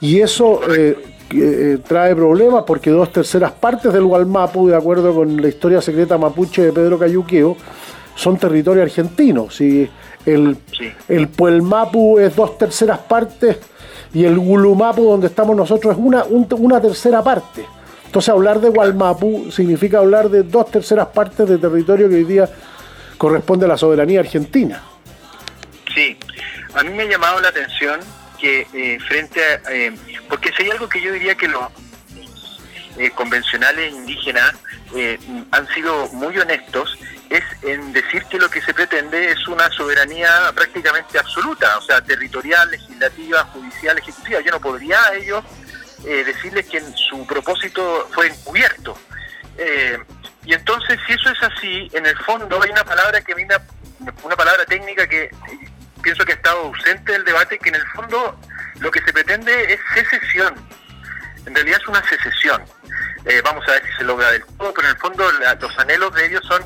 Y 0.00 0.20
eso 0.20 0.60
eh, 0.72 0.96
eh, 1.30 1.78
trae 1.86 2.14
problemas 2.14 2.64
porque 2.66 2.90
dos 2.90 3.12
terceras 3.12 3.52
partes 3.52 3.92
del 3.92 4.04
Gualmapu, 4.04 4.68
de 4.68 4.76
acuerdo 4.76 5.14
con 5.14 5.40
la 5.40 5.48
historia 5.48 5.80
secreta 5.80 6.16
mapuche 6.18 6.62
de 6.62 6.72
Pedro 6.72 6.98
Cayuqueo, 6.98 7.56
son 8.14 8.36
territorio 8.36 8.82
argentino. 8.82 9.50
Si 9.50 9.88
el, 10.26 10.56
el 11.08 11.28
Puelmapu 11.28 12.18
es 12.18 12.34
dos 12.34 12.58
terceras 12.58 12.98
partes 12.98 13.58
y 14.12 14.24
el 14.24 14.38
Gulumapu, 14.38 15.04
donde 15.04 15.28
estamos 15.28 15.56
nosotros, 15.56 15.96
es 15.96 16.02
una, 16.02 16.24
una 16.24 16.80
tercera 16.80 17.22
parte. 17.22 17.64
Entonces 18.06 18.30
hablar 18.30 18.60
de 18.60 18.70
Gualmapu 18.70 19.50
significa 19.50 19.98
hablar 19.98 20.30
de 20.30 20.42
dos 20.42 20.70
terceras 20.70 21.08
partes 21.08 21.48
de 21.48 21.58
territorio 21.58 22.08
que 22.08 22.16
hoy 22.16 22.24
día 22.24 22.48
corresponde 23.18 23.66
a 23.66 23.68
la 23.68 23.76
soberanía 23.76 24.20
argentina. 24.20 24.82
Sí, 25.94 26.16
a 26.74 26.82
mí 26.82 26.90
me 26.90 27.02
ha 27.02 27.06
llamado 27.06 27.40
la 27.40 27.48
atención 27.48 28.00
que 28.38 28.66
eh, 28.72 28.98
frente 29.06 29.42
a... 29.44 29.60
Eh, 29.72 29.94
porque 30.28 30.52
si 30.52 30.62
hay 30.62 30.70
algo 30.70 30.88
que 30.88 31.00
yo 31.00 31.12
diría 31.12 31.34
que 31.34 31.48
los 31.48 31.64
eh, 32.96 33.10
convencionales 33.10 33.92
indígenas 33.92 34.54
han 35.50 35.68
sido 35.74 36.08
muy 36.14 36.38
honestos, 36.38 36.98
es 37.28 37.44
en 37.62 37.92
decir 37.92 38.24
que 38.24 38.38
lo 38.38 38.48
que 38.48 38.62
se 38.62 38.72
pretende 38.72 39.32
es 39.32 39.46
una 39.46 39.68
soberanía 39.68 40.50
prácticamente 40.54 41.18
absoluta, 41.18 41.76
o 41.76 41.82
sea, 41.82 42.00
territorial, 42.00 42.70
legislativa, 42.70 43.44
judicial, 43.52 43.98
ejecutiva. 43.98 44.40
Yo 44.40 44.50
no 44.50 44.60
podría 44.60 44.98
a 45.04 45.14
ellos 45.14 45.44
decirles 46.02 46.66
que 46.70 46.80
su 46.80 47.26
propósito 47.26 48.08
fue 48.14 48.28
encubierto. 48.28 48.98
y 50.46 50.54
entonces, 50.54 50.98
si 51.06 51.12
eso 51.12 51.28
es 51.32 51.42
así, 51.42 51.90
en 51.92 52.06
el 52.06 52.16
fondo 52.20 52.58
hay 52.62 52.70
una 52.70 52.84
palabra 52.84 53.20
que 53.20 53.34
viene, 53.34 53.56
una 54.22 54.36
palabra 54.36 54.64
técnica 54.64 55.06
que 55.06 55.28
pienso 56.02 56.24
que 56.24 56.32
ha 56.32 56.36
estado 56.36 56.58
ausente 56.60 57.12
del 57.12 57.24
debate, 57.24 57.58
que 57.58 57.68
en 57.68 57.76
el 57.76 57.86
fondo 57.88 58.38
lo 58.80 58.90
que 58.90 59.00
se 59.02 59.12
pretende 59.12 59.72
es 59.72 59.80
secesión. 59.94 60.54
En 61.46 61.54
realidad 61.54 61.78
es 61.80 61.88
una 61.88 62.02
secesión. 62.08 62.62
Eh, 63.24 63.40
vamos 63.44 63.66
a 63.68 63.72
ver 63.72 63.82
si 63.86 63.92
se 63.98 64.04
logra 64.04 64.30
del 64.30 64.44
todo, 64.44 64.72
pero 64.72 64.88
en 64.88 64.94
el 64.94 65.00
fondo 65.00 65.30
los 65.60 65.78
anhelos 65.78 66.14
de 66.14 66.26
ellos 66.26 66.42
son 66.46 66.62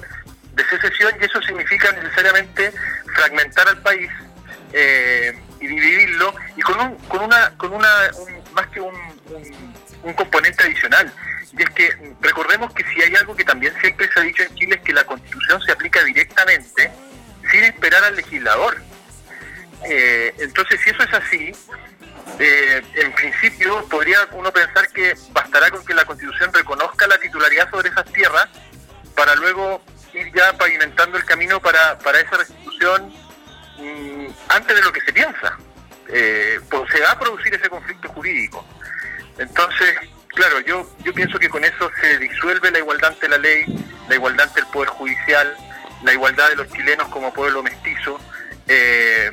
de 0.54 0.64
secesión 0.64 1.12
y 1.20 1.24
eso 1.24 1.40
significa 1.42 1.90
necesariamente 1.92 2.72
fragmentar 3.14 3.68
al 3.68 3.78
país 3.78 4.10
eh, 4.72 5.38
y 5.60 5.66
dividirlo 5.66 6.34
y 6.56 6.60
con 6.60 6.80
un, 6.80 6.96
con 7.08 7.22
una, 7.22 7.50
con 7.56 7.72
una 7.72 7.88
más 8.52 8.66
que 8.68 8.80
un, 8.80 8.94
un, 10.02 10.14
componente 10.14 10.64
adicional. 10.64 11.12
Y 11.56 11.62
es 11.62 11.70
que 11.70 12.14
recordemos 12.20 12.72
que 12.74 12.84
si 12.84 13.02
hay 13.02 13.14
algo 13.16 13.36
que 13.36 13.44
también 13.44 13.74
siempre 13.80 14.10
se 14.12 14.20
ha 14.20 14.22
dicho 14.22 14.42
en 14.42 14.54
Chile 14.54 14.76
es 14.76 14.82
que 14.82 14.92
la 14.92 15.04
constitución 15.04 15.60
se 15.62 15.72
aplica 15.72 16.02
directamente 16.04 16.90
sin 17.50 17.64
esperar 17.64 18.04
al 18.04 18.16
legislador. 18.16 18.82
Eh, 19.84 20.34
entonces, 20.38 20.80
si 20.82 20.90
eso 20.90 21.02
es 21.02 21.12
así, 21.12 21.52
eh, 22.38 22.82
en 22.94 23.12
principio 23.12 23.84
podría 23.88 24.18
uno 24.32 24.52
pensar 24.52 24.88
que 24.88 25.14
bastará 25.30 25.70
con 25.70 25.84
que 25.84 25.94
la 25.94 26.04
constitución 26.04 26.52
reconozca 26.52 27.06
la 27.06 27.18
titularidad 27.18 27.70
sobre 27.70 27.90
esas 27.90 28.04
tierras 28.12 28.48
para 29.14 29.34
luego 29.34 29.82
ir 30.14 30.32
ya 30.34 30.52
pavimentando 30.54 31.18
el 31.18 31.24
camino 31.24 31.60
para, 31.60 31.98
para 31.98 32.20
esa 32.20 32.36
restitución 32.38 33.12
mm, 33.78 34.26
antes 34.48 34.76
de 34.76 34.82
lo 34.82 34.92
que 34.92 35.00
se 35.00 35.12
piensa. 35.12 35.58
Eh, 36.08 36.60
pues 36.70 36.90
se 36.92 37.00
va 37.00 37.12
a 37.12 37.18
producir 37.18 37.54
ese 37.54 37.68
conflicto 37.68 38.08
jurídico. 38.10 38.66
Entonces, 39.38 39.96
claro, 40.28 40.60
yo, 40.60 40.86
yo 41.02 41.14
pienso 41.14 41.38
que 41.38 41.48
con 41.48 41.64
eso 41.64 41.90
se 42.00 42.18
disuelve 42.18 42.70
la 42.70 42.78
igualdad 42.78 43.12
ante 43.12 43.28
la 43.28 43.38
ley, 43.38 43.64
la 44.08 44.14
igualdad 44.14 44.48
ante 44.48 44.60
el 44.60 44.66
Poder 44.66 44.90
Judicial, 44.90 45.56
la 46.02 46.12
igualdad 46.12 46.50
de 46.50 46.56
los 46.56 46.68
chilenos 46.70 47.08
como 47.08 47.32
pueblo 47.32 47.62
mestizo, 47.62 48.20
eh, 48.68 49.30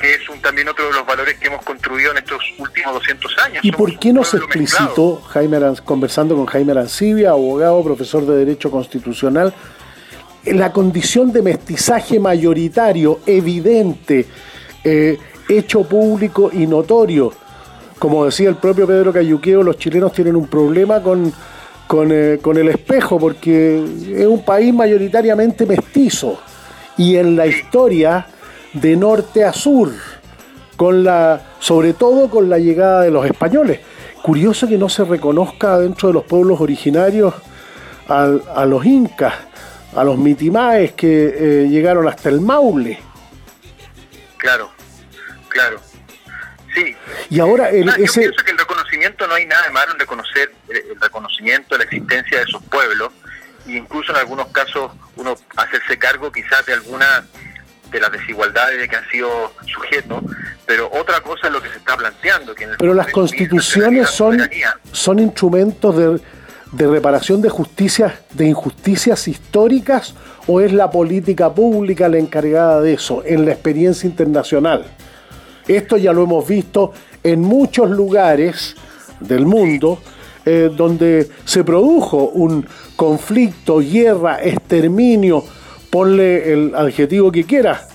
que 0.00 0.14
es 0.14 0.28
un, 0.28 0.40
también 0.40 0.68
otro 0.68 0.86
de 0.86 0.92
los 0.92 1.06
valores 1.06 1.38
que 1.38 1.48
hemos 1.48 1.64
construido 1.64 2.10
en 2.12 2.18
estos 2.18 2.42
últimos 2.58 2.94
200 2.94 3.38
años. 3.38 3.64
¿Y 3.64 3.72
por 3.72 3.98
qué 3.98 4.12
no 4.12 4.24
se 4.24 4.38
explicitó, 4.38 5.20
Jaime 5.28 5.58
conversando 5.84 6.34
con 6.36 6.46
Jaime 6.46 6.72
Arancibia, 6.72 7.30
abogado, 7.30 7.82
profesor 7.82 8.26
de 8.26 8.36
Derecho 8.36 8.70
Constitucional, 8.70 9.52
la 10.44 10.72
condición 10.72 11.32
de 11.32 11.42
mestizaje 11.42 12.18
mayoritario, 12.18 13.20
evidente, 13.26 14.26
eh, 14.82 15.18
hecho 15.48 15.84
público 15.84 16.50
y 16.52 16.66
notorio? 16.66 17.32
Como 17.98 18.24
decía 18.24 18.48
el 18.48 18.56
propio 18.56 18.86
Pedro 18.86 19.12
Cayuqueo, 19.12 19.62
los 19.62 19.78
chilenos 19.78 20.12
tienen 20.12 20.34
un 20.34 20.48
problema 20.48 21.00
con 21.00 21.32
eh, 21.92 22.38
con, 22.40 22.56
el 22.56 22.68
espejo, 22.68 23.18
porque 23.18 23.84
es 24.16 24.26
un 24.26 24.42
país 24.42 24.72
mayoritariamente 24.72 25.66
mestizo 25.66 26.40
y 26.96 27.16
en 27.16 27.36
la 27.36 27.46
historia 27.46 28.26
de 28.72 28.96
norte 28.96 29.44
a 29.44 29.52
sur, 29.52 29.92
con 30.76 31.04
la, 31.04 31.40
sobre 31.58 31.92
todo 31.92 32.30
con 32.30 32.48
la 32.48 32.58
llegada 32.58 33.02
de 33.02 33.10
los 33.10 33.24
españoles. 33.26 33.80
Curioso 34.22 34.68
que 34.68 34.78
no 34.78 34.88
se 34.88 35.04
reconozca 35.04 35.78
dentro 35.78 36.08
de 36.08 36.14
los 36.14 36.24
pueblos 36.24 36.60
originarios 36.60 37.34
a, 38.08 38.64
los 38.66 38.84
incas, 38.84 39.34
a 39.94 40.04
los 40.04 40.18
mitimaes 40.18 40.92
que 40.92 41.08
eh, 41.08 41.68
llegaron 41.68 42.06
hasta 42.06 42.28
el 42.28 42.40
Maule. 42.40 43.00
Claro, 44.36 44.70
claro. 45.48 45.80
Sí. 46.74 46.96
Y 47.30 47.40
ahora 47.40 47.68
el, 47.70 47.86
Yo 47.86 47.94
pienso 47.94 48.44
que 48.44 48.50
el 48.50 48.58
reconocimiento 48.58 49.26
no 49.26 49.34
hay 49.34 49.46
nada 49.46 49.66
de 49.66 49.70
malo 49.70 49.92
en 49.92 49.98
reconocer 49.98 50.52
el 50.68 51.00
reconocimiento 51.00 51.74
de 51.74 51.78
la 51.78 51.84
existencia 51.84 52.38
de 52.38 52.44
esos 52.44 52.62
pueblos 52.64 53.12
e 53.66 53.72
incluso 53.72 54.12
en 54.12 54.18
algunos 54.18 54.48
casos 54.48 54.90
uno 55.16 55.36
hacerse 55.56 55.98
cargo 55.98 56.32
quizás 56.32 56.64
de 56.66 56.72
alguna 56.72 57.24
de 57.92 58.00
las 58.00 58.10
desigualdades 58.10 58.80
de 58.80 58.88
que 58.88 58.96
han 58.96 59.08
sido 59.10 59.52
sujetos, 59.66 60.22
pero 60.66 60.90
otra 60.92 61.20
cosa 61.20 61.48
es 61.48 61.52
lo 61.52 61.62
que 61.62 61.68
se 61.68 61.76
está 61.76 61.96
planteando. 61.96 62.54
Que 62.54 62.66
pero 62.78 62.94
las 62.94 63.08
constituciones 63.08 64.08
son, 64.10 64.40
son 64.90 65.18
instrumentos 65.18 65.96
de, 65.96 66.20
de 66.72 66.86
reparación 66.86 67.42
de 67.42 67.50
justicias, 67.50 68.14
de 68.30 68.46
injusticias 68.46 69.28
históricas 69.28 70.14
o 70.46 70.60
es 70.60 70.72
la 70.72 70.90
política 70.90 71.54
pública 71.54 72.08
la 72.08 72.18
encargada 72.18 72.80
de 72.80 72.94
eso 72.94 73.22
en 73.24 73.44
la 73.44 73.52
experiencia 73.52 74.08
internacional. 74.08 74.84
Esto 75.68 75.96
ya 75.96 76.12
lo 76.12 76.24
hemos 76.24 76.46
visto 76.48 76.92
en 77.22 77.40
muchos 77.40 77.90
lugares 77.90 78.74
del 79.20 79.46
mundo 79.46 80.00
eh, 80.44 80.70
donde 80.74 81.30
se 81.44 81.62
produjo 81.62 82.30
un 82.30 82.66
conflicto, 82.96 83.78
guerra, 83.78 84.42
exterminio, 84.42 85.44
ponle 85.92 86.50
el 86.50 86.74
adjetivo 86.74 87.30
que 87.30 87.44
quieras, 87.44 87.86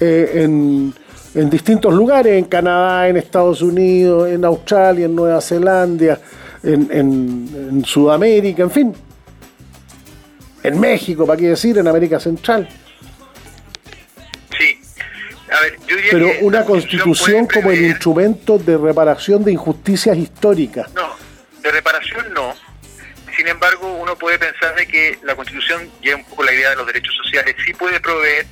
eh, 0.00 0.42
en, 0.42 0.92
distintos 1.48 1.94
lugares, 1.94 2.32
en 2.32 2.46
Canadá, 2.46 3.08
en 3.08 3.16
Estados 3.16 3.62
Unidos, 3.62 4.28
en 4.28 4.44
Australia, 4.44 5.04
en 5.04 5.14
Nueva 5.14 5.40
Zelanda, 5.40 6.18
en, 6.64 6.90
en 6.90 7.84
Sudamérica, 7.84 8.64
en 8.64 8.70
fin, 8.70 8.94
en 10.62 10.80
México, 10.80 11.24
para 11.24 11.38
qué 11.38 11.50
decir, 11.50 11.78
en 11.78 11.86
América 11.86 12.18
Central. 12.18 12.68
Pero 16.10 16.30
una 16.40 16.64
constitución 16.64 17.46
como 17.46 17.70
el 17.70 17.84
instrumento 17.86 18.58
de 18.58 18.76
reparación 18.76 19.44
de 19.44 19.52
injusticias 19.52 20.16
históricas. 20.16 20.92
No, 20.94 21.10
de 21.62 21.70
reparación 21.70 22.34
no. 22.34 22.54
Sin 23.36 23.48
embargo, 23.48 23.92
uno 23.92 24.16
puede 24.16 24.38
pensar 24.38 24.74
de 24.74 24.86
que 24.86 25.18
la 25.22 25.36
constitución, 25.36 25.90
lleva 26.00 26.18
un 26.18 26.24
poco 26.24 26.44
la 26.44 26.52
idea 26.52 26.70
de 26.70 26.76
los 26.76 26.86
derechos 26.86 27.14
sociales, 27.22 27.54
sí 27.64 27.74
puede 27.74 28.00
proveer 28.00 28.46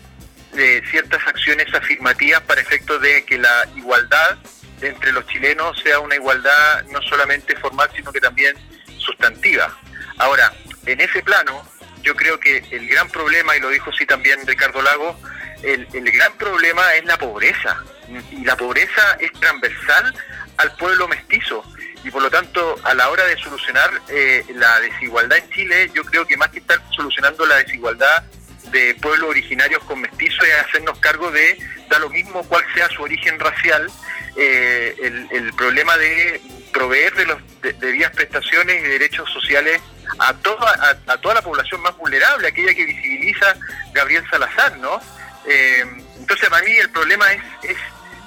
de 0.52 0.82
ciertas 0.90 1.26
acciones 1.26 1.72
afirmativas 1.74 2.42
para 2.42 2.60
efecto 2.60 2.98
de 2.98 3.24
que 3.24 3.38
la 3.38 3.66
igualdad 3.76 4.38
entre 4.80 5.12
los 5.12 5.26
chilenos 5.26 5.80
sea 5.82 5.98
una 6.00 6.14
igualdad 6.14 6.84
no 6.90 7.00
solamente 7.02 7.56
formal, 7.56 7.88
sino 7.96 8.12
que 8.12 8.20
también 8.20 8.56
sustantiva. 8.98 9.76
Ahora, 10.18 10.52
en 10.86 11.00
ese 11.00 11.22
plano, 11.22 11.66
yo 12.02 12.14
creo 12.14 12.38
que 12.38 12.58
el 12.70 12.86
gran 12.88 13.08
problema, 13.08 13.56
y 13.56 13.60
lo 13.60 13.70
dijo 13.70 13.90
sí 13.92 14.04
también 14.06 14.46
Ricardo 14.46 14.82
Lago, 14.82 15.18
el, 15.62 15.86
gran 16.12 16.36
problema 16.36 16.94
es 16.94 17.04
la 17.06 17.16
pobreza. 17.16 17.82
Y 18.30 18.44
la 18.44 18.56
pobreza 18.56 19.16
es 19.18 19.32
transversal 19.32 20.14
al 20.58 20.76
pueblo 20.76 21.08
mestizo. 21.08 21.64
Y 22.04 22.10
por 22.10 22.22
lo 22.22 22.30
tanto, 22.30 22.76
a 22.84 22.94
la 22.94 23.08
hora 23.08 23.24
de 23.24 23.36
solucionar 23.38 23.90
eh, 24.08 24.44
la 24.54 24.78
desigualdad 24.80 25.38
en 25.38 25.50
Chile, 25.50 25.90
yo 25.94 26.04
creo 26.04 26.26
que 26.26 26.36
más 26.36 26.50
que 26.50 26.58
estar 26.58 26.78
solucionando 26.94 27.46
la 27.46 27.56
desigualdad 27.56 28.22
de 28.70 28.94
pueblos 28.96 29.30
originarios 29.30 29.82
con 29.84 30.00
mestizos 30.00 30.44
es 30.46 30.54
hacernos 30.66 30.98
cargo 30.98 31.30
de, 31.30 31.58
da 31.88 31.98
lo 31.98 32.10
mismo 32.10 32.42
cuál 32.44 32.62
sea 32.74 32.88
su 32.90 33.02
origen 33.02 33.40
racial, 33.40 33.90
eh, 34.36 35.28
el, 35.30 35.52
problema 35.54 35.96
de 35.96 36.40
proveer 36.72 37.14
de, 37.14 37.24
los, 37.24 37.38
de, 37.62 37.92
vías 37.92 38.10
prestaciones 38.10 38.82
y 38.82 38.88
derechos 38.88 39.30
sociales 39.32 39.80
a 40.18 40.34
toda, 40.34 40.98
a, 41.06 41.16
toda 41.18 41.36
la 41.36 41.42
población 41.42 41.80
más 41.80 41.96
vulnerable, 41.96 42.48
aquella 42.48 42.74
que 42.74 42.84
visibiliza 42.84 43.54
Gabriel 43.92 44.24
Salazar, 44.28 44.76
¿no? 44.78 45.00
Eh, 45.46 45.84
entonces, 46.18 46.48
para 46.50 46.64
mí 46.64 46.72
el 46.72 46.90
problema 46.90 47.32
es, 47.32 47.42
es 47.62 47.76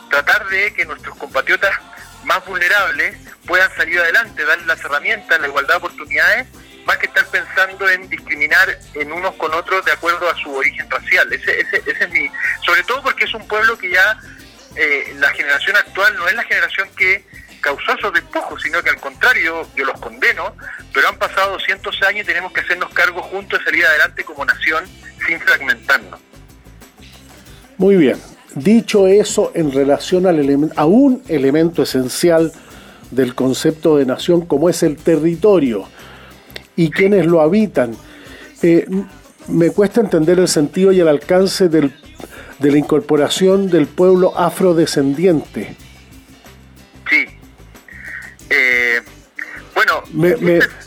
tratar 0.09 0.47
de 0.47 0.73
que 0.73 0.85
nuestros 0.85 1.15
compatriotas 1.17 1.77
más 2.27 2.45
vulnerables 2.45 3.15
puedan 3.45 3.73
salir 3.75 3.99
adelante, 3.99 4.43
darles 4.43 4.67
las 4.67 4.83
herramientas, 4.83 5.39
la 5.39 5.47
igualdad 5.47 5.75
de 5.75 5.77
oportunidades, 5.77 6.47
más 6.85 6.97
que 6.97 7.07
estar 7.07 7.25
pensando 7.27 7.89
en 7.89 8.07
discriminar 8.09 8.77
en 8.93 9.11
unos 9.13 9.33
con 9.35 9.53
otros 9.53 9.83
de 9.85 9.93
acuerdo 9.93 10.29
a 10.29 10.35
su 10.35 10.53
origen 10.53 10.89
racial. 10.91 11.31
Ese, 11.31 11.61
ese, 11.61 11.77
ese 11.85 12.03
es 12.03 12.09
mi, 12.09 12.29
sobre 12.65 12.83
todo 12.83 13.01
porque 13.01 13.23
es 13.23 13.33
un 13.33 13.47
pueblo 13.47 13.77
que 13.77 13.89
ya 13.89 14.19
eh, 14.75 15.15
la 15.19 15.29
generación 15.29 15.77
actual 15.77 16.15
no 16.17 16.27
es 16.27 16.35
la 16.35 16.43
generación 16.43 16.89
que 16.97 17.25
causó 17.61 17.93
esos 17.93 18.13
despojos, 18.13 18.61
sino 18.61 18.83
que 18.83 18.89
al 18.89 18.99
contrario, 18.99 19.67
yo 19.75 19.85
los 19.85 19.99
condeno, 19.99 20.53
pero 20.93 21.07
han 21.07 21.17
pasado 21.17 21.53
200 21.53 22.01
años 22.03 22.23
y 22.23 22.25
tenemos 22.25 22.51
que 22.51 22.59
hacernos 22.59 22.93
cargo 22.93 23.21
juntos 23.23 23.59
de 23.59 23.65
salir 23.65 23.85
adelante 23.85 24.25
como 24.25 24.43
nación 24.43 24.85
sin 25.25 25.39
fragmentarnos. 25.39 26.19
Muy 27.77 27.95
bien. 27.95 28.36
Dicho 28.63 29.07
eso, 29.07 29.51
en 29.53 29.71
relación 29.71 30.25
al 30.25 30.71
a 30.75 30.85
un 30.85 31.21
elemento 31.27 31.83
esencial 31.83 32.51
del 33.11 33.35
concepto 33.35 33.97
de 33.97 34.05
nación 34.05 34.45
como 34.45 34.67
es 34.69 34.83
el 34.83 34.97
territorio 34.97 35.85
y 36.75 36.89
quienes 36.89 37.25
lo 37.25 37.41
habitan, 37.41 37.95
eh, 38.63 38.87
me 39.47 39.69
cuesta 39.69 40.01
entender 40.01 40.39
el 40.39 40.47
sentido 40.47 40.91
y 40.91 40.99
el 40.99 41.07
alcance 41.07 41.69
de 41.69 41.91
la 42.59 42.77
incorporación 42.77 43.69
del 43.69 43.85
pueblo 43.85 44.37
afrodescendiente. 44.37 45.75
Sí. 47.09 47.25
Eh, 48.49 49.01
bueno, 49.75 50.03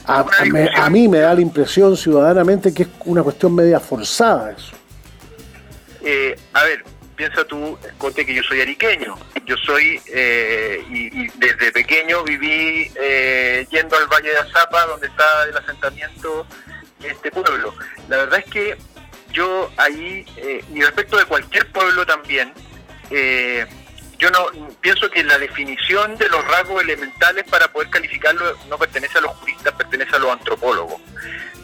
a 0.04 0.90
mí 0.90 1.06
me 1.08 1.18
da 1.20 1.34
la 1.34 1.40
impresión 1.40 1.96
ciudadanamente 1.96 2.74
que 2.74 2.82
es 2.82 2.88
una 3.04 3.22
cuestión 3.22 3.54
media 3.54 3.78
forzada 3.78 4.50
eso. 4.50 4.72
Eh, 6.02 6.36
a 6.52 6.64
ver, 6.64 6.84
piensa 7.20 7.44
tú, 7.44 7.78
Cote, 7.98 8.24
que 8.24 8.32
yo 8.32 8.42
soy 8.42 8.62
ariqueño. 8.62 9.14
Yo 9.44 9.54
soy, 9.58 10.00
eh, 10.06 10.82
y, 10.88 11.28
desde 11.36 11.70
pequeño 11.70 12.24
viví 12.24 12.90
eh, 12.94 13.66
yendo 13.70 13.94
al 13.98 14.06
Valle 14.06 14.30
de 14.30 14.38
Azapa, 14.38 14.86
donde 14.86 15.08
está 15.08 15.44
el 15.44 15.54
asentamiento 15.54 16.46
de 16.98 17.08
este 17.08 17.30
pueblo. 17.30 17.74
La 18.08 18.16
verdad 18.16 18.38
es 18.38 18.50
que 18.50 18.78
yo 19.32 19.70
ahí, 19.76 20.24
y 20.74 20.80
respecto 20.80 21.18
de 21.18 21.26
cualquier 21.26 21.70
pueblo 21.70 22.06
también, 22.06 22.54
yo 24.18 24.30
no 24.30 24.46
pienso 24.80 25.10
que 25.10 25.22
la 25.22 25.38
definición 25.38 26.16
de 26.16 26.28
los 26.30 26.42
rasgos 26.48 26.82
elementales 26.82 27.44
para 27.50 27.68
poder 27.68 27.90
calificarlo 27.90 28.56
no 28.68 28.78
pertenece 28.78 29.18
a 29.18 29.20
los 29.20 29.32
juristas, 29.32 29.74
pertenece 29.74 30.16
a 30.16 30.18
los 30.20 30.32
antropólogos. 30.32 31.02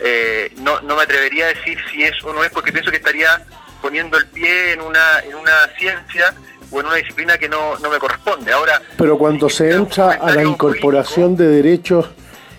eh, 0.01 0.53
no, 0.59 0.83
no 0.83 0.97
me 0.97 1.03
atrevería 1.03 1.47
a 1.47 1.49
decir 1.49 1.79
si 1.91 2.03
es 2.03 2.23
o 2.25 2.33
no 2.35 2.45
es, 2.45 2.51
porque 2.51 2.73
pienso 2.73 2.91
que 2.91 2.99
estaría 2.99 3.47
poniendo 3.87 4.19
el 4.19 4.27
pie 4.27 4.73
en 4.73 4.81
una, 4.81 5.21
en 5.21 5.37
una 5.37 5.69
ciencia 5.79 6.35
o 6.73 6.81
en 6.81 6.87
una 6.87 6.97
disciplina 6.97 7.39
que 7.39 7.49
no, 7.49 7.79
no 7.79 7.89
me 7.89 8.01
corresponde. 8.01 8.53
Ahora, 8.53 8.83
Pero 8.99 9.17
cuando 9.17 9.49
se 9.49 9.71
entra 9.71 10.15
a 10.15 10.35
la 10.35 10.43
incorporación 10.43 11.37
de 11.37 11.47
derechos 11.47 12.11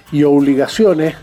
y 0.09 0.23
obligaciones, 0.23 1.15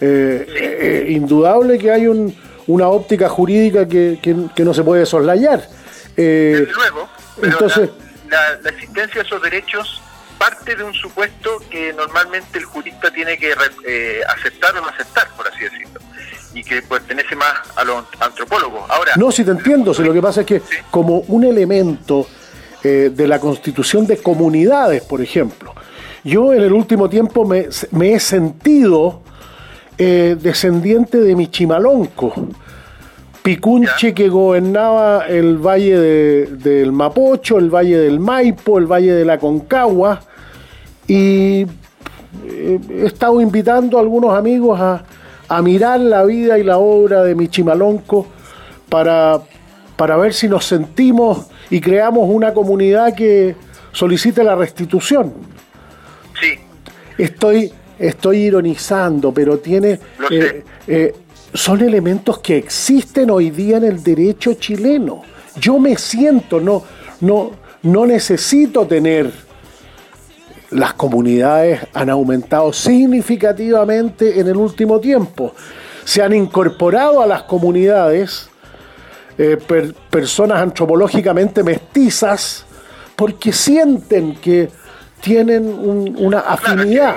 eh, 0.00 0.44
eh, 0.48 1.06
indudable 1.10 1.78
que 1.78 1.92
hay 1.92 2.08
un, 2.08 2.36
una 2.66 2.88
óptica 2.88 3.28
jurídica 3.28 3.86
que, 3.86 4.18
que, 4.20 4.64
no 4.64 4.74
se 4.74 4.82
puede 4.82 5.06
soslayar. 5.06 5.68
Desde 6.16 6.72
luego, 6.72 7.08
entonces, 7.40 7.90
la, 8.28 8.58
la, 8.60 8.70
existencia 8.70 9.22
de 9.22 9.26
esos 9.28 9.40
derechos 9.40 10.02
parte 10.36 10.74
de 10.74 10.82
un 10.82 10.94
supuesto 10.94 11.62
que 11.70 11.92
normalmente 11.92 12.58
el 12.58 12.64
jurista 12.64 13.08
tiene 13.12 13.38
que 13.38 13.54
aceptar 14.26 14.76
o 14.76 14.80
no 14.80 14.88
aceptar, 14.88 15.28
por 15.36 15.46
así 15.46 15.60
decirlo 15.62 16.03
y 16.54 16.62
que 16.62 16.82
pertenece 16.82 17.34
más 17.36 17.52
a 17.76 17.84
los 17.84 18.04
antropólogos. 18.20 18.88
Ahora, 18.88 19.12
no, 19.16 19.30
si 19.30 19.44
te 19.44 19.50
entiendo, 19.50 19.92
si 19.92 20.02
lo 20.02 20.12
que 20.12 20.22
pasa 20.22 20.42
es 20.42 20.46
que 20.46 20.62
como 20.90 21.18
un 21.28 21.44
elemento 21.44 22.26
eh, 22.82 23.10
de 23.14 23.28
la 23.28 23.40
constitución 23.40 24.06
de 24.06 24.18
comunidades, 24.18 25.02
por 25.02 25.20
ejemplo, 25.20 25.74
yo 26.22 26.52
en 26.52 26.62
el 26.62 26.72
último 26.72 27.08
tiempo 27.08 27.44
me, 27.44 28.14
he 28.14 28.20
sentido 28.20 29.22
eh, 29.98 30.36
descendiente 30.40 31.18
de 31.18 31.34
Michimalonco, 31.34 32.32
Picunche 33.42 34.14
que 34.14 34.30
gobernaba 34.30 35.26
el 35.26 35.58
valle 35.58 35.98
del 35.98 36.92
Mapocho, 36.92 37.58
el 37.58 37.68
valle 37.68 37.98
del 37.98 38.18
Maipo, 38.18 38.78
el 38.78 38.86
valle 38.86 39.12
de 39.12 39.24
la 39.26 39.38
Concagua, 39.38 40.22
y 41.06 41.66
eh, 42.46 42.80
he 42.88 43.04
estado 43.04 43.42
invitando 43.42 43.98
a 43.98 44.00
algunos 44.00 44.34
amigos 44.34 44.80
a, 44.80 45.04
a 45.48 45.62
mirar 45.62 46.00
la 46.00 46.24
vida 46.24 46.58
y 46.58 46.62
la 46.62 46.78
obra 46.78 47.22
de 47.22 47.34
Michimalonco 47.34 48.26
para, 48.88 49.40
para 49.96 50.16
ver 50.16 50.32
si 50.34 50.48
nos 50.48 50.64
sentimos 50.64 51.46
y 51.70 51.80
creamos 51.80 52.28
una 52.28 52.52
comunidad 52.52 53.14
que 53.14 53.56
solicite 53.92 54.42
la 54.44 54.54
restitución. 54.54 55.32
Sí. 56.40 56.58
Estoy, 57.18 57.72
estoy 57.98 58.38
ironizando, 58.38 59.32
pero 59.32 59.58
tiene... 59.58 59.98
Eh, 60.30 60.64
eh, 60.86 61.14
son 61.54 61.82
elementos 61.82 62.40
que 62.40 62.56
existen 62.56 63.30
hoy 63.30 63.50
día 63.50 63.76
en 63.76 63.84
el 63.84 64.02
derecho 64.02 64.54
chileno. 64.54 65.22
Yo 65.60 65.78
me 65.78 65.96
siento, 65.96 66.60
no, 66.60 66.82
no, 67.20 67.52
no 67.82 68.06
necesito 68.06 68.86
tener 68.86 69.30
las 70.74 70.94
comunidades 70.94 71.80
han 71.94 72.10
aumentado 72.10 72.72
significativamente 72.72 74.40
en 74.40 74.48
el 74.48 74.56
último 74.56 74.98
tiempo. 74.98 75.54
Se 76.04 76.20
han 76.20 76.34
incorporado 76.34 77.22
a 77.22 77.26
las 77.26 77.44
comunidades 77.44 78.50
eh, 79.38 79.56
personas 80.10 80.60
antropológicamente 80.60 81.62
mestizas 81.62 82.66
porque 83.14 83.52
sienten 83.52 84.34
que 84.34 84.68
tienen 85.20 85.64
una 85.64 86.40
afinidad. 86.40 87.16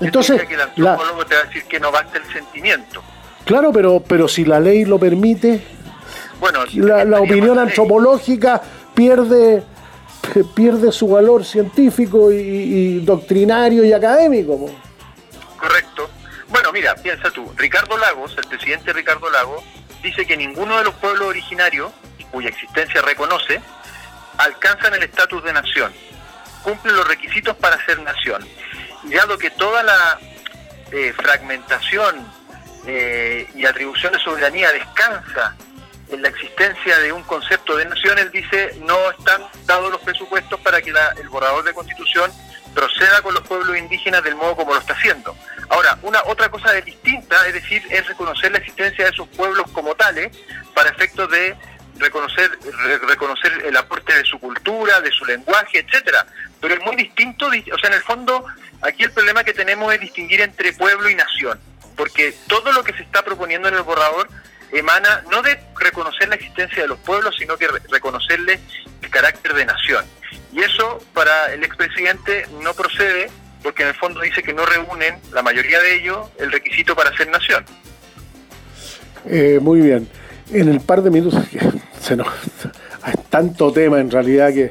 Entonces, 0.00 0.42
el 0.50 0.60
antropólogo 0.60 1.24
te 1.26 1.36
va 1.36 1.42
a 1.42 1.44
decir 1.44 1.64
que 1.64 1.78
no 1.78 1.92
basta 1.92 2.18
el 2.18 2.24
sentimiento. 2.32 3.02
Claro, 3.44 3.72
pero, 3.72 4.02
pero 4.06 4.26
si 4.26 4.44
la 4.44 4.58
ley 4.58 4.84
lo 4.84 4.98
permite, 4.98 5.62
bueno, 6.40 6.60
la, 6.74 7.04
la 7.04 7.20
opinión 7.20 7.56
antropológica 7.56 8.60
pierde 8.94 9.62
pierde 10.54 10.92
su 10.92 11.08
valor 11.08 11.44
científico 11.44 12.30
y, 12.32 13.00
doctrinario 13.00 13.84
y 13.84 13.92
académico. 13.92 14.70
Correcto. 15.58 16.10
Bueno, 16.48 16.72
mira, 16.72 16.94
piensa 16.94 17.30
tú, 17.30 17.52
Ricardo 17.56 17.96
Lagos, 17.96 18.36
el 18.38 18.46
presidente 18.48 18.92
Ricardo 18.92 19.28
Lagos, 19.30 19.64
dice 20.02 20.26
que 20.26 20.36
ninguno 20.36 20.78
de 20.78 20.84
los 20.84 20.94
pueblos 20.94 21.28
originarios, 21.28 21.92
cuya 22.30 22.48
existencia 22.48 23.00
reconoce, 23.02 23.60
alcanzan 24.38 24.94
el 24.94 25.02
estatus 25.02 25.42
de 25.44 25.52
nación, 25.52 25.92
cumplen 26.62 26.96
los 26.96 27.06
requisitos 27.06 27.56
para 27.56 27.84
ser 27.84 28.00
nación. 28.00 28.46
Dado 29.04 29.38
que 29.38 29.50
toda 29.50 29.82
la 29.82 30.18
eh, 30.92 31.12
fragmentación 31.16 32.26
eh, 32.86 33.48
y 33.54 33.64
atribución 33.64 34.12
de 34.12 34.18
soberanía 34.18 34.70
descansa 34.72 35.56
en 36.14 36.22
la 36.22 36.28
existencia 36.28 36.98
de 36.98 37.12
un 37.12 37.22
concepto 37.24 37.76
de 37.76 37.84
nación, 37.84 38.18
él 38.18 38.30
dice 38.30 38.76
no 38.82 39.10
están 39.10 39.42
dados 39.66 39.90
los 39.90 40.00
presupuestos 40.00 40.58
para 40.60 40.80
que 40.80 40.90
el 40.90 41.28
borrador 41.28 41.64
de 41.64 41.74
constitución 41.74 42.30
proceda 42.74 43.22
con 43.22 43.34
los 43.34 43.46
pueblos 43.46 43.76
indígenas 43.76 44.22
del 44.24 44.34
modo 44.34 44.56
como 44.56 44.74
lo 44.74 44.80
está 44.80 44.94
haciendo. 44.94 45.36
Ahora, 45.68 45.98
una 46.02 46.22
otra 46.26 46.50
cosa 46.50 46.72
distinta, 46.72 47.46
es 47.46 47.54
decir, 47.54 47.82
es 47.88 48.06
reconocer 48.06 48.52
la 48.52 48.58
existencia 48.58 49.04
de 49.04 49.10
esos 49.10 49.28
pueblos 49.28 49.70
como 49.72 49.94
tales 49.94 50.36
para 50.74 50.90
efectos 50.90 51.30
de 51.30 51.56
reconocer 51.96 52.50
reconocer 53.06 53.52
el 53.64 53.76
aporte 53.76 54.12
de 54.14 54.24
su 54.24 54.38
cultura, 54.40 55.00
de 55.00 55.10
su 55.12 55.24
lenguaje, 55.24 55.78
etcétera. 55.78 56.26
Pero 56.60 56.74
es 56.74 56.80
muy 56.80 56.96
distinto, 56.96 57.46
o 57.46 57.78
sea, 57.78 57.90
en 57.90 57.94
el 57.94 58.02
fondo 58.02 58.44
aquí 58.82 59.04
el 59.04 59.12
problema 59.12 59.44
que 59.44 59.52
tenemos 59.52 59.92
es 59.94 60.00
distinguir 60.00 60.40
entre 60.40 60.72
pueblo 60.72 61.08
y 61.08 61.14
nación, 61.14 61.60
porque 61.96 62.34
todo 62.48 62.72
lo 62.72 62.82
que 62.82 62.92
se 62.92 63.02
está 63.02 63.22
proponiendo 63.22 63.68
en 63.68 63.74
el 63.74 63.82
borrador 63.82 64.28
emana 64.78 65.24
no 65.30 65.42
de 65.42 65.58
reconocer 65.78 66.28
la 66.28 66.34
existencia 66.34 66.82
de 66.82 66.88
los 66.88 66.98
pueblos, 66.98 67.34
sino 67.38 67.56
que 67.56 67.68
reconocerle 67.90 68.60
el 69.02 69.10
carácter 69.10 69.54
de 69.54 69.66
nación. 69.66 70.04
Y 70.52 70.60
eso 70.60 71.00
para 71.12 71.52
el 71.52 71.64
expresidente 71.64 72.46
no 72.62 72.74
procede 72.74 73.28
porque 73.64 73.82
en 73.82 73.88
el 73.88 73.94
fondo 73.94 74.20
dice 74.20 74.42
que 74.42 74.52
no 74.52 74.64
reúnen, 74.66 75.16
la 75.32 75.42
mayoría 75.42 75.80
de 75.80 75.96
ellos, 75.96 76.28
el 76.38 76.52
requisito 76.52 76.94
para 76.94 77.16
ser 77.16 77.28
nación. 77.30 77.64
Eh, 79.24 79.58
muy 79.60 79.80
bien. 79.80 80.06
En 80.52 80.68
el 80.68 80.80
par 80.80 81.02
de 81.02 81.10
minutos, 81.10 81.42
se 82.00 82.14
nos, 82.14 82.28
hay 83.02 83.14
tanto 83.30 83.72
tema 83.72 83.98
en 84.00 84.10
realidad 84.10 84.52
que 84.52 84.70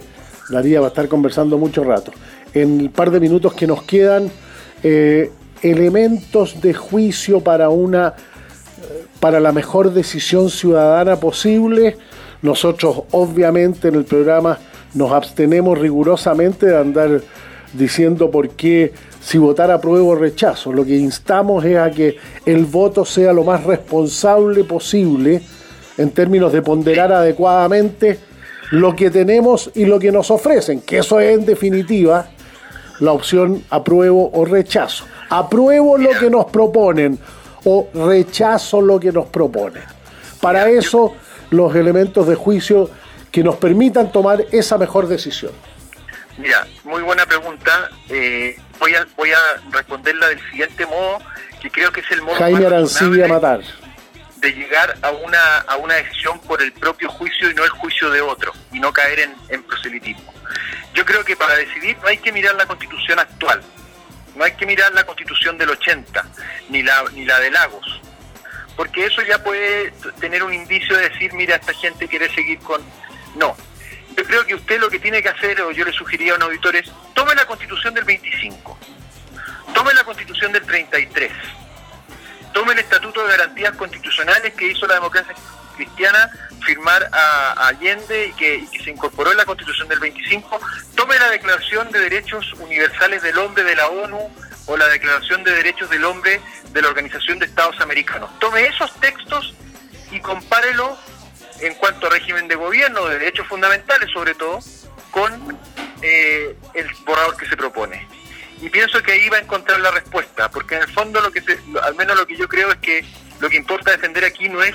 daría 0.50 0.78
para 0.78 0.90
estar 0.90 1.08
conversando 1.08 1.58
mucho 1.58 1.84
rato. 1.84 2.14
En 2.54 2.80
el 2.80 2.92
par 2.92 3.10
de 3.10 3.20
minutos 3.20 3.56
que 3.56 3.66
nos 3.66 3.82
quedan, 3.82 4.32
eh, 4.84 5.32
elementos 5.64 6.62
de 6.62 6.76
juicio 6.76 7.42
para 7.42 7.70
una 7.70 8.14
para 9.24 9.40
la 9.40 9.54
mejor 9.54 9.94
decisión 9.94 10.50
ciudadana 10.50 11.16
posible. 11.16 11.96
Nosotros 12.42 13.04
obviamente 13.12 13.88
en 13.88 13.96
el 13.96 14.04
programa 14.04 14.60
nos 14.96 15.14
abstenemos 15.14 15.80
rigurosamente 15.80 16.66
de 16.66 16.78
andar 16.78 17.22
diciendo 17.72 18.30
por 18.30 18.50
qué 18.50 18.92
si 19.22 19.38
votar 19.38 19.72
apruebo 19.72 20.10
o 20.10 20.16
rechazo. 20.16 20.74
Lo 20.74 20.84
que 20.84 20.98
instamos 20.98 21.64
es 21.64 21.78
a 21.78 21.90
que 21.90 22.18
el 22.46 22.66
voto 22.66 23.06
sea 23.06 23.32
lo 23.32 23.46
más 23.46 23.64
responsable 23.64 24.66
posible 24.66 25.42
en 25.98 26.12
términos 26.12 26.52
de 26.52 26.62
ponderar 26.62 27.14
adecuadamente 27.14 28.20
lo 28.72 28.94
que 28.94 29.10
tenemos 29.10 29.72
y 29.74 29.86
lo 29.86 30.00
que 30.00 30.12
nos 30.12 30.32
ofrecen, 30.32 30.82
que 30.82 30.98
eso 30.98 31.22
es 31.22 31.40
en 31.40 31.46
definitiva 31.46 32.28
la 33.00 33.14
opción 33.14 33.64
apruebo 33.70 34.32
o 34.34 34.44
rechazo. 34.44 35.06
Apruebo 35.30 35.98
lo 35.98 36.10
que 36.10 36.30
nos 36.30 36.44
proponen 36.48 37.18
o 37.66 37.90
rechazo 37.94 38.82
lo 38.82 39.00
que 39.00 39.12
nos 39.12 39.28
propone. 39.28 39.82
Para 40.42 40.70
eso, 40.70 41.16
los 41.52 41.76
elementos 41.76 42.28
de 42.28 42.36
juicio 42.36 42.90
que 43.32 43.44
nos 43.44 43.56
permitan 43.56 44.12
tomar 44.12 44.46
esa 44.52 44.78
mejor 44.78 45.08
decisión. 45.08 45.52
Mira, 46.38 46.68
muy 46.84 47.02
buena 47.02 47.26
pregunta. 47.26 47.90
Eh, 48.10 48.58
voy, 48.80 48.96
a, 48.96 49.06
voy 49.16 49.32
a 49.32 49.40
responderla 49.72 50.28
del 50.30 50.40
siguiente 50.50 50.86
modo, 50.86 51.20
que 51.62 51.70
creo 51.70 51.92
que 51.92 52.02
es 52.02 52.12
el 52.12 52.22
modo 52.22 52.36
Jaime 52.36 52.66
Arancibia 52.66 53.28
Matar. 53.28 53.62
de 54.38 54.52
llegar 54.52 54.98
a 55.02 55.12
una, 55.12 55.58
a 55.60 55.78
una 55.78 55.94
decisión 55.96 56.40
por 56.42 56.62
el 56.62 56.72
propio 56.74 57.10
juicio 57.10 57.50
y 57.50 57.54
no 57.54 57.64
el 57.64 57.70
juicio 57.70 58.10
de 58.10 58.22
otro, 58.22 58.52
y 58.72 58.80
no 58.80 58.92
caer 58.92 59.20
en, 59.22 59.36
en 59.50 59.64
proselitismo. 59.64 60.34
Yo 60.94 61.06
creo 61.06 61.24
que 61.24 61.36
para 61.36 61.56
decidir 61.56 61.98
no 62.02 62.08
hay 62.08 62.18
que 62.18 62.32
mirar 62.32 62.56
la 62.56 62.66
constitución 62.66 63.20
actual, 63.20 63.62
no 64.36 64.44
hay 64.44 64.54
que 64.54 64.66
mirar 64.66 64.94
la 64.94 65.06
constitución 65.06 65.58
del 65.58 65.70
80, 65.70 66.24
ni 66.70 66.84
la, 66.84 67.04
ni 67.14 67.26
la 67.26 67.40
de 67.40 67.52
Lagos, 67.52 68.02
porque 68.76 69.06
eso 69.06 69.22
ya 69.22 69.44
puede 69.44 69.92
tener 70.20 70.44
un 70.44 70.54
indicio 70.54 70.98
de 70.98 71.10
decir, 71.10 71.34
mira, 71.34 71.56
esta 71.56 71.74
gente 71.74 72.08
quiere 72.08 72.34
seguir 72.34 72.60
con... 72.60 72.82
No, 73.36 73.56
yo 74.18 74.24
creo 74.24 74.46
que 74.46 74.56
usted 74.56 74.80
lo 74.80 74.90
que 74.90 75.00
tiene 75.00 75.22
que 75.22 75.30
hacer, 75.30 75.62
o 75.62 75.72
yo 75.72 75.86
le 75.86 75.92
sugeriría 75.92 76.34
a 76.34 76.36
un 76.38 76.44
auditor, 76.44 76.76
es 76.76 76.92
tome 77.14 77.36
la 77.36 77.46
constitución 77.46 77.94
del 77.94 78.04
25, 78.04 78.78
tome 79.74 79.94
la 79.94 80.04
constitución 80.04 80.52
del 80.52 80.64
33, 80.64 81.32
tome 82.54 82.74
el 82.74 82.80
Estatuto 82.80 83.24
de 83.24 83.32
Garantías 83.32 83.76
Constitucionales 83.76 84.54
que 84.54 84.68
hizo 84.68 84.88
la 84.88 84.96
democracia 84.96 85.34
cristiana 85.74 86.32
firmar 86.64 87.10
a, 87.12 87.68
Allende 87.68 88.28
y 88.28 88.34
que, 88.34 88.68
se 88.84 88.90
incorporó 88.90 89.32
en 89.32 89.38
la 89.38 89.46
Constitución 89.46 89.88
del 89.88 90.00
25, 90.00 90.60
tome 90.96 91.18
la 91.20 91.30
Declaración 91.30 91.92
de 91.92 92.00
Derechos 92.00 92.54
Universales 92.54 93.22
del 93.22 93.38
Hombre 93.38 93.64
de 93.64 93.76
la 93.76 93.88
ONU 93.88 94.30
o 94.66 94.78
la 94.78 94.88
Declaración 94.88 95.44
de 95.44 95.52
Derechos 95.52 95.90
del 95.90 96.06
Hombre 96.06 96.40
de 96.72 96.82
la 96.82 96.88
Organización 96.88 97.40
de 97.40 97.46
Estados 97.46 97.80
Americanos. 97.82 98.30
Tome 98.40 98.66
esos 98.66 98.94
textos 99.00 99.54
y 100.12 100.20
compárelo 100.20 100.98
en 101.60 101.74
cuanto 101.76 102.08
a 102.08 102.10
régimen 102.10 102.48
de 102.48 102.56
gobierno, 102.56 103.06
de 103.08 103.20
derechos 103.20 103.48
fundamentales 103.48 104.10
sobre 104.12 104.36
todo, 104.36 104.60
con 105.12 105.60
eh, 106.02 106.56
el 106.74 106.88
borrador 107.06 107.38
que 107.38 107.48
se 107.48 107.56
propone. 107.56 108.08
y 108.62 108.70
pienso 108.70 109.02
que 109.04 109.12
ahí 109.12 109.28
va 109.30 109.38
a 109.38 109.42
encontrar 109.42 109.80
la 109.82 109.92
respuesta, 109.92 110.50
porque 110.50 110.76
en 110.76 110.84
el 110.84 110.88
fondo 110.90 111.20
lo 111.20 111.32
que 111.32 111.44
al 111.82 111.96
menos 111.96 112.16
lo 112.16 112.26
que 112.26 112.38
yo 112.38 112.48
creo 112.48 112.72
es 112.72 112.78
que 112.78 113.06
lo 113.42 113.50
que 113.50 113.58
importa 113.58 113.92
defender 113.92 114.24
aquí 114.24 114.48
no 114.48 114.64
es 114.64 114.74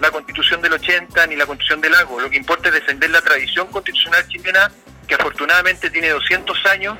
la 0.00 0.10
constitución 0.10 0.62
del 0.62 0.72
80 0.72 1.26
ni 1.26 1.36
la 1.36 1.46
constitución 1.46 1.80
del 1.80 1.92
lago, 1.92 2.20
lo 2.20 2.30
que 2.30 2.36
importa 2.36 2.68
es 2.68 2.74
defender 2.74 3.10
la 3.10 3.20
tradición 3.20 3.66
constitucional 3.68 4.26
chilena 4.28 4.70
que 5.06 5.14
afortunadamente 5.14 5.90
tiene 5.90 6.10
200 6.10 6.66
años 6.66 6.96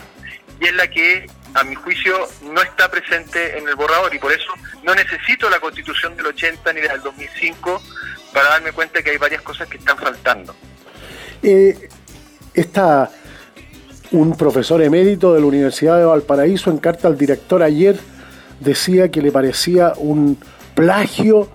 y 0.60 0.66
es 0.66 0.74
la 0.74 0.88
que 0.88 1.26
a 1.54 1.64
mi 1.64 1.74
juicio 1.74 2.28
no 2.42 2.62
está 2.62 2.90
presente 2.90 3.58
en 3.58 3.68
el 3.68 3.74
borrador 3.74 4.14
y 4.14 4.18
por 4.18 4.32
eso 4.32 4.52
no 4.84 4.94
necesito 4.94 5.48
la 5.48 5.58
constitución 5.58 6.16
del 6.16 6.26
80 6.26 6.72
ni 6.72 6.82
la 6.82 6.92
del 6.92 7.02
2005 7.02 7.82
para 8.32 8.50
darme 8.50 8.72
cuenta 8.72 9.02
que 9.02 9.10
hay 9.10 9.16
varias 9.16 9.42
cosas 9.42 9.68
que 9.68 9.78
están 9.78 9.96
faltando. 9.96 10.54
Un 14.12 14.36
profesor 14.36 14.82
emérito 14.82 15.32
de 15.34 15.40
la 15.40 15.46
Universidad 15.46 15.96
de 15.96 16.04
Valparaíso 16.04 16.70
en 16.70 16.78
carta 16.78 17.06
al 17.06 17.16
director 17.16 17.62
ayer 17.62 17.96
decía 18.58 19.08
que 19.10 19.22
le 19.22 19.30
parecía 19.30 19.92
un 19.96 20.36
plagio, 20.74 21.48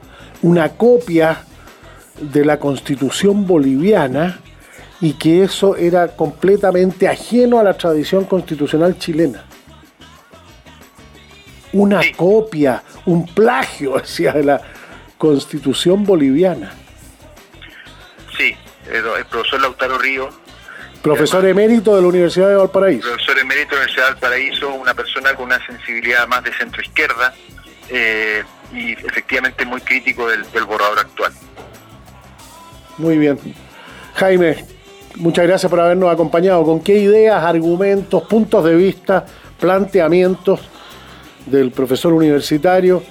una 0.46 0.70
copia 0.70 1.43
de 2.22 2.46
la 2.46 2.60
constitución 2.60 3.48
boliviana 3.48 4.39
y 5.02 5.14
que 5.14 5.43
eso 5.43 5.76
era 5.76 6.16
completamente 6.16 7.08
ajeno 7.08 7.60
a 7.60 7.64
la 7.64 7.76
tradición 7.76 8.26
constitucional 8.26 8.96
chilena. 9.00 9.43
Una 11.74 12.02
copia, 12.16 12.84
un 13.08 13.26
plagio, 13.26 13.96
de 14.18 14.43
la 14.43 14.62
constitución 15.18 16.04
boliviana. 16.04 16.72
Sí, 18.38 18.56
el 18.91 19.26
profesor 19.26 19.62
Lautaro 19.62 19.98
Río. 19.98 20.30
Profesor 21.02 21.43
emérito 21.48 21.96
de 21.96 22.04
la 22.04 22.08
Universidad 22.08 22.50
de 22.50 22.56
Valparaíso. 22.56 23.08
Profesor 23.08 23.39
emérito 23.39 23.70
de 23.70 23.76
la 23.78 23.82
Universidad 23.82 24.06
de 24.06 24.12
Valparaíso, 24.14 24.74
una 24.76 24.93
persona 24.93 25.34
con 25.34 25.46
una 25.46 25.66
sensibilidad 25.66 26.28
más 26.28 26.43
de 26.43 26.54
centro 26.54 26.84
izquierda 26.84 27.34
eh, 27.89 28.43
y 28.76 28.92
efectivamente 28.92 29.66
muy 29.66 29.82
crítico 29.82 30.28
del, 30.28 30.44
borrador 30.66 31.00
actual. 31.00 31.32
Muy 32.98 33.18
bien. 33.18 33.40
Jaime, 34.16 34.66
muchas 35.16 35.48
gracias 35.48 35.70
por 35.70 35.80
habernos 35.80 36.12
acompañado. 36.12 36.64
¿Con 36.64 36.82
qué 36.82 36.98
ideas, 36.98 37.44
argumentos, 37.44 38.24
puntos 38.24 38.64
de 38.66 38.76
vista, 38.76 39.26
planteamientos 39.60 40.60
del 41.46 41.72
profesor 41.72 42.14
universitario 42.14 43.04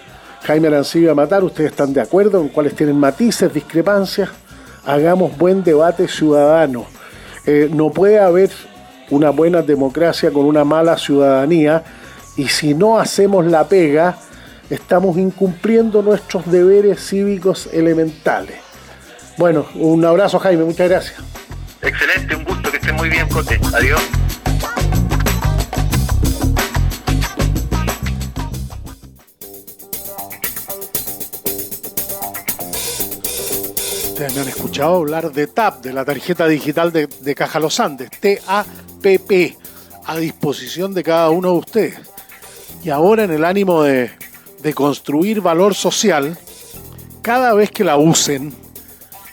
Jaime 0.43 0.69
Arancibia 0.69 1.15
Matar? 1.15 1.45
¿Ustedes 1.45 1.71
están 1.71 1.93
de 1.93 2.01
acuerdo 2.01 2.41
en 2.41 2.49
cuáles 2.49 2.75
tienen 2.75 2.99
matices, 2.99 3.53
discrepancias? 3.53 4.31
Hagamos 4.85 5.37
buen 5.37 5.65
debate 5.65 6.09
ciudadano. 6.09 6.87
Eh, 7.47 7.69
no 7.73 7.91
puede 7.91 8.19
haber 8.19 8.51
una 9.11 9.31
buena 9.31 9.63
democracia 9.63 10.31
con 10.31 10.45
una 10.47 10.65
mala 10.65 10.97
ciudadanía 10.97 11.85
y 12.37 12.49
si 12.49 12.75
no 12.75 12.99
hacemos 12.99 13.47
la 13.47 13.69
pega, 13.69 14.17
estamos 14.75 15.17
incumpliendo 15.17 16.03
nuestros 16.03 16.51
deberes 16.51 17.01
cívicos 17.01 17.69
elementales. 17.73 18.57
Bueno, 19.39 19.67
un 19.75 20.05
abrazo 20.05 20.39
Jaime, 20.39 20.65
muchas 20.65 20.89
gracias. 20.89 21.17
Excelente, 21.81 22.35
un 22.35 22.45
gusto, 22.45 22.71
que 22.71 22.79
esté 22.79 22.93
muy 22.93 23.09
bien, 23.09 23.29
Cote. 23.29 23.61
Adiós. 23.75 24.01
Ustedes 34.09 34.35
me 34.35 34.41
han 34.43 34.49
escuchado 34.49 34.95
hablar 34.95 35.33
de 35.33 35.47
TAP, 35.49 35.83
de 35.83 35.93
la 35.93 36.05
tarjeta 36.05 36.47
digital 36.47 36.93
de, 36.93 37.35
Caja 37.35 37.59
Los 37.59 37.81
Andes, 37.81 38.11
T-A-P-P, 38.21 39.57
a 40.07 40.17
disposición 40.17 40.95
de 40.95 41.03
cada 41.03 41.31
uno 41.31 41.53
de 41.53 41.59
ustedes. 41.59 41.99
Y 42.85 42.91
ahora 42.91 43.25
en 43.25 43.33
el 43.33 43.45
ánimo 43.45 43.83
de, 43.83 44.13
de 44.65 44.73
construir 44.73 45.43
valor 45.43 45.75
social, 45.75 46.39
cada 47.21 47.53
vez 47.53 47.71
que 47.71 47.85
la 47.85 47.99
usen, 47.99 48.53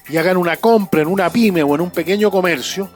y 0.09 0.17
hagan 0.17 0.35
una 0.35 0.57
compra 0.57 1.01
en 1.01 1.07
una 1.07 1.29
pyme 1.29 1.63
o 1.63 1.73
en 1.73 1.81
un 1.81 1.89
pequeño 1.89 2.29
comercio, 2.29 2.89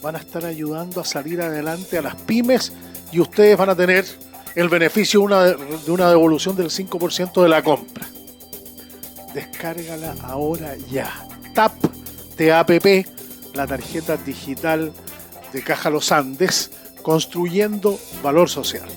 van 0.00 0.14
a 0.14 0.20
estar 0.20 0.44
ayudando 0.44 1.00
a 1.00 1.04
salir 1.04 1.42
adelante 1.42 1.98
a 1.98 2.02
las 2.02 2.14
pymes 2.14 2.72
y 3.10 3.18
ustedes 3.18 3.58
van 3.58 3.70
a 3.70 3.74
tener 3.74 4.06
el 4.54 4.68
beneficio 4.68 5.18
de 5.20 5.26
una, 5.26 5.42
de 5.42 5.90
una 5.90 6.08
devolución 6.08 6.54
del 6.54 6.70
5% 6.70 7.42
de 7.42 7.48
la 7.48 7.60
compra. 7.60 8.06
Descárgala 9.34 10.14
ahora 10.22 10.76
ya. 10.92 11.26
TAP, 11.54 11.72
TAPP, 12.36 13.08
la 13.52 13.66
tarjeta 13.66 14.16
digital 14.16 14.92
de 15.52 15.62
Caja 15.62 15.90
Los 15.90 16.12
Andes, 16.12 16.70
construyendo 17.02 17.98
valor 18.22 18.48
social. 18.48 18.88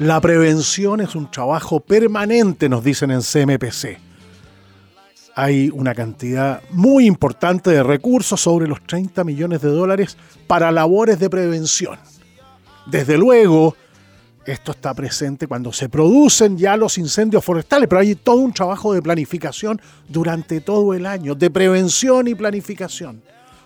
La 0.00 0.20
prevención 0.20 1.00
es 1.00 1.16
un 1.16 1.28
trabajo 1.28 1.80
permanente, 1.80 2.68
nos 2.68 2.84
dicen 2.84 3.10
en 3.10 3.20
CMPC. 3.20 3.98
Hay 5.34 5.70
una 5.74 5.92
cantidad 5.92 6.62
muy 6.70 7.04
importante 7.04 7.70
de 7.70 7.82
recursos, 7.82 8.40
sobre 8.40 8.68
los 8.68 8.80
30 8.86 9.24
millones 9.24 9.60
de 9.60 9.70
dólares, 9.70 10.16
para 10.46 10.70
labores 10.70 11.18
de 11.18 11.28
prevención. 11.28 11.98
Desde 12.86 13.18
luego, 13.18 13.74
esto 14.46 14.70
está 14.70 14.94
presente 14.94 15.48
cuando 15.48 15.72
se 15.72 15.88
producen 15.88 16.56
ya 16.56 16.76
los 16.76 16.96
incendios 16.96 17.44
forestales, 17.44 17.88
pero 17.88 18.00
hay 18.00 18.14
todo 18.14 18.36
un 18.36 18.52
trabajo 18.52 18.94
de 18.94 19.02
planificación 19.02 19.80
durante 20.08 20.60
todo 20.60 20.94
el 20.94 21.06
año, 21.06 21.34
de 21.34 21.50
prevención 21.50 22.28
y 22.28 22.36
planificación. 22.36 23.20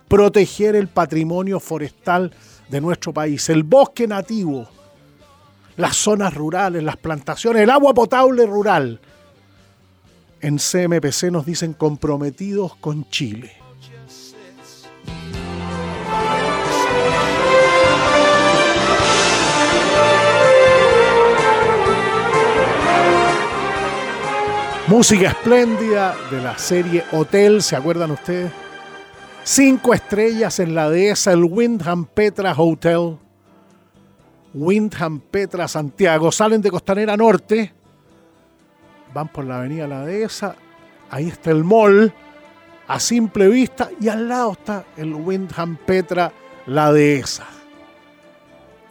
Proteger 0.09 0.77
el 0.77 0.89
patrimonio 0.89 1.61
forestal 1.61 2.33
de 2.71 2.81
nuestro 2.81 3.13
país, 3.13 3.51
el 3.51 3.65
bosque 3.65 4.07
nativo, 4.07 4.67
las 5.77 5.97
zonas 5.97 6.35
rurales, 6.35 6.83
las 6.83 6.97
plantaciones, 6.97 7.63
el 7.63 7.71
agua 7.71 7.95
potable 7.95 8.47
rural. 8.47 9.01
En 10.41 10.59
CMPC 10.59 11.31
nos 11.31 11.47
dicen 11.47 11.73
comprometidos 11.73 12.75
con 12.77 13.09
Chile. 13.11 13.53
Música 24.89 25.29
espléndida 25.29 26.15
de 26.31 26.43
la 26.43 26.59
serie 26.59 27.05
Hotel, 27.13 27.63
¿se 27.63 27.77
acuerdan 27.77 28.11
ustedes? 28.11 28.53
Cinco 29.43 29.95
estrellas 29.95 30.59
en 30.59 30.75
la 30.75 30.91
dehesa, 30.91 31.33
el 31.33 31.45
Windham 31.45 32.05
Petra 32.05 32.53
Hotel. 32.53 33.17
Windham, 34.55 35.21
Petra, 35.21 35.67
Santiago, 35.67 36.31
salen 36.31 36.61
de 36.61 36.71
Costanera 36.71 37.17
Norte, 37.17 37.73
van 39.15 39.29
por 39.29 39.45
la 39.45 39.59
avenida 39.59 39.87
La 39.87 40.05
Dehesa, 40.05 40.57
ahí 41.11 41.29
está 41.29 41.51
el 41.51 41.65
mall, 41.65 42.13
a 42.89 43.01
simple 43.01 43.49
vista, 43.49 43.91
y 44.01 44.09
al 44.09 44.29
lado 44.29 44.53
está 44.53 44.85
el 44.97 45.15
Windham, 45.15 45.77
Petra, 45.77 46.33
La 46.67 46.93
Dehesa. 46.93 47.47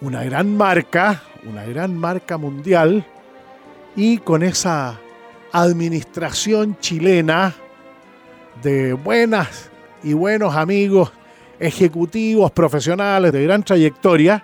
Una 0.01 0.23
gran 0.23 0.57
marca, 0.57 1.21
una 1.47 1.63
gran 1.65 1.95
marca 1.95 2.37
mundial, 2.37 3.05
y 3.95 4.17
con 4.19 4.41
esa 4.41 4.99
administración 5.51 6.77
chilena 6.79 7.53
de 8.63 8.93
buenas 8.93 9.69
y 10.01 10.13
buenos 10.13 10.55
amigos, 10.55 11.11
ejecutivos, 11.59 12.51
profesionales 12.51 13.31
de 13.31 13.43
gran 13.43 13.63
trayectoria, 13.63 14.43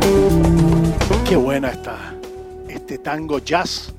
Qué 1.31 1.37
buena 1.37 1.69
está 1.69 2.13
este 2.67 2.97
tango 2.97 3.39
jazz 3.39 3.93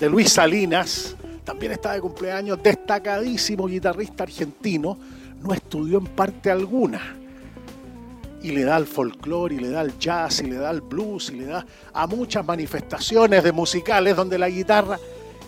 de 0.00 0.10
Luis 0.10 0.32
Salinas. 0.32 1.14
También 1.44 1.70
está 1.70 1.92
de 1.92 2.00
cumpleaños, 2.00 2.60
destacadísimo 2.60 3.68
guitarrista 3.68 4.24
argentino. 4.24 4.98
No 5.40 5.54
estudió 5.54 5.98
en 5.98 6.06
parte 6.06 6.50
alguna. 6.50 7.00
Y 8.42 8.50
le 8.50 8.64
da 8.64 8.74
al 8.74 8.88
folclore, 8.88 9.54
y 9.54 9.58
le 9.60 9.70
da 9.70 9.78
al 9.78 9.96
jazz, 9.96 10.40
y 10.40 10.46
le 10.46 10.56
da 10.56 10.70
al 10.70 10.80
blues, 10.80 11.30
y 11.30 11.36
le 11.36 11.44
da 11.44 11.64
a 11.92 12.08
muchas 12.08 12.44
manifestaciones 12.44 13.44
de 13.44 13.52
musicales 13.52 14.16
donde 14.16 14.36
la 14.36 14.48
guitarra 14.48 14.98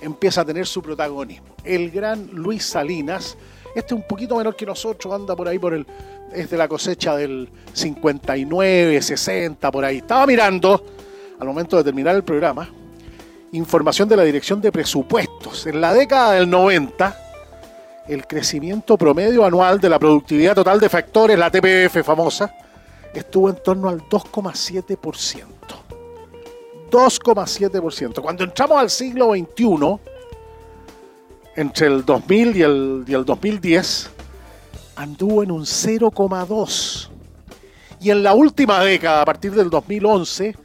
empieza 0.01 0.43
a 0.43 0.45
tener 0.45 0.69
su 0.69 0.83
protagonismo. 0.83 1.57
El 1.65 1.91
gran 1.91 2.29
Luis 2.33 2.65
Salinas, 2.65 3.37
Este 3.75 3.93
es 3.93 4.01
un 4.01 4.07
poquito 4.07 4.37
menor 4.37 4.55
que 4.55 4.67
nosotros, 4.67 5.13
anda 5.13 5.35
por 5.35 5.49
ahí 5.49 5.59
por 5.59 5.75
el. 5.75 5.85
Es 6.33 6.49
de 6.49 6.57
la 6.57 6.69
cosecha 6.69 7.17
del 7.17 7.49
59, 7.73 9.03
60, 9.03 9.73
por 9.73 9.85
ahí. 9.85 9.97
Estaba 9.97 10.29
mirando, 10.29 10.94
al 11.39 11.47
momento 11.47 11.77
de 11.77 11.85
terminar 11.85 12.15
el 12.15 12.25
programa, 12.25 12.69
información 13.53 14.09
de 14.09 14.17
la 14.17 14.23
Dirección 14.23 14.61
de 14.61 14.73
Presupuestos. 14.73 15.67
En 15.67 15.81
la 15.81 15.93
década 15.95 16.33
del 16.33 16.49
90, 16.49 17.17
el 18.09 18.27
crecimiento 18.27 18.97
promedio 18.97 19.45
anual 19.45 19.81
de 19.81 19.89
la 19.89 19.99
productividad 19.99 20.55
total 20.55 20.81
de 20.81 20.89
factores, 20.89 21.39
la 21.39 21.51
TPF 21.51 22.05
famosa, 22.05 22.55
estuvo 23.15 23.49
en 23.49 23.57
torno 23.57 23.89
al 23.89 24.01
2,7%. 24.03 25.45
2,7%. 26.91 28.23
Cuando 28.23 28.45
entramos 28.45 28.79
al 28.79 28.91
siglo 28.91 29.33
XXI, 29.33 29.99
entre 31.57 31.87
el 31.87 32.05
2000 32.05 32.57
y 32.57 32.63
el, 32.63 33.05
y 33.07 33.15
el 33.15 33.25
2010, 33.25 34.11
anduvo 34.97 35.43
en 35.43 35.51
un 35.51 35.63
0,2%. 35.63 37.09
Y 38.01 38.11
en 38.11 38.23
la 38.23 38.35
última 38.35 38.81
década, 38.81 39.23
a 39.23 39.25
partir 39.25 39.53
del 39.53 39.71
2011, 39.71 40.57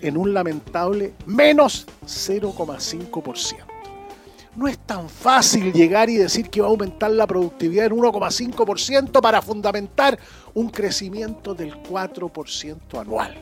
en 0.00 0.16
un 0.16 0.34
lamentable 0.34 1.14
menos 1.26 1.86
0,5%. 2.06 3.70
No 4.56 4.66
es 4.66 4.78
tan 4.78 5.08
fácil 5.08 5.72
llegar 5.72 6.10
y 6.10 6.16
decir 6.16 6.50
que 6.50 6.60
va 6.60 6.66
a 6.66 6.70
aumentar 6.70 7.10
la 7.12 7.26
productividad 7.26 7.86
en 7.86 7.92
1,5% 7.92 9.20
para 9.20 9.40
fundamentar 9.40 10.18
un 10.54 10.68
crecimiento 10.70 11.54
del 11.54 11.80
4% 11.82 13.00
anual. 13.00 13.34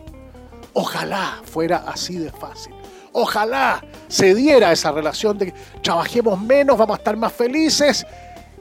Ojalá 0.75 1.41
fuera 1.45 1.79
así 1.87 2.19
de 2.19 2.31
fácil. 2.31 2.75
Ojalá 3.13 3.83
se 4.07 4.35
diera 4.35 4.71
esa 4.71 4.93
relación 4.93 5.39
de 5.39 5.47
que 5.47 5.55
trabajemos 5.83 6.39
menos, 6.41 6.77
vamos 6.77 6.97
a 6.97 6.99
estar 6.99 7.17
más 7.17 7.33
felices 7.33 8.07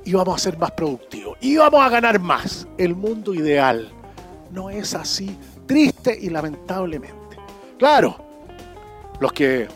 y 0.05 0.13
vamos 0.13 0.35
a 0.35 0.43
ser 0.43 0.57
más 0.57 0.71
productivos. 0.71 1.37
Y 1.41 1.57
vamos 1.57 1.81
a 1.81 1.89
ganar 1.89 2.17
más. 2.17 2.65
El 2.77 2.95
mundo 2.95 3.33
ideal 3.33 3.91
no 4.51 4.69
es 4.69 4.95
así, 4.95 5.37
triste 5.65 6.17
y 6.19 6.29
lamentablemente. 6.29 7.16
Claro, 7.77 8.17
los 9.19 9.31
que, 9.33 9.67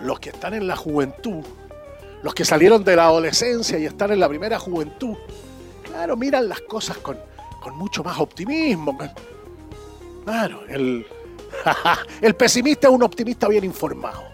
los 0.00 0.18
que 0.18 0.30
están 0.30 0.54
en 0.54 0.66
la 0.66 0.76
juventud, 0.76 1.44
los 2.22 2.34
que 2.34 2.44
salieron 2.44 2.82
de 2.84 2.96
la 2.96 3.04
adolescencia 3.04 3.78
y 3.78 3.86
están 3.86 4.12
en 4.12 4.20
la 4.20 4.28
primera 4.28 4.58
juventud, 4.58 5.16
claro, 5.84 6.16
miran 6.16 6.48
las 6.48 6.60
cosas 6.62 6.98
con, 6.98 7.18
con 7.62 7.76
mucho 7.76 8.02
más 8.02 8.18
optimismo. 8.18 8.98
Claro, 10.24 10.62
el, 10.68 11.06
el 12.20 12.34
pesimista 12.34 12.88
es 12.88 12.94
un 12.94 13.02
optimista 13.02 13.48
bien 13.48 13.64
informado. 13.64 14.24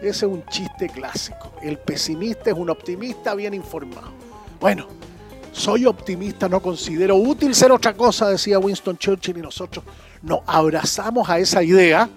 Ese 0.00 0.26
es 0.26 0.32
un 0.32 0.44
chiste 0.46 0.88
clásico. 0.88 1.52
El 1.60 1.78
pesimista 1.78 2.50
es 2.50 2.56
un 2.56 2.70
optimista 2.70 3.34
bien 3.34 3.52
informado. 3.52 4.12
Bueno, 4.60 4.86
soy 5.58 5.86
optimista, 5.86 6.48
no 6.48 6.60
considero 6.60 7.16
útil 7.16 7.54
ser 7.54 7.72
otra 7.72 7.94
cosa, 7.94 8.30
decía 8.30 8.58
Winston 8.58 8.96
Churchill, 8.96 9.38
y 9.38 9.42
nosotros 9.42 9.84
nos 10.22 10.40
abrazamos 10.46 11.28
a 11.28 11.38
esa 11.38 11.62
idea 11.62 12.08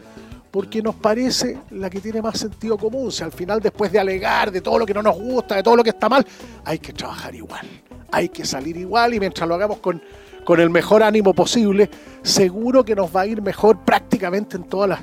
porque 0.51 0.81
nos 0.81 0.95
parece 0.95 1.57
la 1.71 1.89
que 1.89 1.99
tiene 1.99 2.21
más 2.21 2.37
sentido 2.37 2.77
común. 2.77 3.11
Si 3.11 3.23
al 3.23 3.31
final, 3.31 3.61
después 3.61 3.91
de 3.91 3.99
alegar 3.99 4.51
de 4.51 4.61
todo 4.61 4.77
lo 4.77 4.85
que 4.85 4.93
no 4.93 5.01
nos 5.01 5.17
gusta, 5.17 5.55
de 5.55 5.63
todo 5.63 5.75
lo 5.75 5.83
que 5.83 5.91
está 5.91 6.07
mal, 6.07 6.25
hay 6.65 6.79
que 6.79 6.93
trabajar 6.93 7.33
igual, 7.33 7.67
hay 8.11 8.29
que 8.29 8.45
salir 8.45 8.77
igual 8.77 9.13
y 9.13 9.19
mientras 9.19 9.47
lo 9.47 9.55
hagamos 9.55 9.79
con, 9.79 10.01
con 10.43 10.59
el 10.59 10.69
mejor 10.69 11.03
ánimo 11.03 11.33
posible, 11.33 11.89
seguro 12.21 12.83
que 12.83 12.95
nos 12.95 13.15
va 13.15 13.21
a 13.21 13.25
ir 13.25 13.41
mejor 13.41 13.79
prácticamente 13.79 14.57
en 14.57 14.65
todas 14.65 14.89
las, 14.89 14.99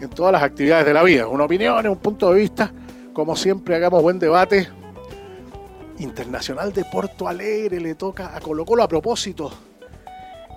en 0.00 0.10
todas 0.10 0.32
las 0.32 0.42
actividades 0.42 0.86
de 0.86 0.94
la 0.94 1.02
vida. 1.02 1.26
Una 1.26 1.44
opinión, 1.44 1.86
un 1.88 1.96
punto 1.96 2.32
de 2.32 2.40
vista, 2.40 2.72
como 3.12 3.34
siempre 3.34 3.74
hagamos 3.74 4.02
buen 4.02 4.18
debate. 4.18 4.83
Internacional 5.98 6.72
de 6.72 6.84
Porto 6.84 7.28
Alegre 7.28 7.80
le 7.80 7.94
toca 7.94 8.34
a 8.34 8.40
Colo 8.40 8.64
Colo 8.64 8.82
a 8.82 8.88
propósito. 8.88 9.52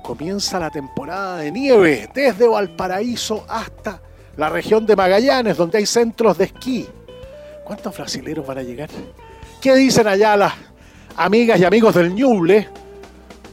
Comienza 0.04 0.60
la 0.60 0.70
temporada 0.70 1.38
de 1.38 1.52
nieve 1.52 2.10
desde 2.14 2.48
Valparaíso 2.48 3.46
hasta 3.48 4.02
la 4.38 4.50
región 4.50 4.86
de 4.86 4.96
Magallanes, 4.96 5.58
donde 5.58 5.80
hay 5.80 5.86
centros 5.86 6.38
de 6.38 6.46
esquí. 6.46 6.88
¿Cuántos 7.64 7.96
brasileros 7.96 8.46
van 8.46 8.60
a 8.60 8.64
llegar? 8.64 8.90
¿Qué 9.62 9.76
dicen 9.76 10.08
allá 10.08 10.38
las 10.38 10.54
amigas 11.18 11.60
y 11.60 11.66
amigos 11.66 11.94
del 11.96 12.14
Ñuble 12.14 12.70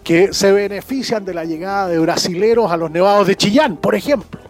que 0.05 0.33
se 0.33 0.53
benefician 0.53 1.25
de 1.25 1.35
la 1.35 1.45
llegada 1.45 1.89
de 1.89 1.99
brasileros 1.99 2.71
a 2.71 2.77
los 2.77 2.91
nevados 2.91 3.27
de 3.27 3.37
Chillán, 3.37 3.77
por 3.79 3.95
ejemplo? 3.95 4.41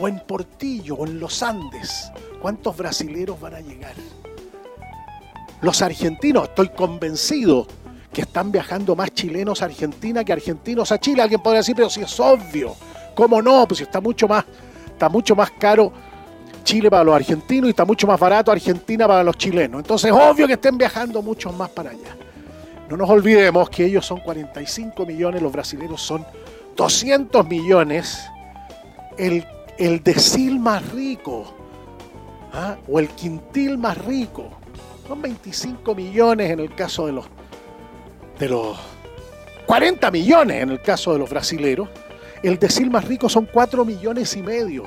O 0.00 0.08
en 0.08 0.20
Portillo, 0.20 0.94
o 0.94 1.06
en 1.06 1.20
los 1.20 1.42
Andes. 1.42 2.10
¿Cuántos 2.40 2.76
brasileros 2.76 3.38
van 3.38 3.56
a 3.56 3.60
llegar? 3.60 3.94
Los 5.62 5.82
argentinos, 5.82 6.44
estoy 6.44 6.70
convencido 6.70 7.66
que 8.12 8.22
están 8.22 8.50
viajando 8.50 8.96
más 8.96 9.12
chilenos 9.12 9.62
a 9.62 9.66
Argentina 9.66 10.24
que 10.24 10.32
argentinos 10.32 10.90
a 10.90 10.98
Chile. 10.98 11.22
Alguien 11.22 11.42
podría 11.42 11.60
decir, 11.60 11.76
pero 11.76 11.90
si 11.90 12.00
es 12.00 12.18
obvio. 12.18 12.74
¿Cómo 13.14 13.42
no? 13.42 13.66
Pues 13.68 13.80
está 13.80 14.00
mucho 14.00 14.26
más 14.26 14.44
está 15.00 15.08
mucho 15.08 15.34
más 15.34 15.50
caro 15.52 15.90
Chile 16.62 16.90
para 16.90 17.02
los 17.02 17.14
argentinos 17.14 17.68
y 17.68 17.70
está 17.70 17.86
mucho 17.86 18.06
más 18.06 18.20
barato 18.20 18.52
Argentina 18.52 19.08
para 19.08 19.24
los 19.24 19.36
chilenos. 19.38 19.80
Entonces, 19.80 20.12
obvio 20.12 20.46
que 20.46 20.52
estén 20.54 20.76
viajando 20.76 21.22
muchos 21.22 21.54
más 21.56 21.70
para 21.70 21.90
allá. 21.90 22.16
No 22.90 22.98
nos 22.98 23.08
olvidemos 23.08 23.70
que 23.70 23.86
ellos 23.86 24.04
son 24.04 24.20
45 24.20 25.06
millones, 25.06 25.40
los 25.40 25.50
brasileños 25.50 26.02
son 26.02 26.26
200 26.76 27.46
millones. 27.48 28.20
El, 29.16 29.46
el 29.78 30.02
decil 30.02 30.58
más 30.58 30.86
rico 30.92 31.54
¿ah? 32.52 32.76
o 32.86 32.98
el 32.98 33.08
quintil 33.08 33.78
más 33.78 33.96
rico 34.04 34.59
son 35.10 35.22
25 35.22 35.92
millones 35.96 36.52
en 36.52 36.60
el 36.60 36.72
caso 36.72 37.06
de 37.06 37.10
los, 37.10 37.26
de 38.38 38.48
los 38.48 38.78
40 39.66 40.08
millones 40.12 40.62
en 40.62 40.70
el 40.70 40.80
caso 40.80 41.12
de 41.12 41.18
los 41.18 41.28
brasileros 41.28 41.88
el 42.44 42.60
decil 42.60 42.92
más 42.92 43.06
rico 43.06 43.28
son 43.28 43.48
4 43.52 43.84
millones 43.84 44.36
y 44.36 44.42
medio. 44.42 44.84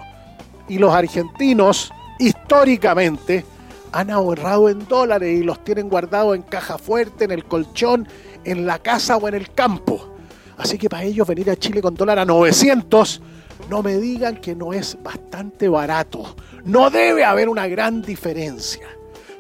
Y 0.69 0.77
los 0.77 0.93
argentinos, 0.93 1.91
históricamente, 2.19 3.43
han 3.91 4.09
ahorrado 4.11 4.69
en 4.69 4.87
dólares 4.87 5.41
y 5.41 5.43
los 5.43 5.61
tienen 5.61 5.89
guardados 5.89 6.37
en 6.37 6.43
caja 6.43 6.77
fuerte, 6.77 7.25
en 7.25 7.31
el 7.31 7.43
colchón, 7.43 8.07
en 8.45 8.65
la 8.65 8.79
casa 8.79 9.17
o 9.17 9.27
en 9.27 9.33
el 9.33 9.51
campo. 9.51 10.07
Así 10.55 10.77
que 10.77 10.89
para 10.89 11.03
ellos 11.03 11.27
venir 11.27 11.49
a 11.51 11.57
Chile 11.57 11.81
con 11.81 11.95
dólar 11.95 12.17
a 12.17 12.25
900, 12.25 13.21
no 13.69 13.83
me 13.83 13.97
digan 13.97 14.37
que 14.37 14.55
no 14.55 14.71
es 14.71 14.97
bastante 15.03 15.67
barato. 15.67 16.33
No 16.63 16.89
debe 16.89 17.25
haber 17.25 17.49
una 17.49 17.67
gran 17.67 18.01
diferencia. 18.01 18.87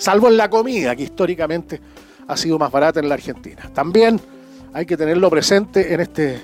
Salvo 0.03 0.27
en 0.27 0.35
la 0.35 0.49
comida, 0.49 0.93
que 0.97 1.03
históricamente 1.03 1.79
ha 2.27 2.35
sido 2.35 2.59
más 2.59 2.69
barata 2.69 2.99
en 2.99 3.07
la 3.07 3.13
Argentina. 3.13 3.71
También 3.73 4.19
hay 4.73 4.85
que 4.85 4.97
tenerlo 4.97 5.29
presente 5.29 5.93
en 5.93 6.01
este 6.01 6.41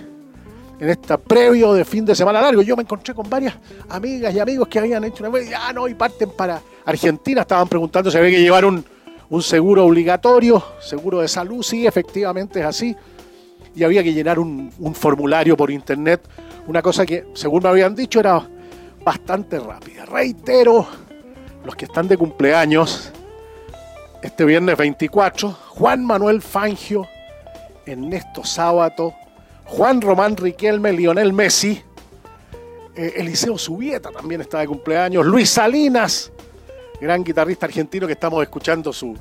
en 0.80 0.88
esta 0.88 1.18
previo 1.18 1.74
de 1.74 1.84
fin 1.84 2.06
de 2.06 2.16
semana 2.16 2.40
largo. 2.40 2.62
Yo 2.62 2.78
me 2.78 2.84
encontré 2.84 3.14
con 3.14 3.30
varias 3.30 3.56
amigas 3.90 4.34
y 4.34 4.40
amigos 4.40 4.70
que 4.70 4.80
habían 4.80 5.04
hecho 5.04 5.28
una 5.28 5.38
ah, 5.58 5.74
no, 5.74 5.90
y 5.90 5.94
parten 5.94 6.32
para 6.38 6.62
Argentina. 6.86 7.42
Estaban 7.42 7.68
preguntando 7.68 8.10
si 8.10 8.18
había 8.18 8.30
que 8.30 8.42
llevar 8.42 8.64
un, 8.64 8.82
seguro 9.42 9.84
obligatorio, 9.84 10.64
seguro 10.80 11.20
de 11.20 11.28
salud. 11.28 11.62
Sí, 11.62 11.86
efectivamente 11.86 12.62
es 12.62 12.66
así. 12.66 12.96
Y 13.76 13.84
había 13.84 14.02
que 14.02 14.14
llenar 14.14 14.40
un, 14.40 14.72
un 14.80 14.96
formulario 14.96 15.58
por 15.58 15.70
internet, 15.70 16.22
una 16.66 16.82
cosa 16.82 17.06
que, 17.06 17.26
según 17.34 17.62
me 17.62 17.68
habían 17.68 17.94
dicho, 17.94 18.22
era 18.22 18.42
bastante 19.04 19.60
rápida. 19.60 20.06
Reitero, 20.06 20.88
los 21.66 21.76
que 21.76 21.84
están 21.84 22.08
de 22.08 22.16
cumpleaños, 22.16 23.12
este 24.22 24.46
viernes 24.46 24.78
24, 24.78 25.52
Juan 25.52 26.06
Manuel 26.06 26.42
Fangio, 26.42 27.08
Ernesto 27.86 28.44
Sábato, 28.44 29.14
Juan 29.66 30.02
Román 30.02 30.36
Riquelme, 30.36 30.92
Lionel 30.92 31.32
Messi, 31.32 31.82
eh, 32.96 33.14
Eliseo 33.18 33.58
Subieta 33.58 34.12
también 34.12 34.42
está 34.42 34.60
de 34.60 34.68
cumpleaños, 34.68 35.26
Luis 35.26 35.50
Salinas, 35.50 36.32
gran 37.00 37.24
guitarrista 37.24 37.66
argentino 37.66 38.08
que 38.08 38.14
estamos 38.14 38.42
escuchando 38.44 38.92
su, 38.92 39.16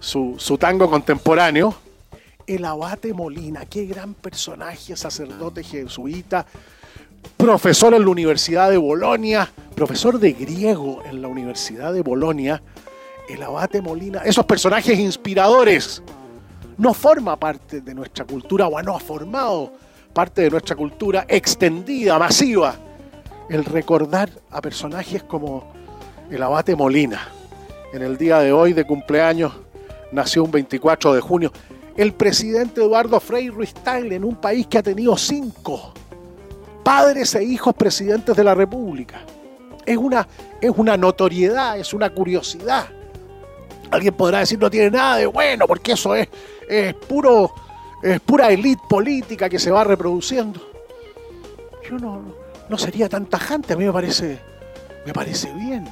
su, 0.00 0.58
tango 0.58 0.88
contemporáneo, 0.88 1.74
el 2.46 2.64
Abate 2.64 3.12
Molina, 3.12 3.66
qué 3.66 3.84
gran 3.86 4.14
personaje, 4.14 4.96
sacerdote 4.96 5.64
jesuita, 5.64 6.46
profesor 7.36 7.94
en 7.94 8.02
la 8.02 8.10
Universidad 8.10 8.70
de 8.70 8.76
Bolonia, 8.76 9.50
profesor 9.74 10.18
de 10.18 10.32
griego 10.32 11.02
en 11.04 11.20
la 11.20 11.28
Universidad 11.28 11.92
de 11.92 12.02
Bolonia, 12.02 12.62
el 13.28 13.42
Abate 13.42 13.82
Molina, 13.82 14.22
esos 14.24 14.44
personajes 14.44 14.98
inspiradores 14.98 16.02
no 16.78 16.94
forma 16.94 17.36
parte 17.36 17.80
de 17.80 17.94
nuestra 17.94 18.24
cultura 18.24 18.68
o 18.68 18.82
no 18.82 18.96
ha 18.96 19.00
formado 19.00 19.72
parte 20.12 20.42
de 20.42 20.50
nuestra 20.50 20.74
cultura 20.74 21.26
extendida, 21.28 22.18
masiva, 22.18 22.74
el 23.48 23.64
recordar 23.64 24.30
a 24.50 24.60
personajes 24.60 25.22
como 25.22 25.72
el 26.30 26.42
abate 26.42 26.76
Molina. 26.76 27.28
En 27.92 28.02
el 28.02 28.16
día 28.16 28.38
de 28.40 28.52
hoy 28.52 28.72
de 28.72 28.84
cumpleaños 28.84 29.52
nació 30.12 30.44
un 30.44 30.50
24 30.50 31.14
de 31.14 31.20
junio. 31.20 31.52
El 31.96 32.12
presidente 32.14 32.80
Eduardo 32.80 33.18
Frei 33.18 33.48
Ruiz 33.48 33.74
Tagle 33.74 34.16
en 34.16 34.24
un 34.24 34.36
país 34.36 34.66
que 34.66 34.78
ha 34.78 34.82
tenido 34.82 35.16
cinco 35.16 35.92
padres 36.84 37.34
e 37.34 37.44
hijos 37.44 37.74
presidentes 37.74 38.36
de 38.36 38.44
la 38.44 38.54
República. 38.54 39.20
Es 39.84 39.96
una, 39.96 40.28
es 40.60 40.70
una 40.76 40.96
notoriedad, 40.96 41.78
es 41.78 41.94
una 41.94 42.10
curiosidad. 42.10 42.88
Alguien 43.90 44.14
podrá 44.14 44.40
decir 44.40 44.58
no 44.58 44.70
tiene 44.70 44.90
nada 44.90 45.16
de 45.16 45.26
bueno, 45.26 45.66
porque 45.66 45.92
eso 45.92 46.14
es 46.14 46.28
es 46.68 46.94
puro, 46.94 47.52
es 48.02 48.20
pura 48.20 48.50
élite 48.50 48.82
política 48.88 49.48
que 49.48 49.58
se 49.58 49.70
va 49.70 49.84
reproduciendo. 49.84 50.60
Yo 51.88 51.98
no, 51.98 52.22
no 52.68 52.78
sería 52.78 53.08
tan 53.08 53.26
tajante, 53.26 53.72
a 53.72 53.76
mí 53.76 53.84
me 53.84 53.92
parece, 53.92 54.38
me 55.06 55.12
parece 55.12 55.52
bien 55.54 55.88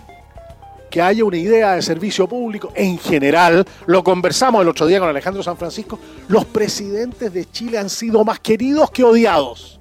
que 0.90 1.02
haya 1.02 1.24
una 1.24 1.36
idea 1.36 1.74
de 1.74 1.82
servicio 1.82 2.28
público 2.28 2.70
en 2.74 2.98
general, 2.98 3.66
lo 3.86 4.04
conversamos 4.04 4.62
el 4.62 4.68
otro 4.68 4.86
día 4.86 5.00
con 5.00 5.08
Alejandro 5.08 5.42
San 5.42 5.56
Francisco, 5.56 5.98
los 6.28 6.44
presidentes 6.44 7.32
de 7.32 7.50
Chile 7.50 7.78
han 7.78 7.90
sido 7.90 8.24
más 8.24 8.38
queridos 8.40 8.90
que 8.90 9.02
odiados. 9.02 9.80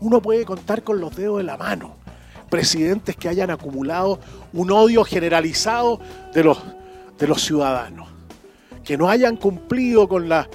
Uno 0.00 0.20
puede 0.20 0.44
contar 0.44 0.82
con 0.82 1.00
los 1.00 1.16
dedos 1.16 1.38
de 1.38 1.44
la 1.44 1.56
mano 1.56 1.96
presidentes 2.50 3.16
que 3.16 3.28
hayan 3.28 3.50
acumulado 3.50 4.20
un 4.52 4.70
odio 4.70 5.02
generalizado 5.02 5.98
de 6.32 6.44
los, 6.44 6.58
de 7.18 7.26
los 7.26 7.42
ciudadanos, 7.42 8.08
que 8.82 8.96
no 8.96 9.08
hayan 9.08 9.36
cumplido 9.36 10.08
con 10.08 10.28
la, 10.28 10.48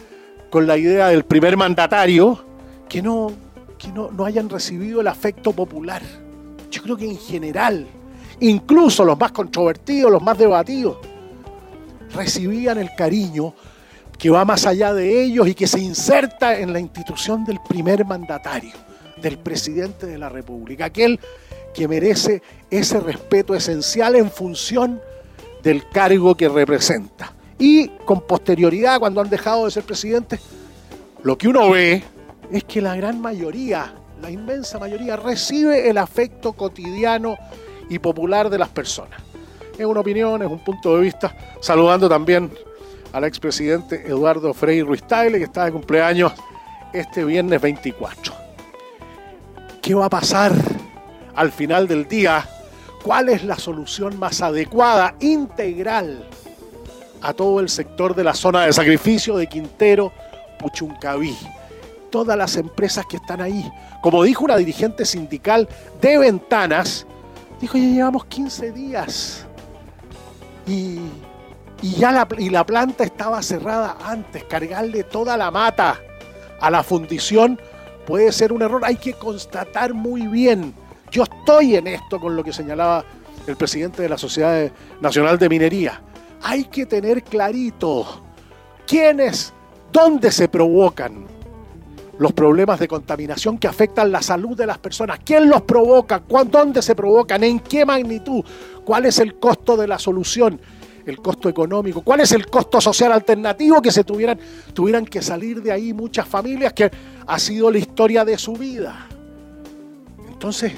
con 0.50 0.68
la 0.68 0.78
idea 0.78 1.08
del 1.08 1.24
primer 1.24 1.58
mandatario, 1.58 2.44
que, 2.88 3.02
no, 3.02 3.32
que 3.78 3.90
no, 3.90 4.12
no 4.12 4.26
hayan 4.26 4.50
recibido 4.50 5.02
el 5.02 5.08
afecto 5.08 5.54
popular. 5.54 6.02
Yo 6.72 6.82
creo 6.84 6.98
que 6.98 7.06
en 7.06 7.18
general 7.18 7.88
incluso 8.40 9.04
los 9.04 9.20
más 9.20 9.32
controvertidos, 9.32 10.12
los 10.12 10.22
más 10.22 10.38
debatidos, 10.38 10.98
recibían 12.14 12.78
el 12.78 12.94
cariño 12.96 13.54
que 14.18 14.30
va 14.30 14.44
más 14.44 14.66
allá 14.66 14.94
de 14.94 15.24
ellos 15.24 15.48
y 15.48 15.54
que 15.54 15.68
se 15.68 15.80
inserta 15.80 16.60
en 16.60 16.74
la 16.74 16.80
institución 16.80 17.46
del 17.46 17.60
primer 17.68 18.06
mandatario, 18.06 18.74
del 19.22 19.38
presidente 19.38 20.06
de 20.06 20.18
la 20.18 20.30
República, 20.30 20.86
aquel 20.86 21.20
que 21.74 21.88
merece 21.88 22.42
ese 22.70 23.00
respeto 23.00 23.56
esencial 23.56 24.16
en 24.16 24.30
función 24.30 25.02
del 25.64 25.88
cargo 25.90 26.36
que 26.36 26.50
representa. 26.50 27.34
Y 27.58 27.90
con 28.06 28.22
posterioridad, 28.22 29.00
cuando 29.00 29.22
han 29.22 29.30
dejado 29.30 29.66
de 29.66 29.72
ser 29.72 29.84
presidentes, 29.84 30.40
lo 31.24 31.38
que 31.38 31.48
uno 31.48 31.70
ve 31.70 32.04
es 32.52 32.64
que 32.64 32.82
la 32.82 32.96
gran 32.96 33.20
mayoría, 33.20 33.94
la 34.22 34.32
inmensa 34.32 34.80
mayoría, 34.80 35.18
recibe 35.18 35.90
el 35.90 35.98
afecto 35.98 36.54
cotidiano 36.54 37.38
y 37.90 38.00
popular 38.00 38.50
de 38.50 38.58
las 38.58 38.70
personas. 38.70 39.22
Es 39.78 39.86
una 39.86 40.00
opinión, 40.00 40.42
es 40.42 40.50
un 40.50 40.64
punto 40.64 40.96
de 40.96 41.02
vista. 41.02 41.36
Saludando 41.60 42.08
también 42.08 42.52
al 43.12 43.24
expresidente 43.24 44.08
Eduardo 44.08 44.54
Frei 44.54 44.82
Ruiz 44.82 45.04
Tagle, 45.04 45.38
que 45.38 45.46
está 45.46 45.66
de 45.66 45.72
cumpleaños 45.72 46.32
este 46.94 47.26
viernes 47.26 47.62
24. 47.62 48.34
¿Qué 49.82 49.94
va 49.94 50.06
a 50.06 50.10
pasar 50.10 50.54
al 51.36 51.52
final 51.52 51.88
del 51.88 52.08
día? 52.08 52.48
¿Cuál 53.04 53.30
es 53.30 53.44
la 53.44 53.58
solución 53.58 54.20
más 54.20 54.42
adecuada, 54.42 55.16
integral, 55.20 56.28
a 57.22 57.34
todo 57.34 57.60
el 57.60 57.70
sector 57.70 58.16
de 58.16 58.24
la 58.24 58.34
zona 58.34 58.66
de 58.66 58.74
sacrificio 58.74 59.38
de 59.38 59.48
Quintero, 59.48 60.12
Puchuncaví? 60.58 61.36
Todas 62.10 62.38
las 62.38 62.56
empresas 62.56 63.06
que 63.06 63.18
están 63.18 63.42
ahí. 63.42 63.70
Como 64.02 64.24
dijo 64.24 64.44
una 64.44 64.58
dirigente 64.58 65.06
sindical 65.06 65.68
de 66.02 66.18
Ventanas, 66.18 67.06
Dijo, 67.60 67.78
ya 67.78 67.84
llevamos 67.84 68.26
15 68.26 68.72
días. 68.72 69.46
Y, 70.66 71.00
ya 71.82 72.12
la, 72.12 72.28
y 72.38 72.50
la 72.50 72.66
planta 72.66 73.04
estaba 73.04 73.42
cerrada 73.42 73.98
antes. 74.04 74.44
Cargarle 74.46 75.04
toda 75.04 75.36
la 75.36 75.52
mata 75.52 76.00
a 76.62 76.70
la 76.70 76.84
fundición 76.84 77.60
puede 78.06 78.32
ser 78.32 78.54
un 78.54 78.62
error. 78.62 78.84
Hay 78.86 78.96
que 78.96 79.14
constatar 79.14 79.94
muy 79.94 80.28
bien. 80.28 80.74
Yo 81.12 81.24
estoy 81.24 81.76
en 81.76 81.88
esto 81.88 82.20
con 82.20 82.36
lo 82.36 82.44
que 82.44 82.54
señalaba 82.54 83.04
el 83.48 83.56
presidente 83.56 84.02
de 84.02 84.10
la 84.10 84.18
Sociedad 84.18 84.72
Nacional 85.02 85.40
de 85.40 85.50
Minería. 85.50 86.02
Hay 86.44 86.66
que 86.66 86.86
tener 86.86 87.24
clarito 87.24 88.24
quiénes, 88.86 89.54
dónde 89.92 90.32
se 90.32 90.48
provocan 90.48 91.26
los 92.20 92.34
problemas 92.34 92.80
de 92.80 92.88
contaminación 92.88 93.58
que 93.58 93.68
afectan 93.68 94.12
la 94.12 94.22
salud 94.22 94.56
de 94.56 94.68
las 94.68 94.78
personas. 94.78 95.20
¿Quién 95.24 95.50
los 95.50 95.62
provoca? 95.62 96.22
¿Dónde 96.52 96.82
se 96.82 96.94
provocan? 96.94 97.44
¿En 97.44 97.60
qué 97.60 97.86
magnitud? 97.86 98.44
¿Cuál 98.86 99.06
es 99.06 99.20
el 99.20 99.40
costo 99.40 99.78
de 99.78 99.88
la 99.88 99.98
solución? 99.98 100.60
El 101.06 101.18
costo 101.20 101.50
económico. 101.50 102.02
¿Cuál 102.02 102.20
es 102.20 102.34
el 102.34 102.46
costo 102.48 102.80
social 102.82 103.14
alternativo 103.14 103.82
que 103.82 103.90
se 103.90 104.04
tuvieran, 104.04 104.38
tuvieran 104.74 105.06
que 105.06 105.22
salir 105.22 105.64
de 105.64 105.72
ahí 105.72 105.94
muchas 105.94 106.28
familias 106.28 106.74
que 106.74 106.92
ha 107.26 107.40
sido 107.40 107.72
la 107.72 107.80
historia 107.80 108.24
de 108.26 108.38
su 108.38 108.54
vida? 108.54 109.08
Entonces, 110.28 110.74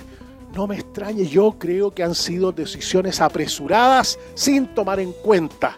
no 0.54 0.68
me 0.68 0.76
extrañe, 0.76 1.26
yo 1.26 1.54
creo 1.58 1.92
que 1.92 2.04
han 2.04 2.16
sido 2.16 2.52
decisiones 2.52 3.22
apresuradas 3.22 4.20
sin 4.34 4.68
tomar 4.68 5.00
en 5.00 5.14
cuenta 5.14 5.78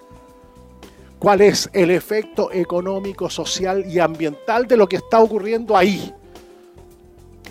cuál 1.20 1.42
es 1.42 1.70
el 1.74 1.92
efecto 1.92 2.52
económico, 2.52 3.30
social 3.30 3.86
y 3.88 4.00
ambiental 4.00 4.68
de 4.68 4.78
lo 4.78 4.90
que 4.90 4.98
está 4.98 5.20
ocurriendo 5.20 5.78
ahí. 5.78 6.14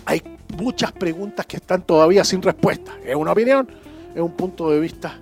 Hay 0.05 0.21
muchas 0.57 0.91
preguntas 0.91 1.45
que 1.45 1.57
están 1.57 1.81
todavía 1.81 2.23
sin 2.23 2.41
respuesta. 2.41 2.93
Es 3.03 3.15
una 3.15 3.31
opinión, 3.31 3.67
es 4.13 4.21
un 4.21 4.33
punto 4.33 4.69
de 4.69 4.79
vista. 4.79 5.17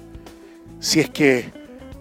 Si 0.79 0.99
es 0.99 1.09
que, 1.11 1.51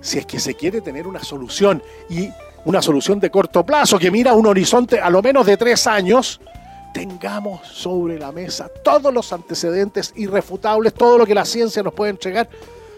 si 0.00 0.18
es 0.18 0.26
que 0.26 0.40
se 0.40 0.54
quiere 0.54 0.80
tener 0.80 1.06
una 1.06 1.22
solución 1.22 1.82
y 2.08 2.30
una 2.64 2.82
solución 2.82 3.20
de 3.20 3.30
corto 3.30 3.64
plazo 3.64 3.98
que 3.98 4.10
mira 4.10 4.32
un 4.34 4.46
horizonte 4.46 4.98
a 4.98 5.10
lo 5.10 5.22
menos 5.22 5.46
de 5.46 5.56
tres 5.56 5.86
años, 5.86 6.40
tengamos 6.92 7.66
sobre 7.66 8.18
la 8.18 8.32
mesa 8.32 8.70
todos 8.82 9.12
los 9.12 9.32
antecedentes 9.32 10.12
irrefutables, 10.16 10.94
todo 10.94 11.18
lo 11.18 11.26
que 11.26 11.34
la 11.34 11.44
ciencia 11.44 11.82
nos 11.82 11.94
puede 11.94 12.10
entregar 12.10 12.48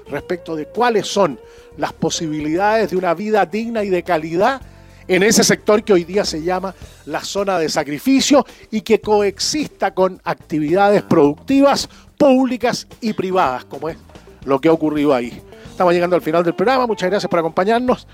respecto 0.09 0.57
de 0.57 0.67
cuáles 0.67 1.07
son 1.07 1.39
las 1.77 1.93
posibilidades 1.93 2.91
de 2.91 2.97
una 2.97 3.15
vida 3.15 3.47
digna 3.47 3.83
y 3.83 3.89
de 3.89 4.03
calidad 4.03 4.61
en 5.09 5.23
ese 5.23 5.43
sector 5.45 5.83
que 5.83 5.93
hoy 5.93 6.05
día 6.05 6.25
se 6.25 6.43
llama 6.43 6.75
la 7.07 7.23
zona 7.23 7.59
de 7.59 7.69
sacrificio 7.69 8.47
y 8.71 8.83
que 8.83 9.01
coexista 9.01 9.93
con 9.93 10.21
actividades 10.25 11.03
productivas 11.03 11.89
públicas 12.17 12.87
y 13.01 13.13
privadas, 13.13 13.65
como 13.65 13.89
es 13.89 13.97
lo 14.45 14.61
que 14.61 14.69
ha 14.69 14.73
ocurrido 14.73 15.15
ahí. 15.15 15.43
Estamos 15.69 15.93
llegando 15.93 16.17
al 16.17 16.23
final 16.23 16.45
del 16.45 16.55
programa, 16.55 16.87
muchas 16.87 17.11
gracias 17.11 17.29
por 17.29 17.39
acompañarnos. 17.39 18.07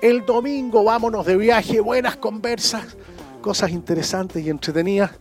El 0.00 0.24
domingo 0.24 0.84
vámonos 0.84 1.26
de 1.26 1.36
viaje, 1.36 1.80
buenas 1.80 2.16
conversas, 2.16 2.96
cosas 3.46 3.70
interesantes 3.70 4.44
y 4.44 4.50
entretenidas 4.50 5.12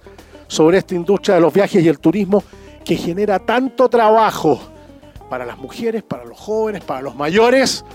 sobre 0.48 0.80
esta 0.80 0.96
industria 0.96 1.36
de 1.36 1.42
los 1.42 1.54
viajes 1.54 1.84
y 1.84 1.88
el 1.88 2.00
turismo 2.00 2.44
que 2.84 2.96
genera 2.96 3.38
tanto 3.38 3.88
trabajo 3.88 4.60
para 5.30 5.46
las 5.46 5.60
mujeres, 5.60 6.02
para 6.02 6.26
los 6.26 6.36
jóvenes, 6.36 6.84
para 6.84 7.04
los 7.04 7.16
mayores 7.16 7.86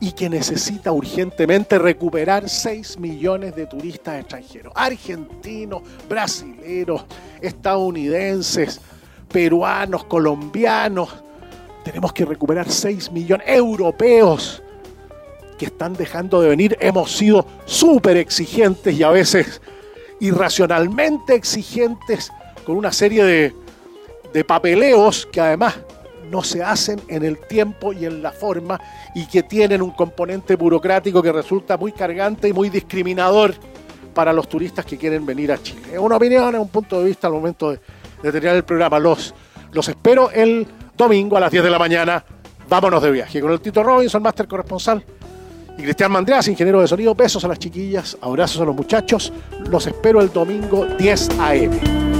y 0.00 0.10
que 0.10 0.28
necesita 0.28 0.90
urgentemente 0.90 1.78
recuperar 1.78 2.48
6 2.48 2.98
millones 2.98 3.54
de 3.54 3.66
turistas 3.66 4.18
extranjeros, 4.18 4.72
argentinos, 4.74 5.82
brasileros, 6.08 7.04
estadounidenses, 7.40 8.80
peruanos, 9.32 10.02
colombianos. 10.02 11.10
Tenemos 11.84 12.12
que 12.12 12.24
recuperar 12.24 12.68
6 12.68 13.12
millones 13.12 13.46
europeos 13.48 14.64
que 15.60 15.66
están 15.66 15.92
dejando 15.92 16.40
de 16.40 16.48
venir. 16.48 16.74
Hemos 16.80 17.14
sido 17.14 17.44
súper 17.66 18.16
exigentes 18.16 18.98
y 18.98 19.02
a 19.02 19.10
veces 19.10 19.60
irracionalmente 20.18 21.34
exigentes 21.34 22.32
con 22.64 22.78
una 22.78 22.90
serie 22.92 23.22
de, 23.24 23.54
de 24.32 24.42
papeleos 24.42 25.28
que 25.30 25.38
además 25.38 25.78
no 26.30 26.42
se 26.42 26.62
hacen 26.62 26.98
en 27.08 27.26
el 27.26 27.38
tiempo 27.46 27.92
y 27.92 28.06
en 28.06 28.22
la 28.22 28.32
forma 28.32 28.80
y 29.14 29.26
que 29.26 29.42
tienen 29.42 29.82
un 29.82 29.90
componente 29.90 30.56
burocrático 30.56 31.22
que 31.22 31.30
resulta 31.30 31.76
muy 31.76 31.92
cargante 31.92 32.48
y 32.48 32.54
muy 32.54 32.70
discriminador 32.70 33.52
para 34.14 34.32
los 34.32 34.48
turistas 34.48 34.86
que 34.86 34.96
quieren 34.96 35.26
venir 35.26 35.52
a 35.52 35.62
Chile. 35.62 35.82
Es 35.92 35.98
una 35.98 36.16
opinión, 36.16 36.54
es 36.54 36.60
un 36.60 36.68
punto 36.68 37.00
de 37.00 37.04
vista 37.04 37.26
al 37.26 37.34
momento 37.34 37.70
de, 37.70 37.80
terminar 38.22 38.56
el 38.56 38.64
programa. 38.64 38.98
Los, 38.98 39.34
los 39.72 39.86
espero 39.90 40.30
el 40.30 40.66
domingo 40.96 41.36
a 41.36 41.40
las 41.40 41.50
10 41.50 41.64
de 41.64 41.70
la 41.70 41.78
mañana. 41.78 42.24
Vámonos 42.66 43.02
de 43.02 43.10
viaje 43.10 43.42
con 43.42 43.52
el 43.52 43.60
Tito 43.60 43.82
Robinson, 43.82 44.22
máster 44.22 44.48
corresponsal, 44.48 45.04
y 45.78 45.82
Cristian 45.82 46.12
Mandreas, 46.12 46.48
ingeniero 46.48 46.80
de 46.80 46.88
sonido. 46.88 47.14
Besos 47.14 47.44
a 47.44 47.48
las 47.48 47.58
chiquillas, 47.58 48.16
abrazos 48.20 48.60
a 48.60 48.64
los 48.64 48.74
muchachos. 48.74 49.32
Los 49.68 49.86
espero 49.86 50.20
el 50.20 50.32
domingo 50.32 50.86
10 50.98 51.28
a.m. 51.38 52.19